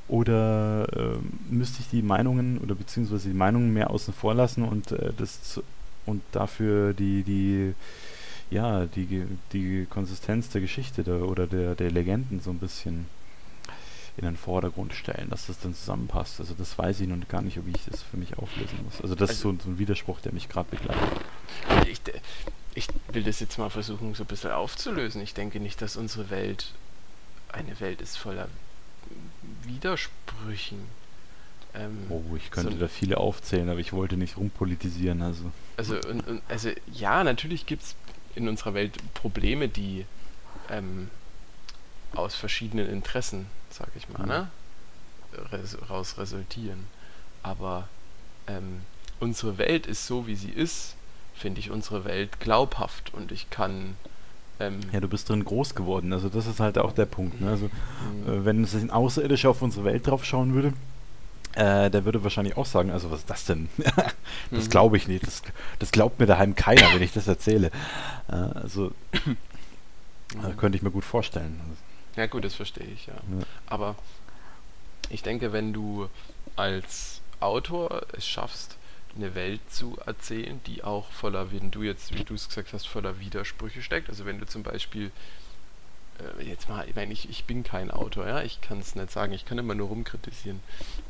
Oder 0.09 0.87
äh, 0.95 1.17
müsste 1.49 1.81
ich 1.81 1.89
die 1.89 2.01
Meinungen 2.01 2.59
oder 2.59 2.75
beziehungsweise 2.75 3.27
die 3.29 3.35
Meinungen 3.35 3.73
mehr 3.73 3.89
außen 3.89 4.13
vor 4.13 4.33
lassen 4.33 4.63
und 4.63 4.91
äh, 4.91 5.11
das 5.17 5.61
und 6.07 6.23
dafür 6.31 6.93
die, 6.93 7.23
die, 7.23 7.75
ja, 8.49 8.85
die, 8.85 9.25
die 9.53 9.85
Konsistenz 9.89 10.49
der 10.49 10.61
Geschichte 10.61 11.03
der, 11.03 11.21
oder 11.21 11.45
der, 11.45 11.75
der 11.75 11.91
Legenden 11.91 12.39
so 12.39 12.49
ein 12.49 12.59
bisschen 12.59 13.05
in 14.17 14.25
den 14.25 14.35
Vordergrund 14.35 14.93
stellen, 14.93 15.29
dass 15.29 15.45
das 15.45 15.59
dann 15.59 15.75
zusammenpasst. 15.75 16.39
Also 16.39 16.55
das 16.57 16.75
weiß 16.75 17.01
ich 17.01 17.07
noch 17.07 17.27
gar 17.27 17.43
nicht, 17.43 17.63
wie 17.65 17.71
ich 17.71 17.85
das 17.85 18.01
für 18.01 18.17
mich 18.17 18.37
auflösen 18.39 18.79
muss. 18.83 18.99
Also 19.01 19.13
das 19.13 19.29
also 19.29 19.51
ist 19.51 19.59
so, 19.59 19.63
so, 19.63 19.69
ein 19.69 19.77
Widerspruch, 19.77 20.19
der 20.21 20.33
mich 20.33 20.49
gerade 20.49 20.69
begleitet. 20.71 21.21
Ich, 21.87 22.01
ich 22.73 22.87
will 23.13 23.23
das 23.23 23.39
jetzt 23.39 23.59
mal 23.59 23.69
versuchen, 23.69 24.15
so 24.15 24.23
ein 24.23 24.27
bisschen 24.27 24.51
aufzulösen. 24.51 25.21
Ich 25.21 25.35
denke 25.35 25.59
nicht, 25.59 25.81
dass 25.83 25.97
unsere 25.97 26.31
Welt 26.31 26.73
eine 27.49 27.79
Welt 27.79 28.01
ist 28.01 28.17
voller 28.17 28.49
Widersprüchen. 29.63 30.79
Ähm, 31.77 31.97
oh, 32.09 32.35
ich 32.35 32.49
könnte 32.51 32.73
so 32.73 32.77
da 32.79 32.87
viele 32.87 33.17
aufzählen, 33.17 33.69
aber 33.69 33.79
ich 33.79 33.93
wollte 33.93 34.17
nicht 34.17 34.37
rumpolitisieren. 34.37 35.21
Also, 35.21 35.51
also, 35.77 35.95
und, 36.09 36.27
und, 36.27 36.41
also 36.49 36.69
ja, 36.91 37.23
natürlich 37.23 37.65
gibt 37.65 37.83
es 37.83 37.95
in 38.35 38.47
unserer 38.49 38.73
Welt 38.73 38.97
Probleme, 39.13 39.67
die 39.69 40.05
ähm, 40.69 41.09
aus 42.13 42.35
verschiedenen 42.35 42.89
Interessen 42.89 43.47
sag 43.77 43.89
ich 43.95 44.09
mal, 44.09 44.23
mhm. 44.23 44.27
ne? 44.27 44.51
Res 45.51 45.77
raus 45.89 46.17
resultieren. 46.17 46.87
Aber 47.43 47.87
ähm, 48.47 48.81
unsere 49.19 49.57
Welt 49.57 49.85
ist 49.85 50.07
so, 50.07 50.27
wie 50.27 50.35
sie 50.35 50.49
ist, 50.49 50.95
finde 51.35 51.59
ich 51.59 51.69
unsere 51.69 52.05
Welt 52.05 52.39
glaubhaft 52.39 53.13
und 53.13 53.31
ich 53.31 53.49
kann. 53.49 53.95
Ähm 54.59 54.79
ja, 54.91 54.99
du 54.99 55.07
bist 55.07 55.29
drin 55.29 55.43
groß 55.43 55.75
geworden, 55.75 56.13
also 56.13 56.29
das 56.29 56.47
ist 56.47 56.59
halt 56.59 56.77
auch 56.77 56.93
der 56.93 57.05
Punkt. 57.05 57.39
Ne? 57.39 57.49
Also, 57.49 57.65
mhm. 57.65 58.31
äh, 58.31 58.45
wenn 58.45 58.65
sich 58.65 58.81
ein 58.81 58.91
Außerirdischer 58.91 59.49
auf 59.49 59.61
unsere 59.61 59.85
Welt 59.85 60.07
drauf 60.07 60.25
schauen 60.25 60.53
würde, 60.53 60.73
äh, 61.53 61.89
der 61.89 62.05
würde 62.05 62.23
wahrscheinlich 62.23 62.57
auch 62.57 62.65
sagen, 62.65 62.91
also 62.91 63.11
was 63.11 63.19
ist 63.19 63.29
das 63.29 63.45
denn? 63.45 63.69
das 64.51 64.65
mhm. 64.65 64.69
glaube 64.69 64.97
ich 64.97 65.07
nicht. 65.07 65.25
Das, 65.25 65.41
das, 65.79 65.91
glaubt 65.91 66.19
mir 66.19 66.25
daheim 66.25 66.55
keiner, 66.55 66.93
wenn 66.93 67.01
ich 67.01 67.13
das 67.13 67.27
erzähle. 67.27 67.71
Äh, 68.27 68.35
also 68.35 68.91
mhm. 69.25 69.37
könnte 70.57 70.77
ich 70.77 70.83
mir 70.83 70.91
gut 70.91 71.05
vorstellen. 71.05 71.59
Ja 72.15 72.27
gut, 72.27 72.43
das 72.43 72.55
verstehe 72.55 72.87
ich, 72.87 73.07
ja. 73.07 73.13
ja. 73.13 73.45
Aber 73.67 73.95
ich 75.09 75.23
denke, 75.23 75.53
wenn 75.53 75.73
du 75.73 76.09
als 76.55 77.21
Autor 77.39 78.03
es 78.13 78.27
schaffst, 78.27 78.77
eine 79.15 79.35
Welt 79.35 79.61
zu 79.69 79.97
erzählen, 80.05 80.61
die 80.67 80.83
auch 80.83 81.11
voller, 81.11 81.51
wenn 81.51 81.71
du 81.71 81.81
jetzt, 81.83 82.13
wie 82.13 82.23
du 82.23 82.35
es 82.35 82.47
gesagt 82.47 82.73
hast, 82.73 82.87
voller 82.87 83.19
Widersprüche 83.19 83.81
steckt. 83.81 84.09
Also 84.09 84.25
wenn 84.25 84.39
du 84.39 84.45
zum 84.45 84.63
Beispiel 84.63 85.07
äh, 85.07 85.11
jetzt 86.43 86.69
mal, 86.69 86.87
ich 86.87 86.95
meine, 86.95 87.13
ich, 87.13 87.29
ich 87.29 87.45
bin 87.45 87.63
kein 87.63 87.91
Autor, 87.91 88.27
ja, 88.27 88.41
ich 88.41 88.61
kann 88.61 88.79
es 88.79 88.95
nicht 88.95 89.11
sagen, 89.11 89.33
ich 89.33 89.45
kann 89.45 89.57
immer 89.57 89.75
nur 89.75 89.87
rumkritisieren. 89.87 90.61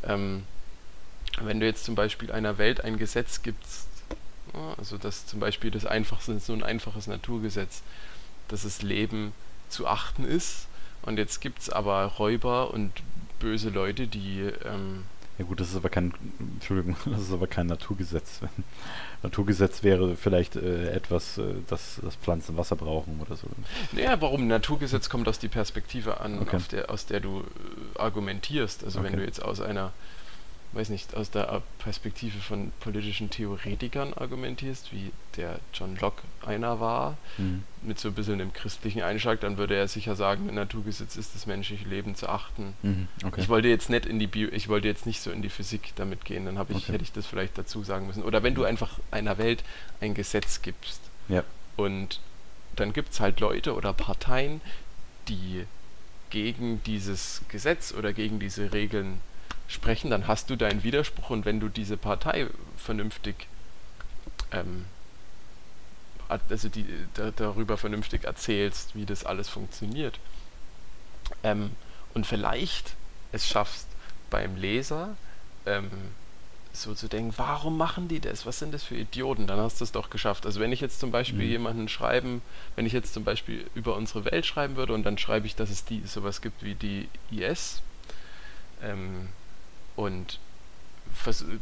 Ähm, 0.03 0.43
wenn 1.41 1.59
du 1.59 1.65
jetzt 1.65 1.85
zum 1.85 1.95
Beispiel 1.95 2.31
einer 2.31 2.57
Welt 2.57 2.81
ein 2.81 2.97
Gesetz 2.97 3.41
gibst, 3.41 3.87
also 4.77 4.97
das 4.97 5.25
zum 5.25 5.39
Beispiel 5.39 5.71
das 5.71 5.85
einfachste, 5.85 6.39
so 6.39 6.53
ein 6.53 6.63
einfaches 6.63 7.07
Naturgesetz, 7.07 7.83
dass 8.47 8.63
das 8.63 8.81
Leben 8.81 9.33
zu 9.69 9.87
achten 9.87 10.23
ist, 10.23 10.67
und 11.03 11.17
jetzt 11.17 11.41
gibt 11.41 11.59
es 11.59 11.69
aber 11.69 12.03
Räuber 12.05 12.73
und 12.73 12.91
böse 13.39 13.69
Leute, 13.69 14.07
die. 14.07 14.41
Ähm 14.65 15.03
ja 15.37 15.45
gut, 15.45 15.59
das 15.59 15.69
ist 15.69 15.75
aber 15.75 15.89
kein, 15.89 16.13
Entschuldigung, 16.39 16.95
das 17.05 17.21
ist 17.21 17.31
aber 17.31 17.47
kein 17.47 17.67
Naturgesetz. 17.67 18.41
Naturgesetz 19.23 19.83
wäre 19.83 20.15
vielleicht 20.15 20.55
äh, 20.55 20.91
etwas, 20.91 21.37
äh, 21.37 21.55
dass, 21.67 21.99
dass 22.03 22.15
Pflanzen 22.15 22.57
Wasser 22.57 22.75
brauchen 22.75 23.19
oder 23.19 23.35
so. 23.35 23.47
Naja, 23.91 24.19
warum? 24.21 24.47
Naturgesetz 24.47 25.09
kommt 25.09 25.27
aus 25.27 25.39
die 25.39 25.47
Perspektive 25.47 26.21
an, 26.21 26.39
okay. 26.39 26.59
der, 26.71 26.89
aus 26.91 27.05
der 27.05 27.19
du 27.19 27.41
äh, 27.41 27.99
argumentierst. 27.99 28.83
Also 28.83 28.99
okay. 28.99 29.09
wenn 29.11 29.19
du 29.19 29.25
jetzt 29.25 29.41
aus 29.41 29.61
einer 29.61 29.93
weiß 30.77 30.89
nicht, 30.89 31.15
aus 31.15 31.31
der 31.31 31.61
Perspektive 31.79 32.39
von 32.39 32.71
politischen 32.79 33.29
Theoretikern 33.29 34.13
argumentierst, 34.13 34.93
wie 34.93 35.11
der 35.35 35.59
John 35.73 35.97
Locke 35.97 36.21
einer 36.45 36.79
war, 36.79 37.17
mhm. 37.37 37.63
mit 37.81 37.99
so 37.99 38.09
ein 38.09 38.13
bisschen 38.13 38.35
einem 38.35 38.53
christlichen 38.53 39.01
Einschlag, 39.01 39.39
dann 39.41 39.57
würde 39.57 39.75
er 39.75 39.87
sicher 39.87 40.15
sagen, 40.15 40.47
ein 40.47 40.55
Naturgesetz 40.55 41.15
ist 41.15 41.33
das 41.33 41.47
menschliche 41.47 41.87
Leben 41.87 42.15
zu 42.15 42.29
achten. 42.29 42.73
Mhm. 42.83 43.07
Okay. 43.25 43.41
Ich 43.41 43.49
wollte 43.49 43.67
jetzt 43.67 43.89
nicht 43.89 44.05
in 44.05 44.19
die 44.19 44.27
Bio, 44.27 44.49
ich 44.51 44.69
wollte 44.69 44.87
jetzt 44.87 45.05
nicht 45.05 45.21
so 45.21 45.31
in 45.31 45.41
die 45.41 45.49
Physik 45.49 45.93
damit 45.95 46.25
gehen, 46.25 46.45
dann 46.45 46.55
ich, 46.55 46.75
okay. 46.75 46.93
hätte 46.93 47.03
ich 47.03 47.11
das 47.11 47.25
vielleicht 47.25 47.57
dazu 47.57 47.83
sagen 47.83 48.07
müssen. 48.07 48.23
Oder 48.23 48.43
wenn 48.43 48.53
du 48.53 48.63
einfach 48.63 48.99
einer 49.09 49.37
Welt 49.37 49.63
ein 49.99 50.13
Gesetz 50.13 50.61
gibst 50.61 51.01
ja. 51.27 51.43
und 51.75 52.21
dann 52.75 52.93
gibt 52.93 53.13
es 53.13 53.19
halt 53.19 53.39
Leute 53.39 53.73
oder 53.73 53.93
Parteien, 53.93 54.61
die 55.27 55.65
gegen 56.29 56.83
dieses 56.83 57.41
Gesetz 57.49 57.93
oder 57.93 58.13
gegen 58.13 58.39
diese 58.39 58.73
Regeln 58.73 59.21
sprechen, 59.67 60.09
dann 60.09 60.27
hast 60.27 60.49
du 60.49 60.55
deinen 60.55 60.83
Widerspruch 60.83 61.29
und 61.29 61.45
wenn 61.45 61.59
du 61.59 61.69
diese 61.69 61.97
Partei 61.97 62.47
vernünftig 62.77 63.47
ähm, 64.51 64.85
also 66.29 66.67
die, 66.67 66.85
da, 67.13 67.31
darüber 67.31 67.77
vernünftig 67.77 68.25
erzählst, 68.25 68.95
wie 68.95 69.05
das 69.05 69.25
alles 69.25 69.49
funktioniert 69.49 70.19
ähm, 71.43 71.71
und 72.13 72.25
vielleicht 72.25 72.95
es 73.31 73.47
schaffst 73.47 73.87
beim 74.29 74.55
Leser 74.55 75.15
ähm, 75.65 75.89
so 76.73 76.93
zu 76.93 77.07
denken, 77.07 77.33
warum 77.37 77.77
machen 77.77 78.07
die 78.07 78.19
das? 78.19 78.45
Was 78.45 78.59
sind 78.59 78.73
das 78.73 78.83
für 78.83 78.95
Idioten? 78.95 79.47
Dann 79.47 79.59
hast 79.59 79.79
du 79.79 79.83
es 79.83 79.91
doch 79.91 80.09
geschafft. 80.09 80.45
Also 80.45 80.59
wenn 80.59 80.71
ich 80.71 80.79
jetzt 80.79 80.99
zum 80.99 81.11
Beispiel 81.11 81.45
mhm. 81.45 81.51
jemanden 81.51 81.89
schreiben, 81.89 82.41
wenn 82.75 82.85
ich 82.85 82.93
jetzt 82.93 83.13
zum 83.13 83.23
Beispiel 83.23 83.65
über 83.73 83.95
unsere 83.95 84.25
Welt 84.25 84.45
schreiben 84.45 84.75
würde 84.75 84.93
und 84.93 85.03
dann 85.03 85.17
schreibe 85.17 85.47
ich, 85.47 85.55
dass 85.55 85.69
es 85.69 85.85
die 85.85 86.03
sowas 86.05 86.41
gibt 86.41 86.63
wie 86.63 86.75
die 86.75 87.09
IS, 87.31 87.81
ähm, 88.83 89.29
und 89.97 90.39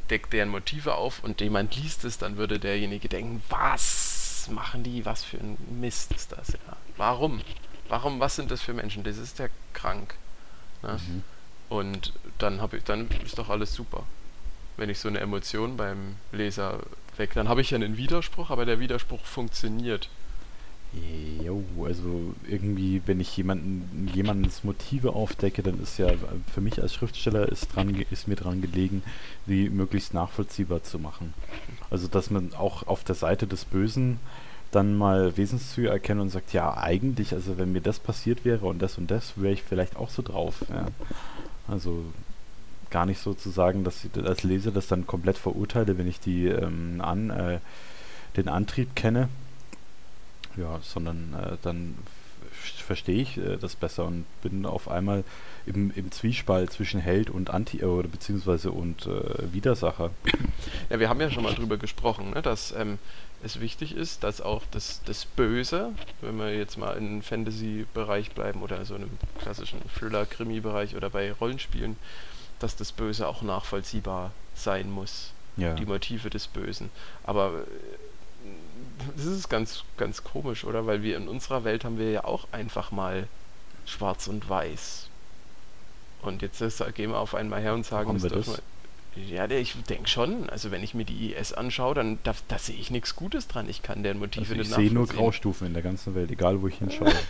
deckt 0.10 0.34
deren 0.34 0.50
Motive 0.50 0.96
auf 0.96 1.24
und 1.24 1.42
jemand 1.42 1.76
liest 1.76 2.04
es, 2.04 2.20
dann 2.20 2.38
würde 2.38 2.60
derjenige 2.60 3.08
denken, 3.10 3.42
was 3.50 4.48
machen 4.52 4.84
die, 4.84 5.06
was 5.06 5.24
für 5.24 5.38
ein 5.38 5.58
Mist 5.80 6.12
ist 6.12 6.34
das, 6.34 6.50
ja. 6.50 6.78
Warum? 6.98 7.42
Warum, 7.88 8.20
was 8.20 8.36
sind 8.36 8.52
das 8.52 8.62
für 8.62 8.74
Menschen? 8.74 9.04
Das 9.04 9.18
ist 9.18 9.40
ja 9.40 9.48
krank. 9.74 10.16
Ne? 10.84 11.00
Mhm. 11.08 11.24
Und 11.70 12.14
dann 12.38 12.62
habe 12.62 12.78
ich, 12.78 12.84
dann 12.84 13.10
ist 13.24 13.40
doch 13.40 13.50
alles 13.50 13.74
super. 13.74 14.04
Wenn 14.78 14.90
ich 14.90 15.00
so 15.00 15.08
eine 15.08 15.20
Emotion 15.20 15.78
beim 15.78 16.18
Leser 16.32 16.80
weg, 17.18 17.34
dann 17.34 17.48
habe 17.48 17.62
ich 17.62 17.72
ja 17.72 17.76
einen 17.76 17.98
Widerspruch, 17.98 18.50
aber 18.50 18.66
der 18.66 18.80
Widerspruch 18.80 19.24
funktioniert. 19.24 20.10
Jo, 21.44 21.64
also 21.86 22.34
irgendwie, 22.48 23.02
wenn 23.06 23.20
ich 23.20 23.36
jemanden, 23.38 24.10
jemandens 24.14 24.64
Motive 24.64 25.14
aufdecke, 25.14 25.62
dann 25.62 25.82
ist 25.82 25.98
ja 25.98 26.08
für 26.52 26.62
mich 26.62 26.82
als 26.82 26.94
Schriftsteller 26.94 27.48
ist, 27.50 27.76
dran, 27.76 28.04
ist 28.10 28.28
mir 28.28 28.36
dran 28.36 28.62
gelegen, 28.62 29.04
die 29.46 29.70
möglichst 29.70 30.14
nachvollziehbar 30.14 30.84
zu 30.84 30.98
machen. 30.98 31.34
Also 31.92 32.08
dass 32.08 32.32
man 32.32 32.54
auch 32.56 32.88
auf 32.88 33.04
der 33.04 33.16
Seite 33.16 33.46
des 33.46 33.66
Bösen 33.66 34.20
dann 34.72 34.98
mal 34.98 35.38
Wesenszüge 35.38 35.90
erkennt 35.90 36.20
und 36.20 36.30
sagt, 36.30 36.52
ja, 36.54 36.76
eigentlich, 36.78 37.34
also 37.34 37.58
wenn 37.58 37.72
mir 37.72 37.82
das 37.82 38.00
passiert 38.00 38.44
wäre 38.44 38.66
und 38.66 38.82
das 38.82 38.98
und 38.98 39.12
das, 39.12 39.34
wäre 39.36 39.54
ich 39.54 39.64
vielleicht 39.64 39.96
auch 39.98 40.10
so 40.10 40.22
drauf. 40.22 40.66
Ja. 40.70 40.88
Also 41.68 42.06
gar 42.90 43.06
nicht 43.06 43.20
so 43.20 43.34
zu 43.34 43.50
sagen, 43.50 43.84
dass 43.84 44.04
ich 44.04 44.24
als 44.24 44.44
Leser 44.44 44.72
das 44.72 44.88
dann 44.88 45.06
komplett 45.06 45.38
verurteile, 45.38 45.98
wenn 45.98 46.08
ich 46.08 46.20
die 46.20 46.48
ähm, 46.48 47.02
an, 47.02 47.30
äh, 47.30 47.60
den 48.36 48.48
Antrieb 48.48 48.96
kenne 48.96 49.30
ja, 50.58 50.80
sondern 50.82 51.34
äh, 51.34 51.58
dann 51.62 51.96
verstehe 52.86 53.22
ich 53.22 53.38
äh, 53.38 53.58
das 53.58 53.76
besser 53.76 54.06
und 54.06 54.26
bin 54.42 54.66
auf 54.66 54.90
einmal 54.90 55.24
im, 55.66 55.92
im 55.96 56.12
Zwiespalt 56.12 56.72
zwischen 56.72 57.00
Held 57.00 57.30
und 57.30 57.50
Anti- 57.50 57.82
äh, 57.82 57.86
oder 57.86 58.08
beziehungsweise 58.08 58.72
und 58.72 59.08
äh, 59.08 59.54
Widersacher. 59.54 60.12
Ja, 60.90 61.00
wir 61.00 61.10
haben 61.10 61.20
ja 61.22 61.30
schon 61.30 61.44
mal 61.44 61.54
drüber 61.54 61.78
gesprochen, 61.78 62.32
ne, 62.32 62.42
dass 62.42 62.72
ähm, 62.72 63.00
es 63.44 63.60
wichtig 63.60 63.96
ist, 63.96 64.24
dass 64.24 64.42
auch 64.42 64.64
das, 64.72 65.02
das 65.06 65.26
Böse, 65.26 65.92
wenn 66.22 66.38
wir 66.38 66.56
jetzt 66.56 66.78
mal 66.78 66.98
im 66.98 67.22
Fantasy-Bereich 67.22 68.32
bleiben 68.32 68.62
oder 68.62 68.84
so 68.86 68.96
einem 68.96 69.12
klassischen 69.42 69.80
Thriller-Krimi-Bereich 69.98 70.96
oder 70.96 71.10
bei 71.10 71.32
Rollenspielen, 71.32 71.98
dass 72.60 72.76
das 72.76 72.92
Böse 72.92 73.28
auch 73.28 73.42
nachvollziehbar 73.42 74.32
sein 74.56 74.90
muss. 74.90 75.32
Ja. 75.58 75.74
Die 75.74 75.86
Motive 75.86 76.30
des 76.30 76.48
Bösen. 76.48 76.90
Aber 77.24 77.48
äh, 77.54 77.66
das 79.16 79.26
ist 79.26 79.50
ganz, 79.50 79.84
ganz 79.98 80.24
komisch, 80.24 80.64
oder? 80.64 80.86
Weil 80.86 81.04
wir 81.04 81.18
in 81.18 81.28
unserer 81.28 81.64
Welt 81.64 81.84
haben 81.84 81.98
wir 81.98 82.12
ja 82.12 82.24
auch 82.24 82.48
einfach 82.52 82.92
mal 82.92 83.28
schwarz 83.86 84.28
und 84.28 84.50
weiß. 84.50 85.10
Und 86.22 86.42
jetzt 86.42 86.62
ist, 86.62 86.84
gehen 86.96 87.12
wir 87.12 87.20
auf 87.20 87.36
einmal 87.36 87.62
her 87.62 87.74
und 87.74 87.86
sagen, 87.86 88.10
haben 88.10 88.24
wir 88.24 88.30
das? 88.30 88.62
Ja, 89.16 89.50
ich 89.50 89.76
denke 89.84 90.10
schon. 90.10 90.50
Also 90.50 90.72
wenn 90.72 90.84
ich 90.84 90.94
mir 90.94 91.06
die 91.06 91.34
IS 91.34 91.54
anschaue, 91.54 91.96
dann 91.96 92.20
da, 92.24 92.34
da 92.50 92.58
sehe 92.58 92.76
ich 92.76 92.92
nichts 92.92 93.16
Gutes 93.16 93.48
dran. 93.48 93.70
Ich 93.70 93.82
kann 93.82 94.04
deren 94.04 94.20
Motive 94.20 94.54
also 94.54 94.62
Ich 94.62 94.68
sehe 94.68 94.92
nur 94.92 95.08
Graustufen 95.08 95.68
in 95.68 95.74
der 95.74 95.84
ganzen 95.84 96.16
Welt, 96.16 96.32
egal 96.32 96.62
wo 96.62 96.68
ich 96.68 96.78
hinschaue. 96.78 97.14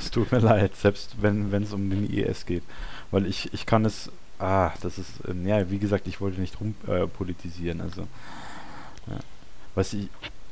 Es 0.00 0.12
tut 0.12 0.30
mir 0.30 0.38
leid, 0.38 0.76
selbst 0.76 1.20
wenn 1.20 1.52
es 1.52 1.72
um 1.72 1.90
den 1.90 2.08
IS 2.08 2.46
geht. 2.46 2.62
Weil 3.10 3.26
ich, 3.26 3.52
ich 3.52 3.66
kann 3.66 3.84
es, 3.84 4.12
ah, 4.38 4.72
das 4.80 4.96
ist, 4.96 5.10
ähm, 5.26 5.44
ja, 5.44 5.68
wie 5.70 5.78
gesagt, 5.78 6.06
ich 6.06 6.20
wollte 6.20 6.40
nicht 6.40 6.60
rumpolitisieren. 6.60 7.80
Äh, 7.80 7.82
also, 7.82 8.02
ja. 9.08 9.18
Was 9.74 9.92
ich, 9.94 10.08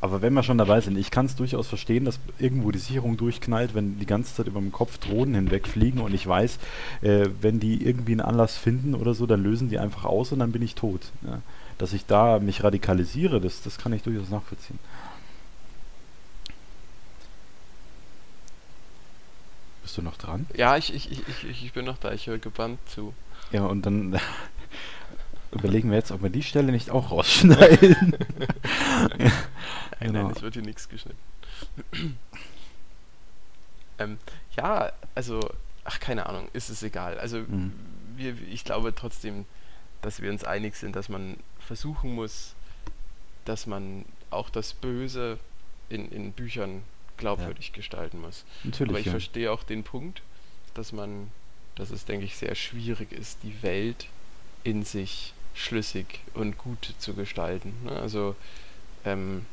aber 0.07 0.23
wenn 0.23 0.35
wir 0.35 0.45
schon 0.45 0.59
dabei 0.59 0.81
sind, 0.81 0.97
ich 0.97 1.11
kann 1.11 1.27
es 1.27 1.35
durchaus 1.35 1.67
verstehen, 1.67 2.05
dass 2.05 2.21
irgendwo 2.39 2.71
die 2.71 2.79
Sicherung 2.79 3.17
durchknallt, 3.17 3.75
wenn 3.75 3.99
die 3.99 4.07
ganze 4.07 4.35
Zeit 4.35 4.47
über 4.47 4.61
dem 4.61 4.71
Kopf 4.71 4.99
Drohnen 4.99 5.35
hinwegfliegen 5.35 6.01
und 6.01 6.15
ich 6.15 6.27
weiß, 6.27 6.59
äh, 7.03 7.29
wenn 7.41 7.59
die 7.59 7.85
irgendwie 7.85 8.13
einen 8.13 8.21
Anlass 8.21 8.57
finden 8.57 8.95
oder 8.95 9.15
so, 9.15 9.27
dann 9.27 9.43
lösen 9.43 9.69
die 9.69 9.81
einfach 9.81 10.05
aus 10.05 10.31
und 10.31 10.39
dann 10.39 10.53
bin 10.53 10.63
ich 10.63 10.77
tot. 10.77 11.01
Ja. 11.27 11.41
Dass 11.79 11.93
ich 11.93 12.07
da 12.07 12.39
mich 12.39 12.63
radikalisiere, 12.63 13.41
das, 13.41 13.63
das 13.63 13.79
kann 13.79 13.93
ich 13.93 14.03
durchaus 14.03 14.31
nachvollziehen. 14.31 14.79
Bist 19.83 19.99
du 19.99 20.03
noch 20.03 20.17
dran? 20.17 20.47
Ja, 20.55 20.77
ich, 20.77 20.95
ich, 20.95 21.11
ich, 21.11 21.65
ich 21.65 21.73
bin 21.73 21.85
noch 21.85 21.99
da, 21.99 22.13
ich 22.13 22.29
höre 22.29 22.39
gebannt 22.39 22.79
zu. 22.87 23.13
Ja, 23.51 23.67
und 23.67 23.85
dann 23.85 24.21
überlegen 25.53 25.91
wir 25.91 25.97
jetzt, 25.97 26.13
ob 26.13 26.23
wir 26.23 26.31
die 26.31 26.45
Stelle 26.45 26.71
nicht 26.71 26.91
auch 26.91 27.11
rausschneiden. 27.11 28.17
nein, 30.01 30.13
genau. 30.13 30.23
nein, 30.25 30.37
es 30.37 30.43
wird 30.43 30.55
hier 30.55 30.63
nichts 30.63 30.89
geschnitten. 30.89 31.19
ähm, 33.99 34.19
ja, 34.57 34.93
also, 35.15 35.49
ach, 35.85 36.01
keine 36.01 36.27
Ahnung, 36.27 36.49
ist 36.53 36.69
es 36.69 36.83
egal. 36.83 37.19
Also, 37.19 37.39
mhm. 37.39 37.73
wir, 38.17 38.35
ich 38.49 38.65
glaube 38.65 38.95
trotzdem, 38.95 39.47
dass 40.03 40.21
wir 40.21 40.31
uns 40.31 40.45
einig 40.45 40.77
sind, 40.77 40.97
dass 40.97 41.09
man 41.09 41.37
versuchen 41.59 42.15
muss, 42.15 42.55
dass 43.45 43.67
man 43.67 44.05
auch 44.31 44.51
das 44.51 44.75
Böse 44.75 45.39
in, 45.89 46.11
in 46.11 46.33
Büchern 46.33 46.83
glaubwürdig 47.17 47.69
ja. 47.69 47.75
gestalten 47.75 48.21
muss. 48.21 48.45
Natürlich, 48.65 48.91
Aber 48.91 49.01
ich 49.01 49.07
ja. 49.07 49.13
verstehe 49.13 49.53
auch 49.53 49.63
den 49.63 49.85
Punkt, 49.85 50.23
dass 50.75 50.93
man, 50.93 51.31
dass 51.75 51.91
es, 51.91 52.05
denke 52.05 52.27
ich, 52.27 52.37
sehr 52.37 52.55
schwierig 52.55 53.13
ist, 53.13 53.39
die 53.43 53.63
Welt 53.63 54.09
in 54.65 54.85
sich 54.85 55.33
schlüssig 55.55 56.21
und 56.35 56.59
gut 56.59 56.95
zu 56.99 57.15
gestalten. 57.15 57.75
Ne? 57.85 57.93
Also 57.93 58.37
ähm, 59.05 59.47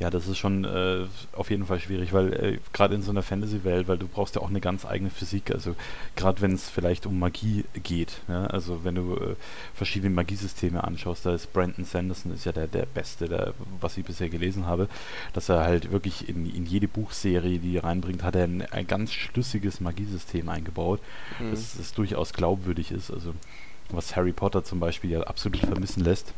ja, 0.00 0.10
das 0.10 0.28
ist 0.28 0.38
schon 0.38 0.64
äh, 0.64 1.06
auf 1.32 1.50
jeden 1.50 1.66
Fall 1.66 1.80
schwierig, 1.80 2.12
weil 2.12 2.32
äh, 2.32 2.58
gerade 2.72 2.94
in 2.94 3.02
so 3.02 3.10
einer 3.10 3.24
Fantasy-Welt, 3.24 3.88
weil 3.88 3.98
du 3.98 4.06
brauchst 4.06 4.36
ja 4.36 4.42
auch 4.42 4.48
eine 4.48 4.60
ganz 4.60 4.86
eigene 4.86 5.10
Physik. 5.10 5.50
Also 5.50 5.74
gerade 6.14 6.40
wenn 6.40 6.52
es 6.52 6.68
vielleicht 6.68 7.04
um 7.04 7.18
Magie 7.18 7.64
geht, 7.82 8.20
ja? 8.28 8.46
also 8.46 8.84
wenn 8.84 8.94
du 8.94 9.16
äh, 9.16 9.34
verschiedene 9.74 10.14
Magiesysteme 10.14 10.84
anschaust, 10.84 11.26
da 11.26 11.34
ist 11.34 11.52
Brandon 11.52 11.84
Sanderson 11.84 12.32
ist 12.32 12.44
ja 12.44 12.52
der, 12.52 12.68
der 12.68 12.86
Beste, 12.86 13.28
der, 13.28 13.54
was 13.80 13.98
ich 13.98 14.04
bisher 14.04 14.28
gelesen 14.28 14.66
habe, 14.66 14.88
dass 15.32 15.48
er 15.48 15.64
halt 15.64 15.90
wirklich 15.90 16.28
in, 16.28 16.48
in 16.48 16.64
jede 16.64 16.86
Buchserie, 16.86 17.58
die 17.58 17.76
er 17.76 17.84
reinbringt, 17.84 18.22
hat 18.22 18.36
er 18.36 18.44
ein, 18.44 18.62
ein 18.70 18.86
ganz 18.86 19.12
schlüssiges 19.12 19.80
Magiesystem 19.80 20.48
eingebaut, 20.48 21.00
mhm. 21.40 21.50
das, 21.50 21.76
das 21.76 21.92
durchaus 21.92 22.32
glaubwürdig 22.32 22.92
ist. 22.92 23.10
Also 23.10 23.34
was 23.90 24.14
Harry 24.14 24.32
Potter 24.32 24.62
zum 24.62 24.78
Beispiel 24.78 25.10
ja 25.10 25.22
absolut 25.22 25.60
vermissen 25.60 26.04
lässt, 26.04 26.34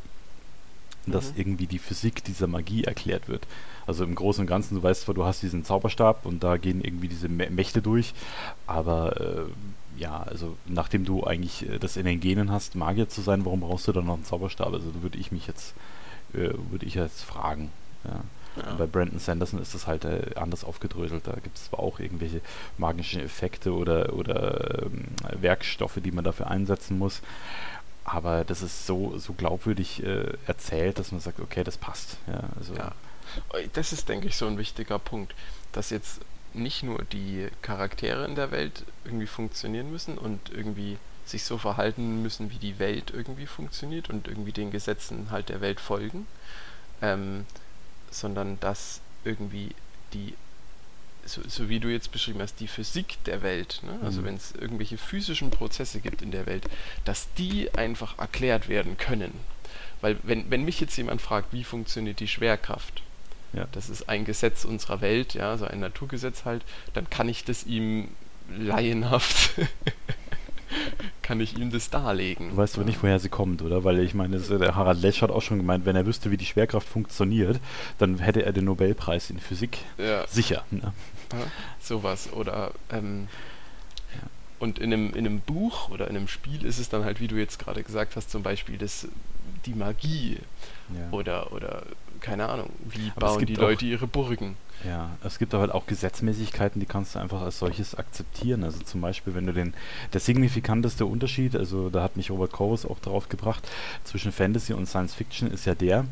dass 1.06 1.32
mhm. 1.32 1.40
irgendwie 1.40 1.66
die 1.66 1.78
Physik 1.78 2.24
dieser 2.24 2.46
Magie 2.46 2.84
erklärt 2.84 3.28
wird. 3.28 3.46
Also 3.86 4.04
im 4.04 4.14
Großen 4.14 4.42
und 4.42 4.46
Ganzen, 4.46 4.76
du 4.76 4.82
weißt 4.82 5.02
zwar, 5.02 5.14
du 5.14 5.24
hast 5.24 5.42
diesen 5.42 5.64
Zauberstab 5.64 6.26
und 6.26 6.44
da 6.44 6.56
gehen 6.56 6.82
irgendwie 6.82 7.08
diese 7.08 7.28
Mächte 7.28 7.82
durch, 7.82 8.14
aber 8.66 9.20
äh, 9.20 10.00
ja, 10.00 10.22
also 10.22 10.56
nachdem 10.66 11.04
du 11.04 11.24
eigentlich 11.24 11.68
äh, 11.68 11.78
das 11.78 11.96
in 11.96 12.06
den 12.06 12.20
Genen 12.20 12.50
hast, 12.50 12.74
Magier 12.74 13.08
zu 13.08 13.20
sein, 13.20 13.44
warum 13.44 13.60
brauchst 13.60 13.88
du 13.88 13.92
dann 13.92 14.06
noch 14.06 14.14
einen 14.14 14.24
Zauberstab? 14.24 14.72
Also 14.72 14.90
da 14.90 15.02
würde 15.02 15.18
ich 15.18 15.32
mich 15.32 15.46
jetzt, 15.46 15.74
äh, 16.34 16.52
würde 16.70 16.86
ich 16.86 16.94
jetzt 16.94 17.22
fragen. 17.22 17.70
Ja. 18.04 18.22
Ja. 18.56 18.74
Bei 18.74 18.86
Brandon 18.86 19.18
Sanderson 19.18 19.60
ist 19.60 19.74
das 19.74 19.86
halt 19.86 20.04
äh, 20.04 20.32
anders 20.34 20.64
aufgedröselt. 20.64 21.26
Da 21.26 21.34
gibt 21.34 21.56
es 21.56 21.66
zwar 21.66 21.80
auch 21.80 22.00
irgendwelche 22.00 22.40
magischen 22.78 23.20
Effekte 23.20 23.72
oder, 23.72 24.12
oder 24.14 24.82
ähm, 24.82 25.04
Werkstoffe, 25.40 26.00
die 26.04 26.10
man 26.10 26.24
dafür 26.24 26.48
einsetzen 26.48 26.98
muss. 26.98 27.22
Aber 28.04 28.44
das 28.44 28.62
ist 28.62 28.86
so, 28.86 29.18
so 29.18 29.34
glaubwürdig 29.34 30.02
äh, 30.02 30.32
erzählt, 30.46 30.98
dass 30.98 31.12
man 31.12 31.20
sagt, 31.20 31.40
okay, 31.40 31.64
das 31.64 31.76
passt. 31.76 32.16
Ja, 32.26 32.44
also 32.56 32.74
ja. 32.74 32.92
Das 33.74 33.92
ist, 33.92 34.08
denke 34.08 34.26
ich, 34.26 34.36
so 34.36 34.46
ein 34.46 34.58
wichtiger 34.58 34.98
Punkt, 34.98 35.34
dass 35.72 35.90
jetzt 35.90 36.20
nicht 36.52 36.82
nur 36.82 37.04
die 37.04 37.48
Charaktere 37.62 38.24
in 38.24 38.34
der 38.34 38.50
Welt 38.50 38.84
irgendwie 39.04 39.26
funktionieren 39.26 39.90
müssen 39.90 40.18
und 40.18 40.50
irgendwie 40.50 40.98
sich 41.24 41.44
so 41.44 41.58
verhalten 41.58 42.22
müssen, 42.22 42.50
wie 42.50 42.58
die 42.58 42.78
Welt 42.78 43.12
irgendwie 43.14 43.46
funktioniert 43.46 44.10
und 44.10 44.26
irgendwie 44.26 44.52
den 44.52 44.70
Gesetzen 44.70 45.30
halt 45.30 45.48
der 45.48 45.60
Welt 45.60 45.78
folgen, 45.78 46.26
ähm, 47.02 47.46
sondern 48.10 48.58
dass 48.60 49.00
irgendwie 49.24 49.74
die, 50.12 50.34
so, 51.24 51.42
so, 51.46 51.68
wie 51.68 51.80
du 51.80 51.88
jetzt 51.88 52.12
beschrieben 52.12 52.40
hast, 52.40 52.60
die 52.60 52.66
Physik 52.66 53.22
der 53.24 53.42
Welt, 53.42 53.80
ne? 53.84 53.98
also 54.02 54.20
mhm. 54.20 54.26
wenn 54.26 54.36
es 54.36 54.52
irgendwelche 54.52 54.98
physischen 54.98 55.50
Prozesse 55.50 56.00
gibt 56.00 56.22
in 56.22 56.30
der 56.30 56.46
Welt, 56.46 56.64
dass 57.04 57.32
die 57.34 57.72
einfach 57.74 58.18
erklärt 58.18 58.68
werden 58.68 58.96
können. 58.96 59.32
Weil 60.00 60.16
wenn, 60.22 60.50
wenn 60.50 60.64
mich 60.64 60.80
jetzt 60.80 60.96
jemand 60.96 61.20
fragt, 61.20 61.52
wie 61.52 61.64
funktioniert 61.64 62.20
die 62.20 62.28
Schwerkraft, 62.28 63.02
ja. 63.52 63.66
das 63.72 63.88
ist 63.88 64.08
ein 64.08 64.24
Gesetz 64.24 64.64
unserer 64.64 65.00
Welt, 65.00 65.34
ja, 65.34 65.56
so 65.58 65.66
ein 65.66 65.80
Naturgesetz 65.80 66.44
halt, 66.44 66.64
dann 66.94 67.10
kann 67.10 67.28
ich 67.28 67.44
das 67.44 67.64
ihm 67.64 68.08
laienhaft 68.48 69.52
kann 71.22 71.40
ich 71.40 71.58
ihm 71.58 71.70
das 71.70 71.90
darlegen. 71.90 72.50
Du 72.50 72.56
weißt 72.56 72.76
aber 72.76 72.84
nicht, 72.84 73.02
woher 73.02 73.18
sie 73.18 73.28
kommt, 73.28 73.62
oder? 73.62 73.84
Weil 73.84 74.00
ich 74.00 74.14
meine, 74.14 74.38
der 74.38 74.74
Harald 74.74 75.00
Lesch 75.00 75.22
hat 75.22 75.30
auch 75.30 75.42
schon 75.42 75.58
gemeint, 75.58 75.84
wenn 75.86 75.96
er 75.96 76.06
wüsste, 76.06 76.30
wie 76.30 76.36
die 76.36 76.46
Schwerkraft 76.46 76.88
funktioniert, 76.88 77.60
dann 77.98 78.18
hätte 78.18 78.44
er 78.44 78.52
den 78.52 78.64
Nobelpreis 78.64 79.30
in 79.30 79.38
Physik 79.38 79.78
ja. 79.98 80.26
sicher. 80.26 80.64
Ne? 80.70 80.92
Ja, 81.32 81.38
sowas. 81.80 82.32
Oder 82.32 82.72
ähm, 82.90 83.28
ja. 84.14 84.28
und 84.58 84.78
in 84.78 84.92
einem, 84.92 85.10
in 85.10 85.26
einem 85.26 85.40
Buch 85.40 85.90
oder 85.90 86.08
in 86.08 86.16
einem 86.16 86.28
Spiel 86.28 86.64
ist 86.64 86.78
es 86.78 86.88
dann 86.88 87.04
halt, 87.04 87.20
wie 87.20 87.28
du 87.28 87.36
jetzt 87.36 87.58
gerade 87.58 87.82
gesagt 87.82 88.16
hast, 88.16 88.30
zum 88.30 88.42
Beispiel 88.42 88.78
das, 88.78 89.08
die 89.66 89.74
Magie. 89.74 90.38
Oder, 91.12 91.52
oder 91.52 91.84
keine 92.20 92.48
Ahnung, 92.48 92.70
wie 92.88 93.10
aber 93.16 93.26
bauen 93.26 93.46
die 93.46 93.54
Leute 93.54 93.84
ihre 93.84 94.06
Burgen. 94.06 94.56
Ja, 94.84 95.10
es 95.22 95.38
gibt 95.38 95.52
aber 95.52 95.62
halt 95.62 95.72
auch 95.72 95.86
Gesetzmäßigkeiten, 95.86 96.80
die 96.80 96.86
kannst 96.86 97.14
du 97.14 97.18
einfach 97.18 97.42
als 97.42 97.58
solches 97.58 97.94
akzeptieren. 97.94 98.64
Also 98.64 98.78
zum 98.80 99.00
Beispiel, 99.00 99.34
wenn 99.34 99.46
du 99.46 99.52
den, 99.52 99.74
der 100.12 100.20
signifikanteste 100.20 101.04
Unterschied, 101.04 101.54
also 101.54 101.90
da 101.90 102.02
hat 102.02 102.16
mich 102.16 102.30
Robert 102.30 102.52
Corus 102.52 102.86
auch 102.86 102.98
drauf 102.98 103.28
gebracht, 103.28 103.68
zwischen 104.04 104.32
Fantasy 104.32 104.72
und 104.72 104.86
Science 104.86 105.14
Fiction 105.14 105.50
ist 105.50 105.66
ja 105.66 105.74
der, 105.74 106.06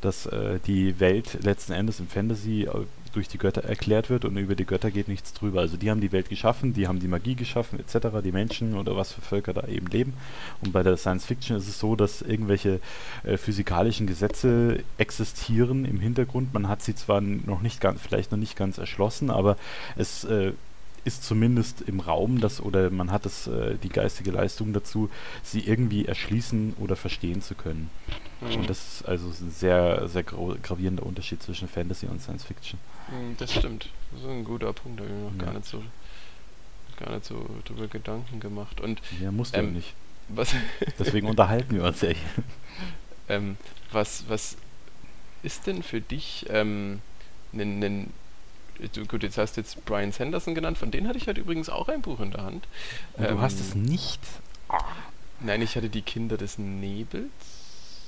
dass 0.00 0.26
äh, 0.26 0.58
die 0.66 0.98
Welt 0.98 1.44
letzten 1.44 1.72
Endes 1.72 2.00
im 2.00 2.08
Fantasy 2.08 2.62
äh, 2.62 2.86
durch 3.12 3.28
die 3.28 3.38
Götter 3.38 3.64
erklärt 3.64 4.10
wird 4.10 4.24
und 4.24 4.36
über 4.36 4.54
die 4.54 4.64
Götter 4.64 4.90
geht 4.90 5.08
nichts 5.08 5.32
drüber. 5.32 5.60
Also 5.60 5.76
die 5.76 5.90
haben 5.90 6.00
die 6.00 6.12
Welt 6.12 6.28
geschaffen, 6.28 6.72
die 6.72 6.86
haben 6.86 7.00
die 7.00 7.08
Magie 7.08 7.34
geschaffen 7.34 7.80
etc., 7.80 8.08
die 8.22 8.32
Menschen 8.32 8.76
oder 8.76 8.96
was 8.96 9.12
für 9.12 9.20
Völker 9.20 9.52
da 9.52 9.66
eben 9.66 9.86
leben. 9.86 10.14
Und 10.62 10.72
bei 10.72 10.82
der 10.82 10.96
Science 10.96 11.26
Fiction 11.26 11.56
ist 11.56 11.68
es 11.68 11.78
so, 11.78 11.96
dass 11.96 12.22
irgendwelche 12.22 12.80
äh, 13.24 13.36
physikalischen 13.36 14.06
Gesetze 14.06 14.82
existieren 14.98 15.84
im 15.84 16.00
Hintergrund. 16.00 16.54
Man 16.54 16.68
hat 16.68 16.82
sie 16.82 16.94
zwar 16.94 17.20
noch 17.20 17.62
nicht 17.62 17.80
ganz, 17.80 18.00
vielleicht 18.00 18.32
noch 18.32 18.38
nicht 18.38 18.56
ganz 18.56 18.78
erschlossen, 18.78 19.30
aber 19.30 19.56
es 19.96 20.24
äh, 20.24 20.52
ist 21.04 21.24
zumindest 21.24 21.82
im 21.82 22.00
Raum 22.00 22.40
das 22.40 22.60
oder 22.60 22.90
man 22.90 23.10
hat 23.10 23.26
es 23.26 23.46
äh, 23.46 23.76
die 23.76 23.88
geistige 23.88 24.30
Leistung 24.30 24.72
dazu, 24.72 25.10
sie 25.42 25.60
irgendwie 25.60 26.06
erschließen 26.06 26.74
oder 26.78 26.96
verstehen 26.96 27.42
zu 27.42 27.54
können. 27.54 27.90
Mhm. 28.40 28.60
Und 28.60 28.70
das 28.70 28.94
ist 28.94 29.08
also 29.08 29.28
ein 29.28 29.50
sehr, 29.50 30.08
sehr 30.08 30.22
gravierender 30.22 31.04
Unterschied 31.04 31.42
zwischen 31.42 31.68
Fantasy 31.68 32.06
und 32.06 32.20
Science 32.20 32.44
Fiction. 32.44 32.78
Mhm, 33.08 33.36
das 33.38 33.54
stimmt. 33.54 33.88
Das 34.12 34.22
ist 34.22 34.28
ein 34.28 34.44
guter 34.44 34.72
Punkt, 34.72 35.00
da 35.00 35.04
habe 35.04 35.14
ich 35.14 35.20
mir 35.20 35.30
noch 35.30 35.38
ja. 35.38 35.44
gar 35.44 35.54
nicht 35.54 35.66
so 35.66 35.82
gar 37.00 37.14
nicht 37.14 37.24
so 37.24 37.46
drüber 37.64 37.88
Gedanken 37.88 38.40
gemacht. 38.40 38.80
Und 38.80 39.00
ja, 39.20 39.30
musst 39.30 39.56
du 39.56 39.60
ähm, 39.60 39.72
nicht. 39.72 39.94
Was 40.28 40.54
Deswegen 40.98 41.28
unterhalten 41.28 41.74
wir 41.74 41.84
uns 41.84 42.00
ja 42.02 42.10
hier. 42.10 42.44
Ähm, 43.28 43.56
was, 43.90 44.24
was 44.28 44.56
ist 45.42 45.66
denn 45.66 45.82
für 45.82 46.00
dich 46.00 46.46
ähm, 46.50 47.00
ein 47.52 48.12
gut, 49.08 49.22
jetzt 49.22 49.38
hast 49.38 49.56
du 49.56 49.60
jetzt 49.60 49.84
Brian 49.84 50.12
Sanderson 50.12 50.54
genannt, 50.54 50.78
von 50.78 50.90
denen 50.90 51.08
hatte 51.08 51.18
ich 51.18 51.26
heute 51.26 51.40
übrigens 51.40 51.68
auch 51.68 51.88
ein 51.88 52.02
Buch 52.02 52.20
in 52.20 52.30
der 52.30 52.44
Hand. 52.44 52.66
Und 53.14 53.24
du 53.24 53.30
ähm, 53.30 53.40
hast 53.40 53.60
es 53.60 53.74
nicht? 53.74 54.20
Nein, 55.40 55.62
ich 55.62 55.76
hatte 55.76 55.88
die 55.88 56.02
Kinder 56.02 56.36
des 56.36 56.58
Nebels. 56.58 57.30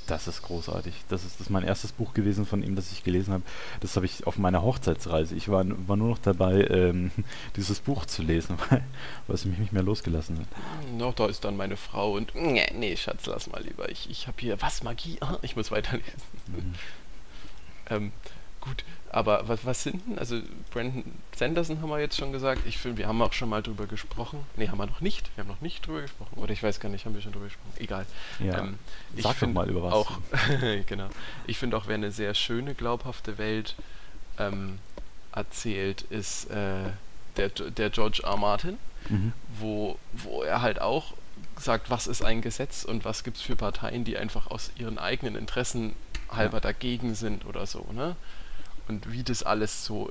Das 0.06 0.26
ist 0.26 0.42
großartig. 0.42 0.94
Das 1.08 1.24
ist, 1.24 1.34
das 1.34 1.42
ist 1.42 1.50
mein 1.50 1.62
erstes 1.62 1.92
Buch 1.92 2.12
gewesen 2.12 2.44
von 2.44 2.62
ihm, 2.62 2.74
das 2.74 2.90
ich 2.90 3.04
gelesen 3.04 3.32
habe. 3.32 3.44
Das 3.80 3.94
habe 3.94 4.04
ich 4.04 4.26
auf 4.26 4.36
meiner 4.36 4.62
Hochzeitsreise. 4.62 5.34
Ich 5.36 5.48
war, 5.48 5.64
war 5.86 5.96
nur 5.96 6.08
noch 6.08 6.18
dabei, 6.18 6.66
ähm, 6.68 7.12
dieses 7.56 7.80
Buch 7.80 8.04
zu 8.04 8.22
lesen, 8.22 8.58
weil, 8.70 8.82
weil 9.26 9.34
es 9.34 9.44
mich 9.44 9.58
nicht 9.58 9.72
mehr 9.72 9.82
losgelassen 9.82 10.40
hat. 10.40 10.98
Noch 10.98 11.14
da 11.14 11.26
ist 11.26 11.44
dann 11.44 11.56
meine 11.56 11.76
Frau 11.76 12.14
und 12.14 12.34
nee, 12.34 12.66
nee 12.74 12.96
Schatz, 12.96 13.26
lass 13.26 13.46
mal 13.50 13.62
lieber. 13.62 13.88
Ich, 13.90 14.10
ich 14.10 14.26
habe 14.26 14.36
hier 14.40 14.60
was 14.60 14.82
Magie. 14.82 15.18
Ah, 15.20 15.38
ich 15.42 15.54
muss 15.54 15.70
weiterlesen. 15.70 16.12
Mhm. 16.48 16.74
ähm, 17.90 18.12
gut, 18.60 18.84
aber 19.12 19.46
was, 19.46 19.64
was 19.66 19.82
sind 19.82 20.06
denn, 20.06 20.18
also 20.18 20.40
Brandon 20.70 21.04
Sanderson 21.36 21.82
haben 21.82 21.90
wir 21.90 22.00
jetzt 22.00 22.16
schon 22.16 22.32
gesagt. 22.32 22.62
Ich 22.66 22.78
finde, 22.78 22.96
wir 22.96 23.06
haben 23.06 23.20
auch 23.20 23.34
schon 23.34 23.50
mal 23.50 23.62
drüber 23.62 23.86
gesprochen. 23.86 24.40
Ne, 24.56 24.70
haben 24.70 24.78
wir 24.78 24.86
noch 24.86 25.02
nicht. 25.02 25.30
Wir 25.36 25.44
haben 25.44 25.48
noch 25.48 25.60
nicht 25.60 25.86
drüber 25.86 26.00
gesprochen. 26.00 26.34
Oder 26.36 26.52
ich 26.52 26.62
weiß 26.62 26.80
gar 26.80 26.88
nicht, 26.88 27.04
haben 27.04 27.14
wir 27.14 27.20
schon 27.20 27.32
drüber 27.32 27.44
gesprochen. 27.44 27.74
Egal. 27.78 28.06
Ja, 28.40 28.60
ähm, 28.60 28.78
Sag 29.18 29.38
doch 29.38 29.48
mal 29.48 29.68
über 29.68 29.82
was. 29.82 29.92
Auch, 29.92 30.12
genau. 30.86 31.08
Ich 31.46 31.58
finde 31.58 31.76
auch, 31.76 31.86
wer 31.88 31.96
eine 31.96 32.10
sehr 32.10 32.32
schöne, 32.32 32.74
glaubhafte 32.74 33.36
Welt 33.36 33.74
ähm, 34.38 34.78
erzählt, 35.32 36.02
ist 36.02 36.50
äh, 36.50 36.90
der, 37.36 37.50
der 37.50 37.90
George 37.90 38.22
R. 38.24 38.38
Martin, 38.38 38.78
mhm. 39.10 39.34
wo, 39.58 39.98
wo 40.14 40.42
er 40.42 40.62
halt 40.62 40.80
auch 40.80 41.12
sagt, 41.58 41.90
was 41.90 42.06
ist 42.06 42.24
ein 42.24 42.40
Gesetz 42.40 42.82
und 42.84 43.04
was 43.04 43.24
gibt 43.24 43.36
es 43.36 43.42
für 43.42 43.56
Parteien, 43.56 44.04
die 44.04 44.16
einfach 44.16 44.46
aus 44.46 44.70
ihren 44.76 44.98
eigenen 44.98 45.36
Interessen 45.36 45.94
halber 46.30 46.58
ja. 46.58 46.60
dagegen 46.60 47.14
sind 47.14 47.44
oder 47.44 47.66
so. 47.66 47.86
Ne? 47.92 48.16
Und 48.88 49.12
wie 49.12 49.22
das 49.22 49.42
alles 49.42 49.84
so, 49.84 50.10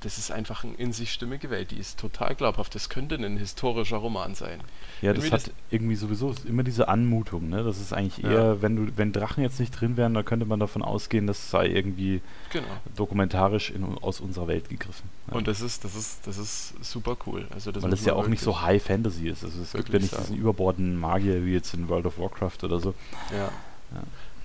das 0.00 0.18
ist 0.18 0.30
einfach 0.30 0.64
eine 0.64 0.74
in 0.74 0.92
sich 0.92 1.12
stimmige 1.12 1.50
Welt, 1.50 1.70
die 1.70 1.78
ist 1.78 1.98
total 1.98 2.34
glaubhaft. 2.34 2.74
Das 2.74 2.88
könnte 2.88 3.14
ein 3.14 3.36
historischer 3.36 3.98
Roman 3.98 4.34
sein. 4.34 4.60
Ja, 5.00 5.12
das 5.12 5.26
hat 5.26 5.46
das 5.46 5.50
irgendwie 5.70 5.94
sowieso 5.94 6.34
immer 6.44 6.62
diese 6.62 6.88
Anmutung, 6.88 7.48
ne? 7.48 7.62
Das 7.62 7.80
ist 7.80 7.92
eigentlich 7.92 8.24
eher, 8.24 8.32
ja. 8.32 8.62
wenn 8.62 8.76
du, 8.76 8.92
wenn 8.96 9.12
Drachen 9.12 9.42
jetzt 9.42 9.60
nicht 9.60 9.70
drin 9.72 9.96
wären, 9.96 10.14
dann 10.14 10.24
könnte 10.24 10.44
man 10.44 10.60
davon 10.60 10.82
ausgehen, 10.82 11.26
das 11.26 11.50
sei 11.50 11.68
irgendwie 11.68 12.20
genau. 12.50 12.66
dokumentarisch 12.96 13.70
in, 13.70 13.84
aus 13.98 14.20
unserer 14.20 14.48
Welt 14.48 14.68
gegriffen. 14.68 15.08
Ja. 15.28 15.34
Und 15.34 15.46
das 15.46 15.60
ist, 15.60 15.84
das 15.84 15.94
ist, 15.94 16.26
das 16.26 16.38
ist 16.38 16.74
super 16.84 17.16
cool. 17.26 17.46
Also 17.54 17.70
das 17.70 17.82
Weil 17.82 17.92
es 17.92 18.04
ja 18.04 18.14
auch 18.14 18.26
nicht 18.26 18.42
so 18.42 18.60
High 18.60 18.82
Fantasy 18.82 19.28
ist. 19.28 19.44
Also 19.44 19.62
es 19.62 19.72
gibt 19.72 19.88
ja 19.90 19.98
nicht 19.98 20.10
sagen. 20.10 20.24
diesen 20.24 20.36
überbordenden 20.36 20.98
Magier 20.98 21.44
wie 21.44 21.52
jetzt 21.52 21.74
in 21.74 21.88
World 21.88 22.06
of 22.06 22.18
Warcraft 22.18 22.64
oder 22.64 22.80
so. 22.80 22.94
Ja. 23.30 23.50
ja. 23.94 24.02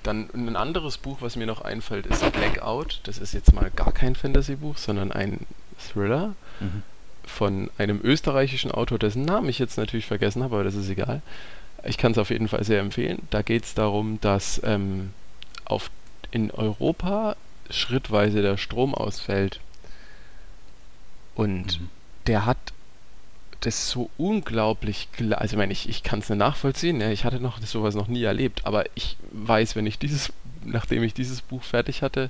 Dann 0.07 0.29
ein 0.33 0.55
anderes 0.55 0.97
Buch, 0.97 1.17
was 1.19 1.35
mir 1.35 1.45
noch 1.45 1.59
einfällt, 1.59 2.05
ist 2.05 2.31
Blackout. 2.31 3.01
Das 3.03 3.17
ist 3.17 3.33
jetzt 3.33 3.51
mal 3.51 3.69
gar 3.69 3.91
kein 3.91 4.15
Fantasy-Buch, 4.15 4.77
sondern 4.77 5.11
ein 5.11 5.45
Thriller 5.77 6.33
mhm. 6.61 6.83
von 7.25 7.69
einem 7.77 7.99
österreichischen 8.01 8.71
Autor, 8.71 8.99
dessen 8.99 9.25
Namen 9.25 9.49
ich 9.49 9.59
jetzt 9.59 9.77
natürlich 9.77 10.05
vergessen 10.05 10.43
habe, 10.43 10.55
aber 10.55 10.63
das 10.63 10.75
ist 10.75 10.87
egal. 10.87 11.21
Ich 11.83 11.97
kann 11.97 12.13
es 12.13 12.17
auf 12.17 12.29
jeden 12.29 12.47
Fall 12.47 12.63
sehr 12.63 12.79
empfehlen. 12.79 13.21
Da 13.31 13.41
geht 13.41 13.65
es 13.65 13.73
darum, 13.73 14.21
dass 14.21 14.61
ähm, 14.63 15.11
auf, 15.65 15.91
in 16.31 16.51
Europa 16.51 17.35
schrittweise 17.69 18.41
der 18.41 18.55
Strom 18.55 18.95
ausfällt. 18.95 19.59
Und 21.35 21.81
mhm. 21.81 21.89
der 22.27 22.45
hat 22.45 22.57
das 23.61 23.89
so 23.89 24.09
unglaublich, 24.17 25.07
also 25.31 25.53
ich 25.53 25.57
meine, 25.57 25.73
ich, 25.73 25.89
ich 25.89 26.03
kann 26.03 26.19
es 26.19 26.29
nicht 26.29 26.37
nachvollziehen, 26.37 27.01
ja, 27.01 27.09
ich 27.09 27.25
hatte 27.25 27.39
noch 27.39 27.59
sowas 27.61 27.95
noch 27.95 28.07
nie 28.07 28.23
erlebt, 28.23 28.65
aber 28.65 28.85
ich 28.95 29.17
weiß, 29.31 29.75
wenn 29.75 29.85
ich 29.85 29.99
dieses, 29.99 30.31
nachdem 30.63 31.03
ich 31.03 31.13
dieses 31.13 31.41
Buch 31.41 31.63
fertig 31.63 32.01
hatte, 32.01 32.29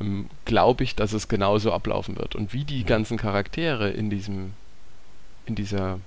ähm, 0.00 0.28
glaube 0.44 0.84
ich, 0.84 0.96
dass 0.96 1.12
es 1.12 1.28
genauso 1.28 1.72
ablaufen 1.72 2.16
wird. 2.16 2.34
Und 2.34 2.52
wie 2.52 2.64
die 2.64 2.84
ganzen 2.84 3.16
Charaktere 3.16 3.90
in 3.90 4.10
diesem, 4.10 4.54
in 5.46 5.54
dieser 5.54 6.00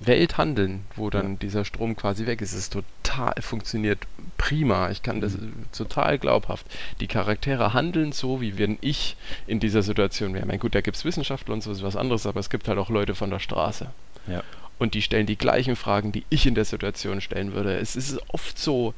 Welt 0.00 0.36
handeln, 0.36 0.84
wo 0.94 1.10
dann 1.10 1.32
ja. 1.32 1.36
dieser 1.40 1.64
Strom 1.64 1.96
quasi 1.96 2.26
weg 2.26 2.42
ist. 2.42 2.52
Es 2.52 2.58
ist 2.58 2.72
total, 2.72 3.34
funktioniert 3.40 4.06
prima. 4.36 4.90
Ich 4.90 5.02
kann 5.02 5.20
das 5.20 5.36
mhm. 5.36 5.66
total 5.72 6.18
glaubhaft. 6.18 6.66
Die 7.00 7.06
Charaktere 7.06 7.72
handeln 7.72 8.12
so, 8.12 8.40
wie 8.40 8.58
wenn 8.58 8.78
ich 8.80 9.16
in 9.46 9.60
dieser 9.60 9.82
Situation 9.82 10.34
wäre. 10.34 10.42
Ich 10.42 10.46
meine, 10.46 10.58
gut, 10.58 10.74
da 10.74 10.80
gibt 10.80 10.96
es 10.96 11.04
Wissenschaftler 11.04 11.54
und 11.54 11.62
so 11.62 11.72
ist 11.72 11.82
was 11.82 11.96
anderes, 11.96 12.26
aber 12.26 12.40
es 12.40 12.50
gibt 12.50 12.68
halt 12.68 12.78
auch 12.78 12.90
Leute 12.90 13.14
von 13.14 13.30
der 13.30 13.38
Straße. 13.38 13.90
Ja. 14.26 14.42
Und 14.78 14.92
die 14.92 15.02
stellen 15.02 15.26
die 15.26 15.38
gleichen 15.38 15.76
Fragen, 15.76 16.12
die 16.12 16.24
ich 16.28 16.46
in 16.46 16.54
der 16.54 16.66
Situation 16.66 17.22
stellen 17.22 17.54
würde. 17.54 17.78
Es 17.78 17.96
ist 17.96 18.18
oft 18.28 18.58
so, 18.58 18.92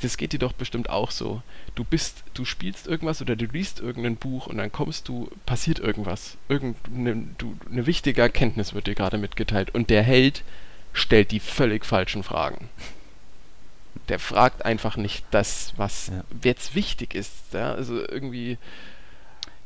das 0.00 0.16
geht 0.16 0.32
dir 0.32 0.38
doch 0.38 0.52
bestimmt 0.52 0.88
auch 0.90 1.10
so. 1.10 1.42
Du 1.74 1.84
bist, 1.84 2.24
du 2.34 2.44
spielst 2.44 2.86
irgendwas 2.86 3.20
oder 3.20 3.36
du 3.36 3.44
liest 3.46 3.80
irgendein 3.80 4.16
Buch 4.16 4.46
und 4.46 4.58
dann 4.58 4.72
kommst 4.72 5.08
du, 5.08 5.30
passiert 5.46 5.78
irgendwas. 5.78 6.36
Irgendeine 6.48 7.26
du, 7.38 7.56
eine 7.70 7.86
wichtige 7.86 8.22
Erkenntnis 8.22 8.74
wird 8.74 8.86
dir 8.86 8.94
gerade 8.94 9.18
mitgeteilt 9.18 9.74
und 9.74 9.90
der 9.90 10.02
Held 10.02 10.42
stellt 10.92 11.30
die 11.30 11.40
völlig 11.40 11.84
falschen 11.84 12.22
Fragen. 12.22 12.68
Der 14.08 14.18
fragt 14.18 14.64
einfach 14.64 14.96
nicht 14.96 15.24
das, 15.30 15.74
was 15.76 16.08
ja. 16.08 16.24
jetzt 16.42 16.74
wichtig 16.74 17.14
ist. 17.14 17.52
Ja? 17.52 17.74
Also 17.74 17.98
irgendwie 18.08 18.58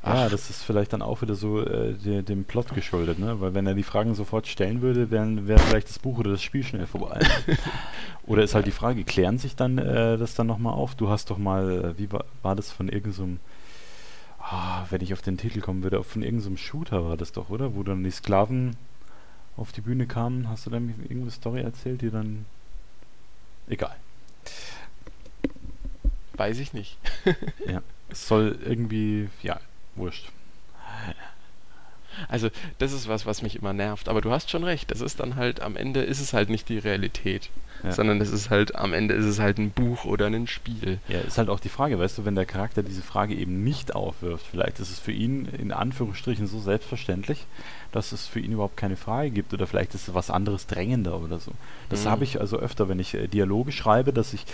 ja, 0.07 0.29
das 0.29 0.51
ist 0.51 0.63
vielleicht 0.63 0.93
dann 0.93 1.03
auch 1.03 1.21
wieder 1.23 1.35
so 1.35 1.61
äh, 1.61 1.95
de, 1.95 2.23
dem 2.23 2.45
Plot 2.45 2.75
geschuldet, 2.75 3.19
ne? 3.19 3.41
Weil 3.41 3.55
wenn 3.55 3.67
er 3.67 3.75
die 3.75 3.83
Fragen 3.83 4.15
sofort 4.15 4.47
stellen 4.47 4.81
würde, 4.81 5.11
wäre 5.11 5.59
vielleicht 5.59 5.89
das 5.89 5.99
Buch 5.99 6.19
oder 6.19 6.31
das 6.31 6.43
Spiel 6.43 6.63
schnell 6.63 6.87
vorbei. 6.87 7.21
oder 8.27 8.45
ist 8.45 8.55
halt 8.55 8.67
die 8.67 8.73
Frage, 8.73 9.03
klären 9.03 9.39
sich 9.39 9.57
dann 9.57 9.79
äh, 9.79 10.17
das 10.17 10.35
dann 10.35 10.47
nochmal 10.47 10.75
auf? 10.75 10.95
Du 10.95 11.09
hast 11.09 11.31
doch 11.31 11.39
mal, 11.39 11.85
äh, 11.85 11.99
wie 11.99 12.13
war, 12.13 12.25
war 12.43 12.55
das 12.55 12.71
von 12.71 12.89
irgendeinem, 12.89 13.39
so 14.41 14.47
oh, 14.53 14.87
wenn 14.91 15.01
ich 15.01 15.13
auf 15.13 15.23
den 15.23 15.39
Titel 15.39 15.61
kommen 15.61 15.83
würde, 15.83 16.03
von 16.05 16.23
irgendeinem 16.23 16.57
so 16.57 16.63
Shooter 16.63 17.05
war 17.05 17.17
das 17.17 17.33
doch, 17.33 17.51
oder? 17.51 17.75
Wo 17.75 17.83
dann 17.83 18.05
die 18.05 18.11
Sklaven 18.11 18.77
auf 19.57 19.73
die 19.73 19.81
Bühne 19.81 20.07
kamen? 20.07 20.49
Hast 20.49 20.67
du 20.67 20.71
da 20.71 20.77
irgendeine 20.77 21.31
Story 21.33 21.63
erzählt, 21.63 22.03
die 22.03 22.11
dann. 22.11 22.47
Egal. 23.69 23.97
Weiß 26.35 26.61
ich 26.61 26.73
nicht. 26.73 26.97
ja. 27.67 27.83
Es 28.09 28.29
soll 28.29 28.59
irgendwie. 28.65 29.31
Ja, 29.43 29.59
wurscht. 29.97 30.31
Also, 32.29 32.51
das 32.79 32.93
ist 32.93 33.09
was, 33.09 33.27
was 33.27 33.43
mich 33.43 33.57
immer 33.57 33.73
nervt. 33.73 34.09
Aber 34.09 34.21
du 34.21 34.31
hast 34.31 34.51
schon 34.51 34.65
recht. 34.65 34.91
Das 34.91 35.01
ist 35.01 35.21
dann 35.21 35.37
halt, 35.37 35.61
am 35.61 35.77
Ende 35.77 36.03
ist 36.03 36.21
es 36.21 36.33
halt 36.33 36.51
nicht 36.51 36.69
die 36.69 36.79
Realität. 36.79 37.51
Ja. 37.83 37.93
Sondern 37.93 38.21
es 38.21 38.31
ist 38.31 38.51
halt, 38.51 38.75
am 38.75 38.93
Ende 38.93 39.15
ist 39.15 39.27
es 39.27 39.39
halt 39.39 39.59
ein 39.59 39.71
Buch 39.71 40.05
oder 40.05 40.27
ein 40.27 40.47
Spiel. 40.47 40.99
Ja, 41.09 41.21
ist 41.21 41.39
halt 41.39 41.49
auch 41.49 41.61
die 41.61 41.69
Frage, 41.69 41.99
weißt 41.99 42.19
du, 42.19 42.25
wenn 42.25 42.35
der 42.35 42.47
Charakter 42.47 42.83
diese 42.83 43.03
Frage 43.03 43.35
eben 43.35 43.65
nicht 43.65 43.95
aufwirft, 43.95 44.47
vielleicht 44.51 44.81
ist 44.81 44.91
es 44.91 44.99
für 44.99 45.13
ihn 45.13 45.47
in 45.47 45.73
Anführungsstrichen 45.73 46.47
so 46.47 46.59
selbstverständlich, 46.59 47.47
dass 47.93 48.13
es 48.13 48.27
für 48.27 48.41
ihn 48.41 48.53
überhaupt 48.53 48.77
keine 48.77 48.97
Frage 48.97 49.31
gibt 49.31 49.55
oder 49.55 49.67
vielleicht 49.67 49.95
ist 49.95 50.09
es 50.09 50.15
was 50.15 50.31
anderes 50.31 50.67
drängender 50.67 51.21
oder 51.21 51.39
so. 51.39 51.53
Das 51.89 52.05
mhm. 52.05 52.11
habe 52.11 52.25
ich 52.25 52.41
also 52.41 52.59
öfter, 52.59 52.89
wenn 52.89 52.99
ich 52.99 53.15
äh, 53.15 53.29
Dialoge 53.29 53.73
schreibe, 53.73 54.13
dass 54.13 54.33
ich, 54.33 54.45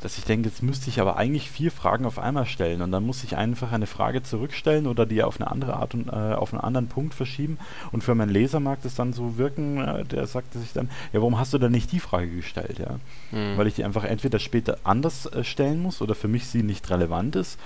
dass 0.00 0.18
ich 0.18 0.24
denke, 0.24 0.48
jetzt 0.48 0.62
müsste 0.62 0.90
ich 0.90 1.00
aber 1.00 1.16
eigentlich 1.16 1.50
vier 1.50 1.70
Fragen 1.70 2.04
auf 2.04 2.18
einmal 2.18 2.46
stellen 2.46 2.82
und 2.82 2.92
dann 2.92 3.04
muss 3.04 3.24
ich 3.24 3.36
einfach 3.36 3.72
eine 3.72 3.86
Frage 3.86 4.22
zurückstellen 4.22 4.86
oder 4.86 5.06
die 5.06 5.22
auf 5.22 5.40
eine 5.40 5.50
andere 5.50 5.74
Art 5.74 5.94
und 5.94 6.08
äh, 6.08 6.34
auf 6.34 6.52
einen 6.52 6.60
anderen 6.60 6.88
Punkt 6.88 6.95
verschieben 7.14 7.58
und 7.92 8.02
für 8.02 8.14
meinen 8.14 8.30
Leser 8.30 8.60
mag 8.60 8.82
das 8.82 8.94
dann 8.94 9.12
so 9.12 9.38
wirken, 9.38 9.78
äh, 9.78 10.04
der 10.04 10.26
sagt 10.26 10.54
sich 10.54 10.72
dann, 10.72 10.90
ja, 11.12 11.20
warum 11.20 11.38
hast 11.38 11.52
du 11.52 11.58
dann 11.58 11.72
nicht 11.72 11.92
die 11.92 12.00
Frage 12.00 12.28
gestellt, 12.28 12.78
ja? 12.78 12.98
Mhm. 13.30 13.56
Weil 13.56 13.66
ich 13.66 13.74
die 13.74 13.84
einfach 13.84 14.04
entweder 14.04 14.38
später 14.38 14.78
anders 14.84 15.26
äh, 15.26 15.44
stellen 15.44 15.80
muss 15.82 16.02
oder 16.02 16.14
für 16.14 16.28
mich 16.28 16.46
sie 16.46 16.62
nicht 16.62 16.88
relevant 16.90 17.36
ist 17.36 17.58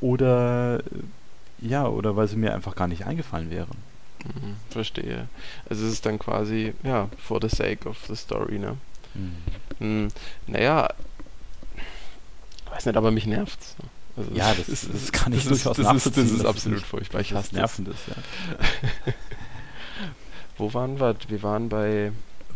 oder 0.00 0.80
äh, 0.80 1.68
ja, 1.68 1.86
oder 1.86 2.16
weil 2.16 2.28
sie 2.28 2.36
mir 2.36 2.54
einfach 2.54 2.74
gar 2.74 2.88
nicht 2.88 3.06
eingefallen 3.06 3.50
wäre. 3.50 3.68
Mhm, 4.24 4.56
verstehe. 4.70 5.28
Also 5.68 5.86
es 5.86 5.92
ist 5.94 6.06
dann 6.06 6.18
quasi, 6.18 6.74
ja, 6.82 7.08
for 7.18 7.40
the 7.40 7.48
sake 7.48 7.88
of 7.88 7.96
the 8.08 8.16
story, 8.16 8.58
ne? 8.58 8.76
Mhm. 9.14 9.36
Hm, 9.78 10.08
naja, 10.46 10.88
weiß 12.70 12.86
nicht, 12.86 12.96
aber 12.96 13.10
mich 13.10 13.26
nervt's. 13.26 13.76
Also 14.16 14.30
ja, 14.34 14.52
das, 14.54 14.68
ist, 14.68 14.92
das 14.92 15.12
kann 15.12 15.32
ich 15.32 15.44
durchaus 15.46 15.76
das 15.76 16.06
ist, 16.06 16.16
das 16.16 16.30
ist 16.30 16.44
absolut 16.44 16.82
furchtbar. 16.82 17.20
Ich 17.20 17.32
hasse 17.32 17.54
das. 17.54 17.78
Nervendes, 17.78 17.96
ja. 18.08 19.12
Wo 20.58 20.74
waren 20.74 21.00
wir? 21.00 21.16
Wir 21.28 21.42
waren 21.42 21.68
bei 21.68 22.12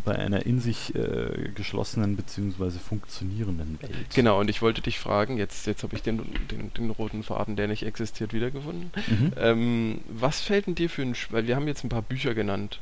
bei 0.07 0.17
einer 0.17 0.45
in 0.45 0.61
sich 0.61 0.95
äh, 0.95 1.49
geschlossenen 1.53 2.15
bzw. 2.15 2.79
funktionierenden 2.79 3.77
Welt. 3.81 4.15
Genau, 4.15 4.39
und 4.39 4.49
ich 4.49 4.61
wollte 4.61 4.81
dich 4.81 4.99
fragen, 4.99 5.37
jetzt, 5.37 5.67
jetzt 5.67 5.83
habe 5.83 5.97
ich 5.97 6.01
den, 6.01 6.21
den, 6.49 6.71
den, 6.73 6.91
roten 6.91 7.23
Faden, 7.23 7.57
der 7.57 7.67
nicht 7.67 7.83
existiert, 7.83 8.31
wiedergefunden. 8.31 8.91
Mhm. 9.05 9.33
Ähm, 9.35 9.99
was 10.07 10.39
fällt 10.39 10.67
denn 10.67 10.75
dir 10.75 10.89
für 10.89 11.01
ein, 11.01 11.13
weil 11.31 11.45
wir 11.45 11.57
haben 11.57 11.67
jetzt 11.67 11.83
ein 11.83 11.89
paar 11.89 12.01
Bücher 12.01 12.33
genannt, 12.33 12.79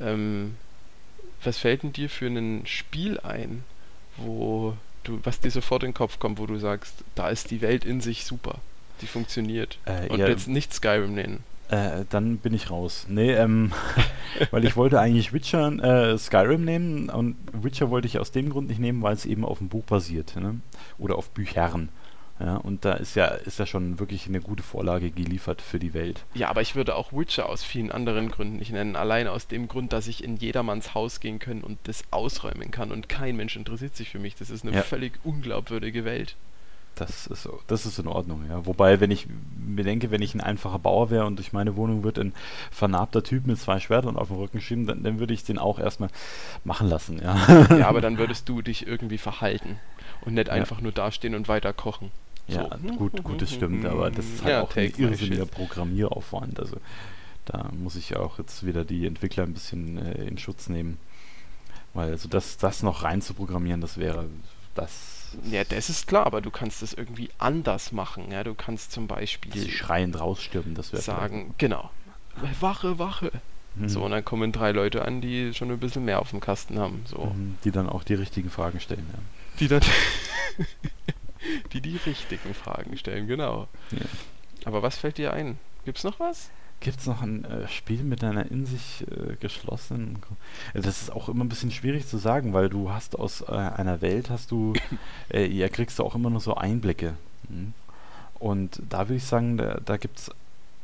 ähm, 0.00 0.54
was 1.42 1.58
fällt 1.58 1.82
denn 1.82 1.92
dir 1.92 2.08
für 2.08 2.28
ein 2.28 2.64
Spiel 2.64 3.20
ein, 3.20 3.62
wo 4.16 4.74
du, 5.04 5.20
was 5.22 5.40
dir 5.40 5.50
sofort 5.50 5.82
in 5.82 5.90
den 5.90 5.94
Kopf 5.94 6.18
kommt, 6.18 6.38
wo 6.38 6.46
du 6.46 6.58
sagst, 6.58 6.94
da 7.14 7.28
ist 7.28 7.50
die 7.50 7.60
Welt 7.60 7.84
in 7.84 8.00
sich 8.00 8.24
super, 8.24 8.58
die 9.00 9.06
funktioniert. 9.06 9.78
Äh, 9.84 10.08
und 10.08 10.18
ja, 10.18 10.28
jetzt 10.28 10.48
nicht 10.48 10.72
Skyrim 10.72 11.14
nennen. 11.14 11.44
Äh, 11.68 12.04
dann 12.10 12.36
bin 12.38 12.52
ich 12.52 12.70
raus. 12.70 13.06
Nee, 13.08 13.32
ähm, 13.32 13.72
weil 14.50 14.64
ich 14.64 14.76
wollte 14.76 15.00
eigentlich 15.00 15.32
Witcher, 15.32 16.12
äh, 16.12 16.18
Skyrim 16.18 16.64
nehmen 16.64 17.08
und 17.08 17.36
Witcher 17.52 17.90
wollte 17.90 18.06
ich 18.06 18.18
aus 18.18 18.32
dem 18.32 18.50
Grund 18.50 18.68
nicht 18.68 18.80
nehmen, 18.80 19.02
weil 19.02 19.14
es 19.14 19.24
eben 19.24 19.44
auf 19.44 19.58
dem 19.58 19.68
Buch 19.68 19.84
basiert, 19.84 20.36
ne? 20.36 20.60
Oder 20.98 21.16
auf 21.16 21.30
Büchern. 21.30 21.88
Ja, 22.40 22.56
und 22.56 22.84
da 22.84 22.94
ist 22.94 23.14
ja, 23.14 23.26
ist 23.26 23.60
ja 23.60 23.66
schon 23.66 24.00
wirklich 24.00 24.26
eine 24.26 24.40
gute 24.40 24.62
Vorlage 24.62 25.10
geliefert 25.10 25.62
für 25.62 25.78
die 25.78 25.94
Welt. 25.94 26.24
Ja, 26.34 26.48
aber 26.48 26.62
ich 26.62 26.74
würde 26.74 26.96
auch 26.96 27.12
Witcher 27.12 27.48
aus 27.48 27.62
vielen 27.62 27.92
anderen 27.92 28.28
Gründen 28.28 28.56
nicht 28.56 28.72
nennen. 28.72 28.96
Allein 28.96 29.28
aus 29.28 29.46
dem 29.46 29.68
Grund, 29.68 29.92
dass 29.92 30.08
ich 30.08 30.24
in 30.24 30.36
jedermanns 30.36 30.94
Haus 30.94 31.20
gehen 31.20 31.38
kann 31.38 31.62
und 31.62 31.78
das 31.84 32.02
ausräumen 32.10 32.72
kann 32.72 32.90
und 32.90 33.08
kein 33.08 33.36
Mensch 33.36 33.54
interessiert 33.54 33.94
sich 33.94 34.10
für 34.10 34.18
mich. 34.18 34.34
Das 34.34 34.50
ist 34.50 34.64
eine 34.64 34.74
ja. 34.74 34.82
völlig 34.82 35.12
unglaubwürdige 35.22 36.04
Welt. 36.04 36.34
Das 36.96 37.26
ist, 37.26 37.48
das 37.66 37.86
ist 37.86 37.98
in 37.98 38.06
Ordnung, 38.06 38.44
ja. 38.48 38.66
Wobei, 38.66 39.00
wenn 39.00 39.10
ich 39.10 39.26
mir 39.56 39.84
denke, 39.84 40.10
wenn 40.10 40.22
ich 40.22 40.34
ein 40.34 40.40
einfacher 40.40 40.78
Bauer 40.78 41.10
wäre 41.10 41.26
und 41.26 41.36
durch 41.36 41.52
meine 41.52 41.76
Wohnung 41.76 42.04
wird 42.04 42.18
ein 42.18 42.32
vernarbter 42.70 43.22
Typ 43.24 43.46
mit 43.46 43.58
zwei 43.58 43.80
Schwertern 43.80 44.16
auf 44.16 44.28
dem 44.28 44.36
Rücken 44.36 44.60
schieben, 44.60 44.86
dann, 44.86 45.02
dann 45.02 45.18
würde 45.18 45.34
ich 45.34 45.42
den 45.42 45.58
auch 45.58 45.78
erstmal 45.78 46.10
machen 46.62 46.88
lassen, 46.88 47.20
ja. 47.20 47.66
Ja, 47.76 47.88
aber 47.88 48.00
dann 48.00 48.18
würdest 48.18 48.48
du 48.48 48.62
dich 48.62 48.86
irgendwie 48.86 49.18
verhalten 49.18 49.80
und 50.24 50.34
nicht 50.34 50.50
einfach 50.50 50.76
ja. 50.78 50.82
nur 50.84 50.92
dastehen 50.92 51.34
und 51.34 51.48
weiter 51.48 51.72
kochen. 51.72 52.12
Ja, 52.46 52.68
so. 52.82 52.94
gut, 52.94 53.22
gut, 53.22 53.40
das 53.40 53.52
stimmt, 53.52 53.86
aber 53.86 54.10
das 54.10 54.26
ist 54.26 54.42
halt 54.42 54.52
ja, 54.52 54.62
auch 54.62 54.76
ein 54.76 54.92
irrsinniger 54.96 55.46
Programmieraufwand. 55.46 56.60
Also 56.60 56.76
da 57.46 57.70
muss 57.72 57.96
ich 57.96 58.16
auch 58.16 58.38
jetzt 58.38 58.66
wieder 58.66 58.84
die 58.84 59.06
Entwickler 59.06 59.44
ein 59.44 59.54
bisschen 59.54 59.98
äh, 59.98 60.24
in 60.24 60.38
Schutz 60.38 60.68
nehmen. 60.68 60.98
Weil 61.94 62.10
also 62.10 62.28
das, 62.28 62.56
das 62.56 62.82
noch 62.82 63.02
rein 63.02 63.22
zu 63.22 63.34
programmieren, 63.34 63.80
das 63.80 63.98
wäre 63.98 64.26
das 64.74 65.14
ja, 65.50 65.64
das 65.64 65.90
ist 65.90 66.06
klar, 66.06 66.26
aber 66.26 66.40
du 66.40 66.52
kannst 66.52 66.82
es 66.82 66.92
irgendwie 66.92 67.28
anders 67.38 67.90
machen. 67.90 68.30
Ja, 68.30 68.44
du 68.44 68.54
kannst 68.54 68.92
zum 68.92 69.08
Beispiel. 69.08 69.52
Sie 69.52 69.70
schreiend 69.70 70.20
rausstürmen, 70.20 70.74
das 70.76 70.92
wäre. 70.92 71.02
Sagen, 71.02 71.54
genau. 71.58 71.90
Wache, 72.60 72.98
Wache. 73.00 73.32
Mhm. 73.76 73.88
So, 73.88 74.04
und 74.04 74.12
dann 74.12 74.24
kommen 74.24 74.52
drei 74.52 74.70
Leute 74.70 75.04
an, 75.04 75.20
die 75.20 75.52
schon 75.52 75.70
ein 75.70 75.78
bisschen 75.78 76.04
mehr 76.04 76.20
auf 76.20 76.30
dem 76.30 76.40
Kasten 76.40 76.78
haben. 76.78 77.02
So. 77.06 77.32
Mhm, 77.34 77.58
die 77.64 77.72
dann 77.72 77.88
auch 77.88 78.04
die 78.04 78.14
richtigen 78.14 78.50
Fragen 78.50 78.80
stellen, 78.80 79.06
ja. 79.12 79.18
Die 79.58 79.68
dann. 79.68 79.82
die 81.72 81.80
die 81.80 81.96
richtigen 81.96 82.54
Fragen 82.54 82.96
stellen, 82.96 83.26
genau. 83.26 83.68
Ja. 83.90 84.06
Aber 84.64 84.82
was 84.82 84.96
fällt 84.96 85.18
dir 85.18 85.32
ein? 85.32 85.58
Gibt's 85.84 86.04
noch 86.04 86.20
was? 86.20 86.50
Gibt 86.80 87.00
es 87.00 87.06
noch 87.06 87.22
ein 87.22 87.44
äh, 87.44 87.68
Spiel 87.68 88.02
mit 88.02 88.22
einer 88.24 88.50
in 88.50 88.66
sich 88.66 89.04
äh, 89.10 89.36
geschlossenen... 89.36 90.18
Das 90.74 91.02
ist 91.02 91.12
auch 91.12 91.28
immer 91.28 91.44
ein 91.44 91.48
bisschen 91.48 91.70
schwierig 91.70 92.06
zu 92.06 92.18
sagen, 92.18 92.52
weil 92.52 92.68
du 92.68 92.90
hast 92.90 93.18
aus 93.18 93.42
äh, 93.42 93.52
einer 93.52 94.00
Welt, 94.00 94.30
hast 94.30 94.50
du, 94.50 94.74
äh, 95.32 95.46
ja, 95.46 95.68
kriegst 95.68 95.98
du 95.98 96.04
auch 96.04 96.14
immer 96.14 96.30
nur 96.30 96.40
so 96.40 96.54
Einblicke. 96.54 97.14
Mhm. 97.48 97.74
Und 98.38 98.82
da 98.88 99.08
würde 99.08 99.16
ich 99.16 99.24
sagen, 99.24 99.56
da, 99.56 99.80
da 99.84 99.96
gibt 99.96 100.18
es, 100.18 100.30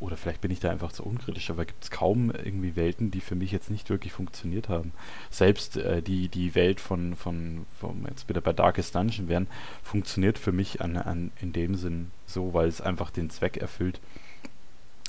oder 0.01 0.17
vielleicht 0.17 0.41
bin 0.41 0.51
ich 0.51 0.61
da 0.61 0.71
einfach 0.71 0.93
zu 0.93 1.05
unkritisch, 1.05 1.51
aber 1.51 1.65
gibt 1.65 1.85
es 1.85 1.91
kaum 1.91 2.31
irgendwie 2.31 2.75
Welten, 2.75 3.11
die 3.11 3.21
für 3.21 3.35
mich 3.35 3.53
jetzt 3.53 3.71
nicht 3.71 3.91
wirklich 3.91 4.13
funktioniert 4.13 4.69
haben. 4.69 4.93
Selbst 5.31 5.77
äh, 5.77 6.03
die, 6.03 6.29
die 6.29 6.55
Welt 6.55 6.81
von, 6.81 7.15
von, 7.15 7.67
von, 7.79 8.05
jetzt 8.09 8.29
wieder 8.29 8.41
bei 8.41 8.53
Darkest 8.53 8.95
Dungeon 8.95 9.29
wären, 9.29 9.47
funktioniert 9.83 10.39
für 10.39 10.53
mich 10.53 10.81
an, 10.81 10.97
an, 10.97 11.31
in 11.41 11.53
dem 11.53 11.75
Sinn 11.77 12.11
so, 12.27 12.55
weil 12.55 12.69
es 12.69 12.81
einfach 12.81 13.11
den 13.11 13.31
Zweck 13.31 13.59
erfüllt 13.59 14.01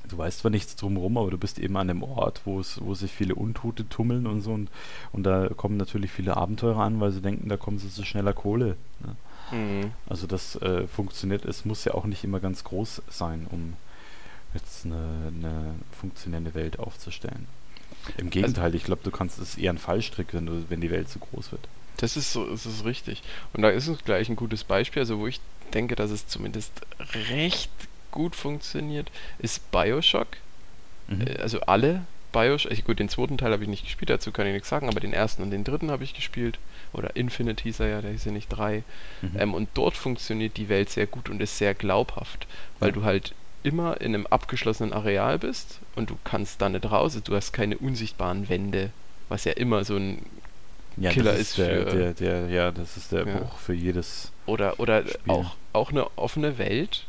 du 0.10 0.18
weißt 0.18 0.40
zwar 0.40 0.52
nichts 0.52 0.76
drumherum, 0.76 1.18
aber 1.18 1.32
du 1.32 1.38
bist 1.38 1.60
eben 1.60 1.78
an 1.78 1.88
dem 1.88 2.04
Ort, 2.04 2.42
wo 2.46 2.60
es, 2.60 2.82
wo 2.84 2.94
sich 2.94 3.12
viele 3.12 3.36
Untote 3.36 3.88
tummeln 3.88 4.28
und 4.28 4.42
so 4.42 4.52
und, 4.52 4.70
und 5.12 5.24
da 5.24 5.50
kommen 5.50 5.78
natürlich 5.78 6.12
viele 6.12 6.38
Abenteurer 6.38 6.82
an, 6.82 7.00
weil 7.00 7.12
sie 7.12 7.22
denken, 7.22 7.50
da 7.50 7.58
kommen 7.58 7.80
sie 7.80 7.90
zu 7.90 8.04
schneller 8.04 8.34
Kohle. 8.34 8.76
Ne? 9.00 9.16
Mhm. 9.58 9.92
Also 10.08 10.28
das 10.28 10.56
äh, 10.58 10.88
funktioniert, 10.88 11.46
es 11.46 11.66
muss 11.66 11.86
ja 11.86 11.94
auch 11.94 12.06
nicht 12.06 12.24
immer 12.24 12.40
ganz 12.40 12.64
groß 12.64 13.04
sein, 13.10 13.48
um 13.50 13.74
jetzt 14.54 14.86
eine, 14.86 15.32
eine 15.36 15.76
funktionierende 16.00 16.54
Welt 16.54 16.80
aufzustellen. 16.80 17.48
Im 18.18 18.28
also 18.28 18.30
Gegenteil, 18.30 18.66
also, 18.66 18.78
ich 18.78 18.84
glaube, 18.84 19.02
du 19.04 19.12
kannst 19.12 19.40
es 19.40 19.58
eher 19.58 19.72
ein 19.72 19.78
Fallstrick, 19.78 20.34
wenn, 20.34 20.46
du, 20.46 20.66
wenn 20.70 20.82
die 20.82 20.92
Welt 20.92 21.10
zu 21.10 21.20
groß 21.20 21.52
wird. 21.52 21.68
Das 21.98 22.18
ist 22.18 22.34
so, 22.34 22.50
das 22.50 22.66
ist 22.66 22.86
richtig. 22.86 23.22
Und 23.54 23.62
da 23.62 23.70
ist 23.70 23.88
es 23.88 24.04
gleich 24.04 24.30
ein 24.30 24.36
gutes 24.36 24.64
Beispiel, 24.64 25.02
also 25.02 25.20
wo 25.20 25.28
ich 25.28 25.40
denke, 25.74 25.96
dass 25.96 26.12
es 26.12 26.28
zumindest 26.28 26.72
recht 27.30 27.70
gut 28.12 28.36
funktioniert, 28.36 29.12
ist 29.40 29.72
Bioshock. 29.72 30.28
Mhm. 31.08 31.22
Äh, 31.22 31.38
also 31.38 31.62
alle 31.62 32.06
Bioshock. 32.32 32.84
Gut, 32.86 33.00
den 33.00 33.10
zweiten 33.10 33.38
Teil 33.38 33.52
habe 33.52 33.64
ich 33.64 33.70
nicht 33.70 33.84
gespielt, 33.84 34.10
dazu 34.10 34.32
kann 34.32 34.48
ich 34.48 34.54
nichts 34.54 34.70
sagen, 34.70 34.88
aber 34.88 35.00
den 35.00 35.14
ersten 35.14 35.44
und 35.44 35.52
den 35.52 35.64
dritten 35.64 35.92
habe 35.92 36.04
ich 36.04 36.14
gespielt. 36.14 36.60
Oder 36.94 37.16
Infinite 37.16 37.64
hieß 37.64 37.80
er 37.80 37.88
ja, 37.88 38.02
der 38.02 38.12
hieß 38.12 38.26
ja 38.26 38.32
nicht 38.32 38.50
drei. 38.50 38.84
Mhm. 39.22 39.32
Ähm, 39.38 39.54
und 39.54 39.70
dort 39.76 39.96
funktioniert 39.96 40.58
die 40.58 40.70
Welt 40.70 40.90
sehr 40.90 41.08
gut 41.08 41.30
und 41.30 41.42
ist 41.42 41.58
sehr 41.58 41.74
glaubhaft, 41.74 42.48
weil 42.80 42.90
ja. 42.90 42.96
du 42.96 43.04
halt 43.04 43.34
immer 43.64 44.00
in 44.02 44.16
einem 44.16 44.28
abgeschlossenen 44.28 44.94
Areal 44.94 45.40
bist 45.40 45.80
und 45.96 46.10
du 46.10 46.18
kannst 46.24 46.62
da 46.62 46.70
nicht 46.70 46.90
raus, 46.90 47.20
du 47.24 47.36
hast 47.36 47.54
keine 47.54 47.78
unsichtbaren 47.78 48.50
Wände, 48.50 48.92
was 49.30 49.46
ja 49.46 49.54
immer 49.54 49.84
so 49.84 49.96
ein 49.96 50.26
ja, 50.98 51.12
Killer 51.12 51.34
ist, 51.34 51.52
ist 51.52 51.58
der, 51.58 51.90
für. 51.90 51.98
Der, 51.98 52.14
der, 52.14 52.50
ja, 52.50 52.72
das 52.72 52.98
ist 52.98 53.12
der 53.12 53.26
ja. 53.26 53.38
Bruch 53.38 53.58
für 53.58 53.74
jedes. 53.74 54.32
Oder, 54.46 54.80
oder 54.80 55.04
auch, 55.28 55.56
auch 55.74 55.92
eine 55.92 56.18
offene 56.18 56.58
Welt 56.58 57.06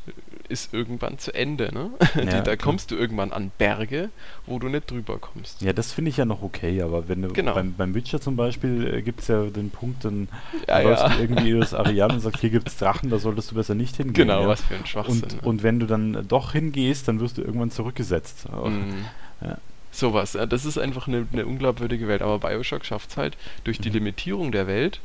ist 0.48 0.72
irgendwann 0.74 1.18
zu 1.18 1.34
Ende, 1.34 1.72
ne? 1.72 1.90
Ja, 2.14 2.40
da 2.42 2.56
kommst 2.56 2.90
du 2.90 2.96
irgendwann 2.96 3.32
an 3.32 3.50
Berge, 3.58 4.10
wo 4.46 4.58
du 4.58 4.68
nicht 4.68 4.90
drüber 4.90 5.18
kommst. 5.18 5.62
Ja, 5.62 5.72
das 5.72 5.92
finde 5.92 6.10
ich 6.10 6.16
ja 6.16 6.24
noch 6.24 6.42
okay, 6.42 6.82
aber 6.82 7.08
wenn 7.08 7.22
du 7.22 7.28
genau. 7.28 7.54
beim, 7.54 7.74
beim 7.74 7.94
Witcher 7.94 8.20
zum 8.20 8.36
Beispiel 8.36 8.94
äh, 8.94 9.02
gibt 9.02 9.20
es 9.20 9.28
ja 9.28 9.44
den 9.44 9.70
Punkt, 9.70 10.04
dann 10.04 10.28
ja, 10.68 10.80
läufst 10.80 11.04
ja. 11.04 11.08
du 11.10 11.20
irgendwie 11.20 11.50
über 11.50 11.60
das 11.60 11.74
Areal 11.74 12.12
und 12.12 12.20
sagst, 12.20 12.40
hier 12.40 12.50
gibt 12.50 12.68
es 12.68 12.76
Drachen, 12.76 13.10
da 13.10 13.18
solltest 13.18 13.50
du 13.50 13.54
besser 13.54 13.74
nicht 13.74 13.96
hingehen. 13.96 14.14
Genau, 14.14 14.46
was 14.46 14.60
für 14.62 14.74
ein 14.74 14.86
Schwachsinn. 14.86 15.22
Und, 15.22 15.32
ne? 15.34 15.40
und 15.42 15.62
wenn 15.62 15.80
du 15.80 15.86
dann 15.86 16.26
doch 16.28 16.52
hingehst, 16.52 17.08
dann 17.08 17.20
wirst 17.20 17.38
du 17.38 17.42
irgendwann 17.42 17.70
zurückgesetzt. 17.70 18.46
Mhm. 18.50 19.04
Ja. 19.40 19.58
Sowas, 19.90 20.38
das 20.48 20.64
ist 20.64 20.78
einfach 20.78 21.06
eine, 21.06 21.26
eine 21.32 21.44
unglaubwürdige 21.46 22.08
Welt. 22.08 22.22
Aber 22.22 22.38
Bioshock 22.38 22.84
schafft 22.84 23.10
es 23.10 23.16
halt 23.16 23.36
durch 23.64 23.78
die 23.78 23.90
mhm. 23.90 23.96
Limitierung 23.96 24.50
der 24.50 24.66
Welt, 24.66 25.00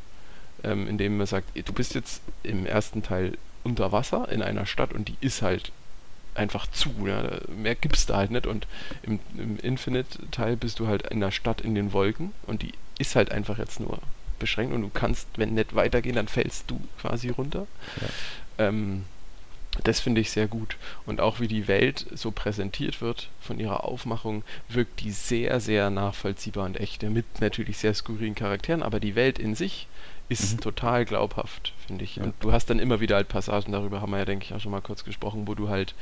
ähm, 0.64 0.88
indem 0.88 1.18
man 1.18 1.28
sagt, 1.28 1.50
du 1.56 1.74
bist 1.74 1.94
jetzt 1.94 2.22
im 2.44 2.66
ersten 2.66 3.04
Teil 3.04 3.34
unter 3.68 3.92
Wasser 3.92 4.30
in 4.30 4.42
einer 4.42 4.66
Stadt 4.66 4.94
und 4.94 5.10
die 5.10 5.18
ist 5.20 5.42
halt 5.42 5.72
einfach 6.36 6.68
zu. 6.68 6.94
Ja. 7.06 7.24
Mehr 7.50 7.76
gibt's 7.76 8.06
da 8.06 8.18
halt 8.18 8.32
nicht. 8.32 8.48
Und 8.48 8.66
im, 9.04 9.20
im 9.38 9.58
Infinite-Teil 9.58 10.56
bist 10.56 10.80
du 10.80 10.88
halt 10.88 11.08
in 11.08 11.20
der 11.20 11.32
Stadt 11.32 11.62
in 11.62 11.76
den 11.76 11.92
Wolken 11.92 12.32
und 12.46 12.62
die 12.62 12.72
ist 12.98 13.16
halt 13.16 13.32
einfach 13.32 13.58
jetzt 13.58 13.80
nur 13.80 14.00
beschränkt 14.40 14.74
und 14.74 14.84
du 14.84 14.90
kannst, 14.90 15.28
wenn 15.36 15.56
nicht 15.56 15.76
weitergehen, 15.76 16.16
dann 16.16 16.28
fällst 16.28 16.70
du 16.70 16.80
quasi 17.02 17.30
runter. 17.30 17.68
Ja. 18.00 18.68
Ähm, 18.68 19.06
das 19.84 20.00
finde 20.00 20.22
ich 20.22 20.32
sehr 20.32 20.48
gut. 20.48 20.78
Und 21.06 21.20
auch 21.20 21.40
wie 21.40 21.48
die 21.48 21.68
Welt 21.68 22.06
so 22.14 22.32
präsentiert 22.32 23.02
wird 23.02 23.30
von 23.42 23.60
ihrer 23.60 23.84
Aufmachung, 23.84 24.44
wirkt 24.70 25.02
die 25.02 25.12
sehr, 25.12 25.60
sehr 25.60 25.90
nachvollziehbar 25.90 26.66
und 26.66 26.80
echt. 26.80 27.04
Mit 27.04 27.42
natürlich 27.42 27.78
sehr 27.78 27.94
skurrilen 27.94 28.36
Charakteren, 28.36 28.82
aber 28.82 29.00
die 29.00 29.16
Welt 29.16 29.38
in 29.38 29.56
sich 29.56 29.88
ist 30.30 30.54
mhm. 30.54 30.62
total 30.62 31.06
glaubhaft, 31.06 31.74
finde 31.86 32.04
ich. 32.04 32.18
Ja. 32.18 32.24
Und 32.24 32.36
du 32.40 32.52
hast 32.52 32.70
dann 32.70 32.80
immer 32.80 33.00
wieder 33.00 33.16
halt 33.16 33.30
Passagen, 33.30 33.72
darüber 33.72 34.02
haben 34.02 34.12
wir 34.12 34.20
ja, 34.20 34.26
denke 34.26 34.46
ich, 34.46 34.54
auch 34.54 34.60
schon 34.60 34.72
mal 34.72 34.82
kurz 34.82 35.04
gesprochen, 35.04 35.48
wo 35.48 35.56
du 35.56 35.70
halt 35.70 35.96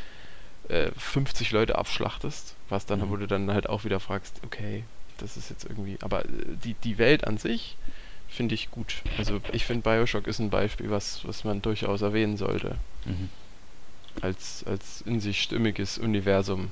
äh, 0.69 0.89
50 0.97 1.51
Leute 1.51 1.77
abschlachtest, 1.77 2.55
was 2.69 2.85
dann, 2.85 3.01
mhm. 3.01 3.09
wo 3.09 3.17
du 3.17 3.27
dann 3.27 3.51
halt 3.51 3.69
auch 3.69 3.83
wieder 3.83 3.99
fragst, 3.99 4.41
okay, 4.43 4.83
das 5.17 5.37
ist 5.37 5.49
jetzt 5.49 5.65
irgendwie, 5.65 5.97
aber 6.01 6.25
äh, 6.25 6.29
die, 6.63 6.73
die 6.73 6.97
Welt 6.97 7.25
an 7.25 7.37
sich 7.37 7.77
finde 8.27 8.55
ich 8.55 8.71
gut. 8.71 9.03
Also 9.17 9.39
ich 9.51 9.65
finde 9.65 9.83
Bioshock 9.83 10.27
ist 10.27 10.39
ein 10.39 10.49
Beispiel, 10.49 10.89
was, 10.89 11.25
was 11.25 11.43
man 11.43 11.61
durchaus 11.61 12.01
erwähnen 12.01 12.37
sollte. 12.37 12.77
Mhm. 13.05 13.29
Als, 14.21 14.63
als 14.65 15.01
in 15.01 15.19
sich 15.19 15.41
stimmiges 15.41 15.97
Universum, 15.97 16.71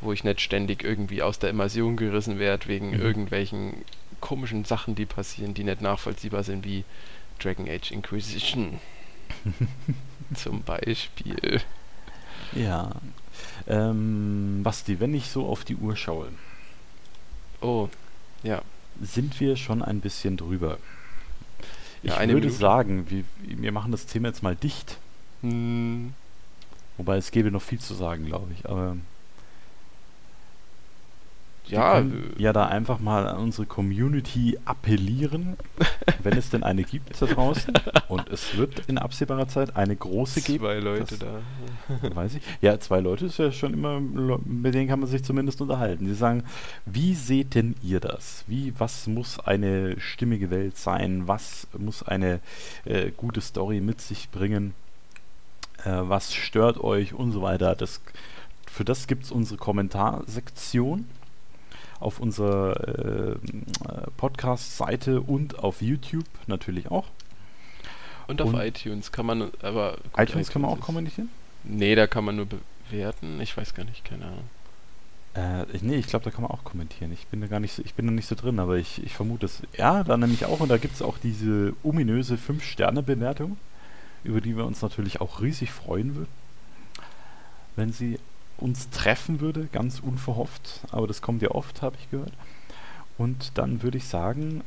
wo 0.00 0.12
ich 0.12 0.24
nicht 0.24 0.40
ständig 0.40 0.82
irgendwie 0.82 1.22
aus 1.22 1.38
der 1.38 1.50
Immersion 1.50 1.96
gerissen 1.96 2.38
werde 2.38 2.66
wegen 2.66 2.90
mhm. 2.90 3.00
irgendwelchen 3.00 3.74
komischen 4.20 4.64
Sachen, 4.64 4.94
die 4.94 5.06
passieren, 5.06 5.54
die 5.54 5.64
nicht 5.64 5.80
nachvollziehbar 5.80 6.42
sind, 6.42 6.64
wie 6.64 6.84
Dragon 7.38 7.68
Age 7.68 7.90
Inquisition. 7.90 8.78
Zum 10.34 10.62
Beispiel. 10.62 11.60
Ja. 12.52 12.90
Ähm, 13.66 14.60
Basti, 14.62 15.00
wenn 15.00 15.14
ich 15.14 15.28
so 15.28 15.46
auf 15.46 15.64
die 15.64 15.76
Uhr 15.76 15.96
schaue. 15.96 16.28
Oh, 17.60 17.88
ja. 18.42 18.62
Sind 19.00 19.40
wir 19.40 19.56
schon 19.56 19.82
ein 19.82 20.00
bisschen 20.00 20.36
drüber? 20.36 20.78
Ich 22.02 22.10
ja, 22.10 22.18
würde 22.20 22.34
Minute. 22.34 22.50
sagen, 22.50 23.10
wir, 23.10 23.24
wir 23.42 23.72
machen 23.72 23.92
das 23.92 24.06
Thema 24.06 24.28
jetzt 24.28 24.42
mal 24.42 24.56
dicht. 24.56 24.98
Hm. 25.42 26.12
Wobei 26.96 27.16
es 27.16 27.30
gäbe 27.30 27.50
noch 27.50 27.62
viel 27.62 27.78
zu 27.78 27.94
sagen, 27.94 28.26
glaube 28.26 28.52
ich. 28.52 28.68
Aber 28.68 28.96
ja, 31.70 32.04
ja 32.38 32.52
da 32.52 32.66
einfach 32.66 33.00
mal 33.00 33.26
an 33.26 33.38
unsere 33.38 33.66
Community 33.66 34.58
appellieren, 34.64 35.56
wenn 36.22 36.36
es 36.36 36.50
denn 36.50 36.62
eine 36.62 36.82
gibt 36.82 37.20
da 37.20 37.26
draußen. 37.26 37.74
Und 38.08 38.28
es 38.28 38.56
wird 38.56 38.88
in 38.88 38.98
absehbarer 38.98 39.48
Zeit 39.48 39.76
eine 39.76 39.96
große 39.96 40.42
geben. 40.42 40.64
Zwei 40.64 40.78
Leute 40.78 41.16
da. 41.18 42.14
weiß 42.14 42.34
ich. 42.34 42.42
Ja, 42.60 42.78
zwei 42.80 43.00
Leute 43.00 43.26
ist 43.26 43.38
ja 43.38 43.52
schon 43.52 43.74
immer, 43.74 44.00
mit 44.00 44.74
denen 44.74 44.88
kann 44.88 45.00
man 45.00 45.08
sich 45.08 45.24
zumindest 45.24 45.60
unterhalten. 45.60 46.06
Die 46.06 46.14
sagen, 46.14 46.44
wie 46.86 47.14
seht 47.14 47.54
denn 47.54 47.74
ihr 47.82 48.00
das? 48.00 48.44
Wie, 48.46 48.72
was 48.78 49.06
muss 49.06 49.38
eine 49.38 49.98
stimmige 50.00 50.50
Welt 50.50 50.76
sein? 50.76 51.28
Was 51.28 51.66
muss 51.78 52.02
eine 52.02 52.40
äh, 52.84 53.10
gute 53.16 53.40
Story 53.40 53.80
mit 53.80 54.00
sich 54.00 54.30
bringen? 54.30 54.74
Äh, 55.84 55.90
was 56.02 56.34
stört 56.34 56.78
euch 56.78 57.14
und 57.14 57.32
so 57.32 57.42
weiter? 57.42 57.74
Das, 57.74 58.00
für 58.70 58.84
das 58.84 59.06
gibt 59.06 59.24
es 59.24 59.30
unsere 59.30 59.58
Kommentarsektion 59.58 61.06
auf 62.00 62.18
unserer 62.18 63.32
äh, 63.32 63.36
Podcast-Seite 64.16 65.20
und 65.20 65.58
auf 65.58 65.82
YouTube 65.82 66.24
natürlich 66.46 66.90
auch. 66.90 67.06
Und 68.26 68.40
auf 68.42 68.52
und 68.52 68.60
iTunes 68.60 69.12
kann 69.12 69.26
man 69.26 69.50
aber. 69.62 69.92
Gut, 69.92 70.00
iTunes, 70.14 70.30
iTunes 70.30 70.50
kann 70.50 70.62
man 70.62 70.70
auch 70.70 70.80
kommentieren? 70.80 71.28
Nee, 71.64 71.94
da 71.94 72.06
kann 72.06 72.24
man 72.24 72.36
nur 72.36 72.46
bewerten. 72.46 73.40
Ich 73.40 73.56
weiß 73.56 73.74
gar 73.74 73.84
nicht, 73.84 74.04
keine 74.04 74.24
Ahnung. 74.24 74.44
Äh, 75.34 75.64
nee, 75.82 75.96
ich 75.96 76.06
glaube, 76.06 76.24
da 76.24 76.30
kann 76.30 76.42
man 76.42 76.50
auch 76.50 76.64
kommentieren. 76.64 77.12
Ich 77.12 77.26
bin 77.28 77.40
da 77.40 77.46
gar 77.46 77.60
nicht 77.60 77.72
so, 77.74 77.82
ich 77.84 77.94
bin 77.94 78.06
da 78.06 78.12
nicht 78.12 78.26
so 78.26 78.34
drin, 78.34 78.58
aber 78.58 78.76
ich, 78.78 79.02
ich 79.04 79.14
vermute 79.14 79.46
es. 79.46 79.62
Ja, 79.76 80.02
da 80.02 80.16
nämlich 80.16 80.44
auch. 80.46 80.60
Und 80.60 80.70
da 80.70 80.78
gibt 80.78 80.94
es 80.94 81.02
auch 81.02 81.18
diese 81.18 81.74
ominöse 81.82 82.36
5-Sterne-Bewertung, 82.36 83.56
über 84.24 84.40
die 84.40 84.56
wir 84.56 84.64
uns 84.64 84.82
natürlich 84.82 85.20
auch 85.20 85.40
riesig 85.40 85.70
freuen 85.70 86.16
würden, 86.16 86.32
wenn 87.76 87.92
sie 87.92 88.18
uns 88.60 88.90
treffen 88.90 89.40
würde, 89.40 89.68
ganz 89.72 90.00
unverhofft. 90.00 90.80
Aber 90.90 91.06
das 91.06 91.22
kommt 91.22 91.42
ja 91.42 91.50
oft, 91.50 91.82
habe 91.82 91.96
ich 92.00 92.10
gehört. 92.10 92.32
Und 93.18 93.52
dann 93.58 93.82
würde 93.82 93.98
ich 93.98 94.06
sagen, 94.06 94.62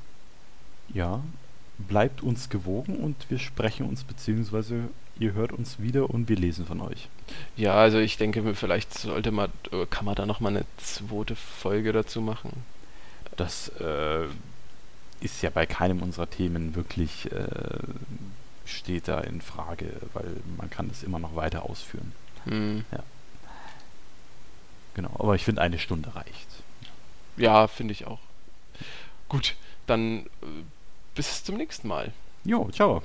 ja, 0.94 1.22
bleibt 1.78 2.22
uns 2.22 2.50
gewogen 2.50 2.98
und 2.98 3.16
wir 3.30 3.40
sprechen 3.40 3.88
uns, 3.88 4.04
beziehungsweise 4.04 4.90
ihr 5.20 5.34
hört 5.34 5.52
uns 5.52 5.80
wieder 5.80 6.10
und 6.10 6.30
wir 6.30 6.36
lesen 6.36 6.66
von 6.66 6.82
euch. 6.82 7.08
Ja, 7.56 7.76
also 7.76 8.00
ich 8.00 8.18
denke, 8.18 8.56
vielleicht 8.56 8.94
sollte 8.94 9.32
man, 9.32 9.50
kann 9.90 10.06
man 10.06 10.16
da 10.16 10.26
nochmal 10.26 10.56
eine 10.56 10.66
zweite 10.78 11.36
Folge 11.36 11.94
dazu 11.94 12.22
machen. 12.22 12.52
Das 13.36 13.70
äh, 13.80 14.26
ist 15.22 15.42
ja 15.42 15.50
bei 15.50 15.66
keinem 15.66 16.02
unserer 16.02 16.30
Themen 16.30 16.76
wirklich 16.76 17.32
äh, 17.32 17.48
steht 18.66 19.08
da 19.08 19.20
in 19.22 19.42
Frage, 19.42 19.88
weil 20.14 20.26
man 20.58 20.70
kann 20.70 20.90
das 20.90 21.04
immer 21.04 21.20
noch 21.20 21.36
weiter 21.36 21.64
ausführen. 21.70 22.12
Hm. 22.46 22.86
Ja. 22.92 23.04
Genau, 24.94 25.12
aber 25.18 25.36
ich 25.36 25.44
finde, 25.44 25.62
eine 25.62 25.80
Stunde 25.80 26.16
reicht. 26.16 26.48
Ja, 27.38 27.68
finde 27.68 27.94
ich 27.94 28.06
auch. 28.06 28.20
Gut, 29.28 29.56
dann 29.88 30.26
äh, 30.42 30.64
bis 31.16 31.44
zum 31.44 31.58
nächsten 31.58 31.88
Mal. 31.88 32.14
Jo, 32.44 32.70
ciao. 32.72 33.02